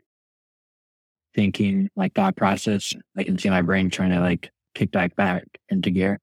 thinking, 1.35 1.91
like 1.97 2.14
thought 2.14 2.37
process. 2.37 2.95
I 3.16 3.24
can 3.24 3.39
see 3.39 3.51
my 3.51 3.62
brain 3.62 3.91
trying 3.91 4.11
to 4.11 4.20
like 4.20 4.51
kick 4.74 4.91
back 4.91 5.16
back 5.16 5.45
into 5.68 5.91
gear. 5.91 6.18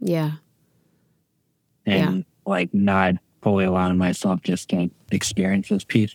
Yeah. 0.00 0.32
And 1.86 2.18
yeah. 2.18 2.22
like 2.46 2.72
not 2.74 3.14
fully 3.42 3.64
allowing 3.64 3.98
myself 3.98 4.42
just 4.42 4.68
to 4.70 4.90
experience 5.10 5.68
this 5.68 5.84
peace. 5.84 6.14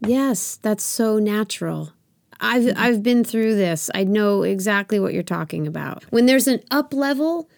Yes, 0.00 0.58
that's 0.62 0.84
so 0.84 1.18
natural. 1.18 1.92
I've 2.40 2.62
mm-hmm. 2.62 2.80
I've 2.80 3.02
been 3.02 3.24
through 3.24 3.56
this. 3.56 3.90
I 3.94 4.04
know 4.04 4.42
exactly 4.42 5.00
what 5.00 5.12
you're 5.12 5.22
talking 5.22 5.66
about. 5.66 6.04
When 6.10 6.26
there's 6.26 6.46
an 6.46 6.62
up 6.70 6.94
level, 6.94 7.48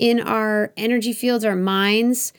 in 0.00 0.20
our 0.20 0.72
energy 0.76 1.12
fields, 1.12 1.44
our 1.44 1.56
minds, 1.56 2.32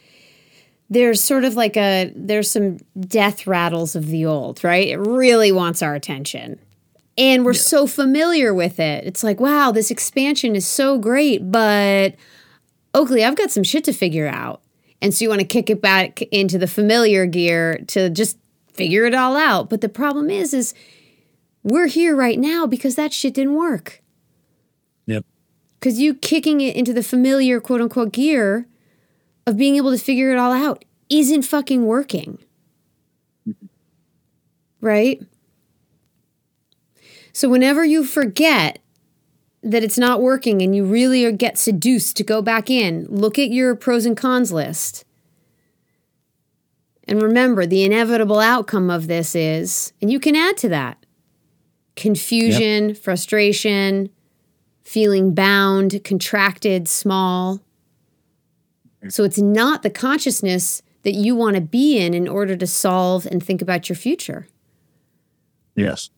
there's 0.92 1.24
sort 1.24 1.46
of 1.46 1.56
like 1.56 1.78
a 1.78 2.12
there's 2.16 2.52
some 2.52 2.78
death 3.00 3.48
rattles 3.48 3.96
of 3.96 4.08
the 4.08 4.26
old, 4.26 4.62
right? 4.62 4.90
It 4.90 4.98
really 4.98 5.52
wants 5.52 5.82
our 5.82 5.96
attention. 5.96 6.60
And 7.18 7.46
we're 7.46 7.54
yeah. 7.54 7.62
so 7.62 7.88
familiar 7.88 8.54
with 8.54 8.80
it. 8.80 9.06
It's 9.06 9.24
like, 9.24 9.40
wow, 9.40 9.72
this 9.72 9.90
expansion 9.90 10.56
is 10.56 10.68
so 10.68 10.98
great, 10.98 11.50
but 11.50 12.16
Oakley, 12.94 13.24
I've 13.24 13.38
got 13.38 13.52
some 13.52 13.64
shit 13.64 13.86
to 13.86 13.94
figure 13.94 14.28
out. 14.28 14.62
And 15.02 15.14
so 15.14 15.24
you 15.24 15.30
want 15.30 15.40
to 15.40 15.48
kick 15.48 15.70
it 15.70 15.82
back 15.82 16.22
into 16.24 16.58
the 16.58 16.68
familiar 16.68 17.26
gear 17.26 17.80
to 17.88 18.10
just 18.10 18.38
figure 18.74 19.06
it 19.06 19.16
all 19.16 19.38
out. 19.38 19.70
But 19.70 19.80
the 19.80 19.90
problem 19.90 20.30
is 20.30 20.54
is 20.54 20.74
we're 21.64 21.88
here 21.88 22.18
right 22.18 22.38
now 22.38 22.68
because 22.68 22.96
that 22.96 23.14
shit 23.14 23.34
didn't 23.34 23.56
work. 23.56 24.02
Yep. 25.06 25.26
Because 25.80 26.00
you 26.00 26.16
kicking 26.16 26.60
it 26.60 26.76
into 26.76 26.92
the 26.92 27.04
familiar 27.04 27.62
quote 27.62 27.80
unquote 27.80 28.12
gear 28.12 28.68
of 29.46 29.58
being 29.58 29.76
able 29.76 29.92
to 29.92 29.98
figure 29.98 30.32
it 30.32 30.38
all 30.38 30.52
out 30.52 30.86
isn't 31.10 31.44
fucking 31.44 31.86
working. 31.86 32.40
Right? 34.80 35.22
So 37.34 37.50
whenever 37.50 37.86
you 37.86 38.04
forget 38.04 38.80
that 39.64 39.84
it's 39.84 39.98
not 39.98 40.22
working 40.22 40.62
and 40.62 40.76
you 40.76 40.86
really 40.86 41.32
get 41.34 41.58
seduced 41.58 42.18
to 42.18 42.24
go 42.24 42.42
back 42.42 42.70
in, 42.70 43.06
look 43.10 43.38
at 43.38 43.52
your 43.52 43.76
pros 43.76 44.06
and 44.06 44.18
cons 44.18 44.52
list. 44.52 45.06
And 47.08 47.22
remember, 47.22 47.66
the 47.66 47.84
inevitable 47.84 48.40
outcome 48.40 48.90
of 48.90 49.08
this 49.08 49.36
is, 49.36 49.94
and 50.02 50.12
you 50.12 50.20
can 50.20 50.36
add 50.36 50.58
to 50.58 50.70
that 50.70 51.06
confusion, 51.96 52.90
yep. 52.90 52.98
frustration, 52.98 54.10
feeling 54.84 55.34
bound, 55.34 56.04
contracted, 56.04 56.88
small. 56.88 57.60
So 59.10 59.24
it's 59.24 59.40
not 59.40 59.84
the 59.84 59.90
consciousness 59.90 60.82
that 61.04 61.14
you 61.14 61.36
want 61.36 61.56
to 61.56 61.62
be 61.62 61.98
in 61.98 62.14
in 62.14 62.28
order 62.28 62.56
to 62.56 62.68
solve 62.68 63.26
and 63.26 63.44
think 63.44 63.62
about 63.62 63.90
your 63.90 63.96
future. 63.96 64.48
Yes. 65.76 66.10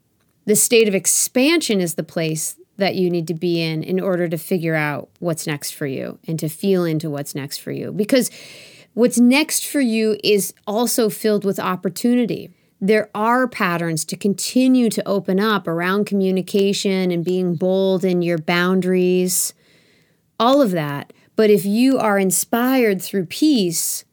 The 0.45 0.55
state 0.55 0.87
of 0.87 0.95
expansion 0.95 1.79
is 1.79 1.95
the 1.95 2.03
place 2.03 2.57
that 2.77 2.95
you 2.95 3.09
need 3.09 3.27
to 3.27 3.33
be 3.33 3.61
in 3.61 3.83
in 3.83 3.99
order 3.99 4.27
to 4.27 4.37
figure 4.37 4.75
out 4.75 5.09
what's 5.19 5.47
next 5.47 5.71
for 5.71 5.85
you 5.85 6.19
and 6.27 6.37
to 6.39 6.49
feel 6.49 6.83
into 6.83 7.09
what's 7.09 7.35
next 7.35 7.59
for 7.59 7.71
you. 7.71 7.91
Because 7.91 8.29
what's 8.93 9.19
next 9.19 9.65
for 9.65 9.79
you 9.79 10.17
is 10.23 10.53
also 10.67 11.09
filled 11.09 11.45
with 11.45 11.59
opportunity 11.59 12.51
there 12.83 13.09
are 13.15 13.47
patterns 13.47 14.03
to 14.03 14.17
continue 14.17 14.89
to 14.89 15.07
open 15.07 15.39
up 15.39 15.69
around 15.69 16.05
communication 16.05 17.11
and 17.11 17.23
being 17.23 17.55
bold 17.55 18.03
in 18.03 18.21
your 18.21 18.37
boundaries, 18.37 19.53
all 20.37 20.61
of 20.61 20.71
that. 20.71 21.13
But 21.35 21.49
if 21.49 21.65
you 21.65 21.97
are 21.97 22.19
inspired 22.19 23.01
through 23.01 23.25
peace, 23.25 24.05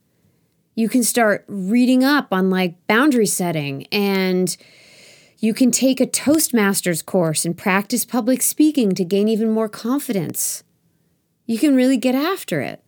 you 0.74 0.88
can 0.88 1.02
start 1.02 1.44
reading 1.48 2.02
up 2.02 2.28
on 2.32 2.48
like 2.48 2.86
boundary 2.86 3.26
setting 3.26 3.86
and 3.92 4.56
you 5.38 5.54
can 5.54 5.70
take 5.70 6.00
a 6.00 6.06
Toastmasters 6.06 7.04
course 7.04 7.44
and 7.44 7.56
practice 7.56 8.04
public 8.04 8.42
speaking 8.42 8.92
to 8.94 9.04
gain 9.04 9.28
even 9.28 9.50
more 9.50 9.68
confidence. 9.68 10.62
you 11.46 11.58
can 11.58 11.74
really 11.74 11.96
get 11.96 12.14
after 12.14 12.60
it. 12.60 12.82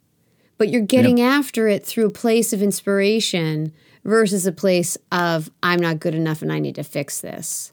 But 0.57 0.68
you're 0.68 0.83
getting 0.83 1.18
yep. 1.18 1.33
after 1.33 1.66
it 1.66 1.85
through 1.85 2.07
a 2.07 2.12
place 2.12 2.53
of 2.53 2.62
inspiration 2.62 3.72
versus 4.05 4.47
a 4.47 4.53
place 4.53 4.97
of, 5.11 5.51
I'm 5.64 5.80
not 5.80 5.99
good 5.99 6.14
enough 6.14 6.43
and 6.43 6.53
I 6.53 6.61
need 6.61 6.76
to 6.76 6.85
fix 6.85 7.20
this. 7.20 7.72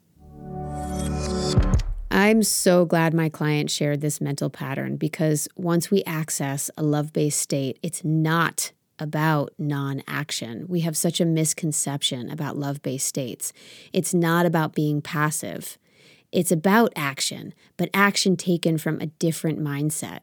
I'm 2.11 2.41
so 2.41 2.85
glad 2.85 3.13
my 3.13 3.29
client 3.29 3.69
shared 3.69 4.01
this 4.01 4.19
mental 4.19 4.49
pattern 4.49 4.97
because 4.97 5.47
once 5.55 5.91
we 5.91 6.03
access 6.05 6.71
a 6.75 6.81
love 6.81 7.13
based 7.13 7.39
state, 7.39 7.77
it's 7.83 8.03
not 8.03 8.71
about 8.97 9.53
non 9.59 10.01
action. 10.07 10.65
We 10.67 10.81
have 10.81 10.97
such 10.97 11.21
a 11.21 11.25
misconception 11.25 12.29
about 12.29 12.57
love 12.57 12.81
based 12.81 13.07
states. 13.07 13.53
It's 13.93 14.13
not 14.13 14.47
about 14.47 14.73
being 14.73 15.01
passive, 15.01 15.77
it's 16.31 16.51
about 16.51 16.91
action, 16.95 17.53
but 17.77 17.89
action 17.93 18.35
taken 18.35 18.77
from 18.79 18.99
a 18.99 19.07
different 19.07 19.59
mindset. 19.59 20.21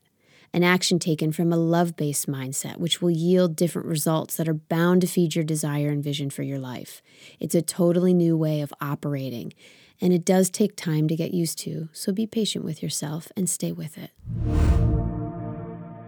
An 0.53 0.63
action 0.63 0.99
taken 0.99 1.33
from 1.33 1.53
a 1.53 1.57
love 1.57 1.97
based 1.97 2.27
mindset, 2.29 2.79
which 2.79 3.01
will 3.01 3.11
yield 3.11 3.55
different 3.57 3.87
results 3.87 4.37
that 4.37 4.49
are 4.49 4.55
bound 4.55 5.03
to 5.03 5.07
feed 5.07 5.35
your 5.35 5.45
desire 5.45 5.91
and 5.91 6.03
vision 6.03 6.31
for 6.31 6.43
your 6.43 6.59
life. 6.59 7.03
It's 7.39 7.55
a 7.55 7.63
totally 7.63 8.15
new 8.15 8.37
way 8.37 8.61
of 8.61 8.73
operating, 8.81 9.53
and 10.01 10.13
it 10.13 10.25
does 10.25 10.51
take 10.51 10.77
time 10.77 11.09
to 11.09 11.17
get 11.17 11.33
used 11.33 11.59
to, 11.61 11.89
so 11.93 12.13
be 12.13 12.27
patient 12.27 12.65
with 12.65 12.83
yourself 12.83 13.31
and 13.37 13.49
stay 13.49 13.73
with 13.73 13.99
it. 13.99 14.11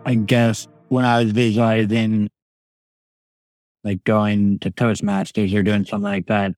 I 0.04 0.14
guess 0.14 0.66
when 0.88 1.04
I 1.04 1.22
was 1.22 1.32
visualizing 1.32 2.30
like 3.84 4.04
going 4.04 4.58
to 4.60 4.70
Toastmasters 4.70 5.54
or 5.54 5.62
doing 5.62 5.84
something 5.84 6.02
like 6.02 6.26
that, 6.26 6.52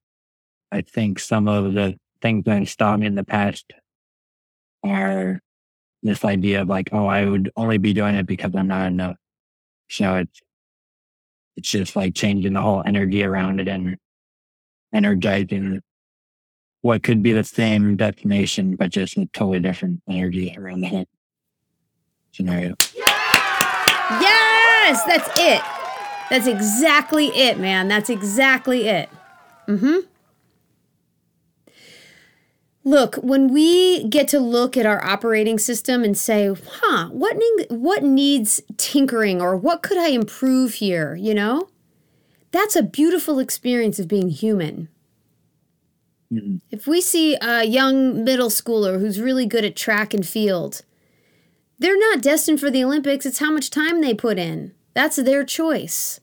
I 0.73 0.83
think 0.83 1.19
some 1.19 1.49
of 1.49 1.75
the 1.75 1.97
things 2.23 2.45
that 2.45 2.69
stopped 2.69 3.01
me 3.01 3.07
in 3.07 3.15
the 3.15 3.25
past 3.25 3.73
are 4.85 5.41
this 6.03 6.25
idea 6.25 6.63
of 6.63 6.69
like, 6.69 6.91
oh, 6.93 7.07
I 7.07 7.25
would 7.27 7.51
only 7.57 7.79
be 7.79 7.93
doing 7.93 8.15
it 8.15 8.27
because 8.27 8.53
I'm 8.55 8.69
not 8.69 8.87
enough. 8.87 9.17
So 9.89 10.17
it's 10.17 10.41
it's 11.57 11.69
just 11.69 11.97
like 11.97 12.15
changing 12.15 12.55
the 12.55 12.63
whole 12.63 12.83
energy 12.87 13.23
around 13.23 13.61
it 13.61 13.69
and 13.69 13.97
energizing 14.95 15.81
what 16.83 17.03
could 17.03 17.23
be 17.23 17.33
the 17.33 17.45
same 17.45 17.97
destination, 17.97 18.77
but 18.77 18.91
just 18.91 19.17
a 19.17 19.27
totally 19.27 19.61
different 19.61 20.03
energy 20.09 20.55
around 20.59 20.81
the 20.81 20.89
whole 20.89 21.07
scenario. 22.33 22.75
Yes, 24.21 25.05
that's 25.05 25.29
it. 25.39 25.63
That's 26.31 26.47
exactly 26.47 27.27
it, 27.29 27.59
man. 27.59 27.89
That's 27.89 28.09
exactly 28.09 28.87
it. 28.89 29.09
Mm-hmm. 29.69 30.07
Look, 32.83 33.17
when 33.17 33.53
we 33.53 34.09
get 34.09 34.27
to 34.29 34.41
look 34.41 34.77
at 34.77 34.87
our 34.87 35.05
operating 35.05 35.59
system 35.59 36.03
and 36.03 36.17
say, 36.17 36.51
huh, 36.81 37.09
what, 37.09 37.37
ne- 37.37 37.77
what 37.77 38.03
needs 38.03 38.63
tinkering 38.79 39.43
or 39.43 39.55
what 39.57 39.83
could 39.83 39.99
I 39.99 40.09
improve 40.09 40.75
here, 40.75 41.15
you 41.15 41.35
know? 41.35 41.69
That's 42.53 42.75
a 42.75 42.83
beautiful 42.83 43.39
experience 43.39 43.99
of 43.99 44.09
being 44.09 44.31
human. 44.31 44.89
Mm-hmm. 46.33 46.57
If 46.71 46.87
we 46.87 47.01
see 47.01 47.37
a 47.41 47.65
young 47.65 48.25
middle 48.25 48.51
schooler 48.51 49.01
who's 49.01 49.21
really 49.21 49.47
good 49.47 49.65
at 49.65 49.77
track 49.77 50.15
and 50.15 50.27
field, 50.27 50.83
they're 51.79 51.99
not 51.99 52.23
destined 52.23 52.61
for 52.61 52.71
the 52.71 52.85
Olympics. 52.85 53.27
It's 53.27 53.39
how 53.39 53.51
much 53.51 53.71
time 53.71 54.01
they 54.01 54.15
put 54.15 54.39
in. 54.39 54.73
That's 54.95 55.17
their 55.17 55.45
choice. 55.45 56.21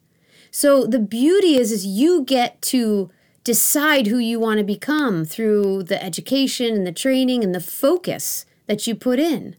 So 0.51 0.86
the 0.86 0.99
beauty 0.99 1.58
is 1.58 1.72
is 1.72 1.86
you 1.86 2.24
get 2.24 2.62
to 2.64 3.12
decide 3.43 4.08
who 4.08 4.18
you 4.18 4.39
want 4.39 4.60
to 4.60 4.64
become 4.64 5.26
through 5.26 5.84
the 5.84 6.01
education 6.03 6.74
and 6.76 6.86
the 6.86 6.91
training 6.91 7.43
and 7.43 7.55
the 7.55 7.62
focus 7.62 8.45
that 8.66 8.88
you 8.88 8.95
put 8.95 9.20
in. 9.20 9.55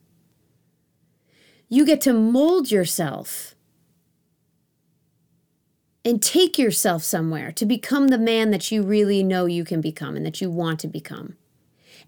You 1.68 1.84
get 1.84 2.00
to 2.02 2.12
mold 2.12 2.70
yourself 2.70 3.54
and 6.08 6.22
take 6.22 6.58
yourself 6.58 7.02
somewhere 7.02 7.52
to 7.52 7.66
become 7.66 8.08
the 8.08 8.16
man 8.16 8.50
that 8.50 8.72
you 8.72 8.82
really 8.82 9.22
know 9.22 9.44
you 9.44 9.62
can 9.62 9.82
become 9.82 10.16
and 10.16 10.24
that 10.24 10.40
you 10.40 10.50
want 10.50 10.80
to 10.80 10.88
become. 10.88 11.36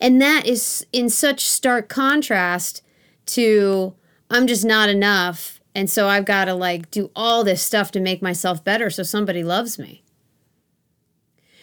And 0.01 0.23
that 0.23 0.47
is 0.47 0.87
in 0.91 1.11
such 1.11 1.45
stark 1.45 1.91
contrast 1.91 2.83
to 3.27 3.95
I'm 4.31 4.47
just 4.47 4.65
not 4.65 4.89
enough. 4.89 5.61
And 5.75 5.91
so 5.91 6.09
I've 6.09 6.25
got 6.25 6.47
to 6.47 6.55
like 6.55 6.91
do 6.91 7.11
all 7.15 7.45
this 7.45 7.63
stuff 7.63 7.93
to 7.93 8.01
make 8.01 8.23
myself 8.23 8.65
better 8.65 8.89
so 8.89 9.03
somebody 9.03 9.45
loves 9.45 9.79
me 9.79 10.03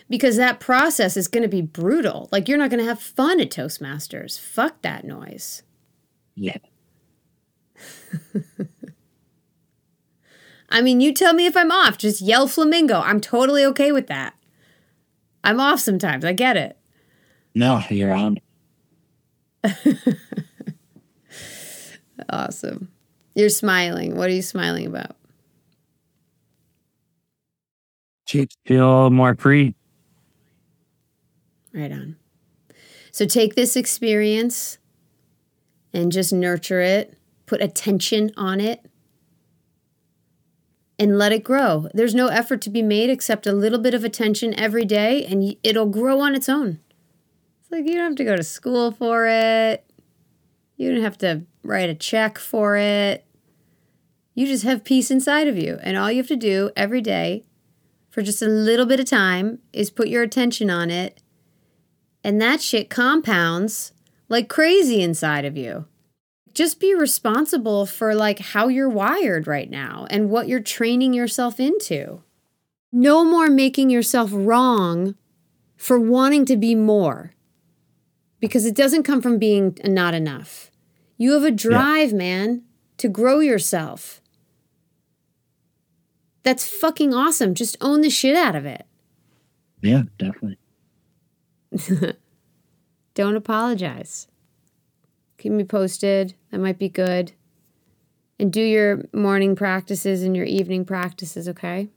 because 0.07 0.37
that 0.37 0.59
process 0.59 1.17
is 1.17 1.27
going 1.27 1.41
to 1.41 1.49
be 1.49 1.63
brutal. 1.63 2.29
Like 2.31 2.47
you're 2.47 2.59
not 2.59 2.69
going 2.69 2.83
to 2.83 2.89
have 2.89 3.01
fun 3.01 3.39
at 3.39 3.49
Toastmasters. 3.49 4.39
Fuck 4.39 4.83
that 4.83 5.05
noise. 5.05 5.63
Yeah. 6.35 6.57
I 10.69 10.81
mean, 10.81 10.99
you 11.01 11.13
tell 11.13 11.33
me 11.33 11.45
if 11.45 11.55
I'm 11.55 11.71
off. 11.71 11.97
Just 11.97 12.21
yell 12.21 12.47
flamingo. 12.47 12.99
I'm 12.99 13.21
totally 13.21 13.63
okay 13.65 13.91
with 13.91 14.07
that. 14.07 14.33
I'm 15.43 15.59
off 15.59 15.79
sometimes. 15.79 16.25
I 16.25 16.33
get 16.33 16.57
it. 16.57 16.77
No, 17.55 17.81
you're 17.89 18.13
on. 18.13 18.39
awesome. 22.29 22.89
You're 23.33 23.49
smiling. 23.49 24.15
What 24.15 24.29
are 24.29 24.33
you 24.33 24.41
smiling 24.41 24.85
about? 24.85 25.15
Feel 28.65 29.09
more 29.09 29.35
free. 29.35 29.73
Right 31.73 31.91
on. 31.91 32.17
So 33.11 33.25
take 33.25 33.55
this 33.55 33.75
experience 33.75 34.77
and 35.93 36.11
just 36.11 36.33
nurture 36.33 36.81
it, 36.81 37.17
put 37.45 37.61
attention 37.61 38.31
on 38.35 38.59
it, 38.59 38.85
and 40.99 41.17
let 41.17 41.31
it 41.31 41.43
grow. 41.43 41.87
There's 41.93 42.15
no 42.15 42.27
effort 42.27 42.61
to 42.61 42.69
be 42.69 42.81
made 42.81 43.09
except 43.09 43.45
a 43.45 43.53
little 43.53 43.79
bit 43.79 43.93
of 43.93 44.03
attention 44.03 44.57
every 44.59 44.85
day, 44.85 45.25
and 45.25 45.55
it'll 45.63 45.85
grow 45.85 46.19
on 46.19 46.35
its 46.35 46.49
own. 46.49 46.79
It's 47.61 47.71
like 47.71 47.85
you 47.85 47.95
don't 47.95 48.05
have 48.05 48.15
to 48.15 48.23
go 48.23 48.35
to 48.35 48.43
school 48.43 48.91
for 48.91 49.27
it, 49.27 49.85
you 50.75 50.91
don't 50.91 51.03
have 51.03 51.17
to 51.19 51.43
write 51.63 51.89
a 51.89 51.95
check 51.95 52.37
for 52.37 52.77
it. 52.77 53.25
You 54.33 54.45
just 54.45 54.63
have 54.63 54.83
peace 54.83 55.09
inside 55.09 55.47
of 55.47 55.57
you. 55.57 55.79
And 55.81 55.97
all 55.97 56.11
you 56.11 56.17
have 56.17 56.27
to 56.27 56.35
do 56.35 56.69
every 56.75 57.01
day 57.01 57.43
for 58.11 58.21
just 58.21 58.41
a 58.43 58.47
little 58.47 58.85
bit 58.85 58.99
of 58.99 59.07
time 59.07 59.59
is 59.73 59.89
put 59.89 60.07
your 60.07 60.21
attention 60.21 60.69
on 60.69 60.91
it 60.91 61.21
and 62.27 62.41
that 62.41 62.61
shit 62.61 62.89
compounds 62.89 63.93
like 64.27 64.49
crazy 64.49 65.01
inside 65.01 65.45
of 65.45 65.55
you. 65.55 65.85
Just 66.57 66.79
be 66.79 66.95
responsible 66.95 67.85
for 67.85 68.15
like 68.15 68.39
how 68.39 68.67
you're 68.67 68.89
wired 68.89 69.45
right 69.45 69.69
now 69.69 70.07
and 70.09 70.31
what 70.31 70.47
you're 70.47 70.59
training 70.59 71.13
yourself 71.13 71.59
into. 71.59 72.23
No 72.91 73.23
more 73.23 73.47
making 73.47 73.91
yourself 73.91 74.31
wrong 74.33 75.13
for 75.75 75.99
wanting 75.99 76.45
to 76.45 76.57
be 76.57 76.73
more 76.73 77.35
because 78.39 78.65
it 78.65 78.73
doesn't 78.73 79.03
come 79.03 79.21
from 79.21 79.37
being 79.37 79.77
not 79.85 80.15
enough. 80.15 80.71
You 81.15 81.33
have 81.33 81.43
a 81.43 81.51
drive, 81.51 82.09
yeah. 82.09 82.17
man, 82.17 82.63
to 82.97 83.07
grow 83.07 83.39
yourself. 83.39 84.19
That's 86.41 86.67
fucking 86.67 87.13
awesome. 87.13 87.53
Just 87.53 87.77
own 87.81 88.01
the 88.01 88.09
shit 88.09 88.35
out 88.35 88.55
of 88.55 88.65
it. 88.65 88.87
Yeah, 89.83 90.05
definitely. 90.17 90.57
Don't 93.13 93.35
apologize. 93.35 94.27
Keep 95.37 95.51
me 95.51 95.63
posted. 95.63 96.33
That 96.51 96.59
might 96.59 96.79
be 96.79 96.89
good. 96.89 97.33
And 98.39 98.51
do 98.51 98.61
your 98.61 99.03
morning 99.13 99.55
practices 99.55 100.23
and 100.23 100.35
your 100.35 100.45
evening 100.45 100.85
practices, 100.85 101.47
okay? 101.49 101.89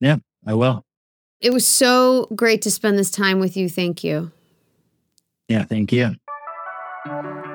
Yeah, 0.00 0.16
I 0.46 0.54
will. 0.54 0.84
It 1.40 1.52
was 1.52 1.66
so 1.66 2.26
great 2.34 2.62
to 2.62 2.70
spend 2.70 2.98
this 2.98 3.10
time 3.10 3.38
with 3.38 3.56
you. 3.56 3.68
Thank 3.68 4.02
you. 4.02 4.32
Yeah, 5.48 5.64
thank 5.64 5.92
you. 5.92 6.16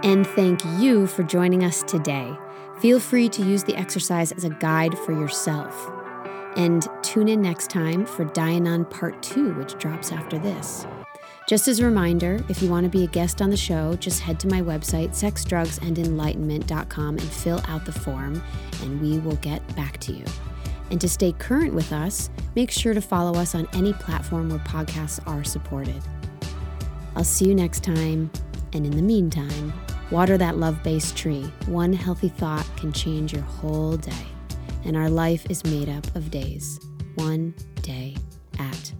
And 0.03 0.25
thank 0.27 0.63
you 0.79 1.07
for 1.07 1.23
joining 1.23 1.63
us 1.63 1.83
today. 1.83 2.33
Feel 2.79 2.99
free 2.99 3.29
to 3.29 3.43
use 3.43 3.63
the 3.63 3.75
exercise 3.75 4.31
as 4.31 4.43
a 4.43 4.49
guide 4.49 4.97
for 4.99 5.11
yourself. 5.11 5.91
And 6.55 6.87
tune 7.01 7.27
in 7.27 7.41
next 7.41 7.69
time 7.69 8.05
for 8.05 8.25
Dianon 8.25 8.85
Part 8.85 9.21
2, 9.23 9.53
which 9.53 9.77
drops 9.77 10.11
after 10.11 10.37
this. 10.37 10.85
Just 11.45 11.67
as 11.67 11.79
a 11.79 11.85
reminder, 11.85 12.41
if 12.47 12.61
you 12.61 12.69
want 12.69 12.85
to 12.85 12.89
be 12.89 13.03
a 13.03 13.07
guest 13.07 13.41
on 13.41 13.49
the 13.49 13.57
show, 13.57 13.97
just 13.97 14.21
head 14.21 14.39
to 14.39 14.47
my 14.47 14.61
website, 14.61 15.09
sexdrugsandenlightenment.com, 15.09 17.17
and 17.17 17.21
fill 17.21 17.61
out 17.67 17.85
the 17.85 17.91
form, 17.91 18.41
and 18.81 19.01
we 19.01 19.19
will 19.19 19.35
get 19.37 19.75
back 19.75 19.97
to 19.99 20.13
you. 20.13 20.23
And 20.89 21.01
to 21.01 21.09
stay 21.09 21.33
current 21.33 21.73
with 21.73 21.91
us, 21.91 22.29
make 22.55 22.71
sure 22.71 22.93
to 22.93 23.01
follow 23.01 23.37
us 23.37 23.55
on 23.55 23.67
any 23.73 23.91
platform 23.91 24.49
where 24.49 24.59
podcasts 24.59 25.19
are 25.27 25.43
supported. 25.43 26.01
I'll 27.15 27.25
see 27.25 27.45
you 27.45 27.55
next 27.55 27.83
time, 27.83 28.31
and 28.71 28.85
in 28.85 28.95
the 28.95 29.01
meantime, 29.01 29.73
water 30.11 30.37
that 30.37 30.57
love 30.57 30.81
based 30.81 31.17
tree. 31.17 31.51
One 31.65 31.91
healthy 31.91 32.29
thought 32.29 32.65
can 32.77 32.93
change 32.93 33.33
your 33.33 33.41
whole 33.41 33.97
day, 33.97 34.25
and 34.85 34.95
our 34.95 35.09
life 35.09 35.45
is 35.49 35.65
made 35.65 35.89
up 35.89 36.05
of 36.15 36.31
days, 36.31 36.79
one 37.15 37.53
day 37.81 38.15
at 38.59 38.93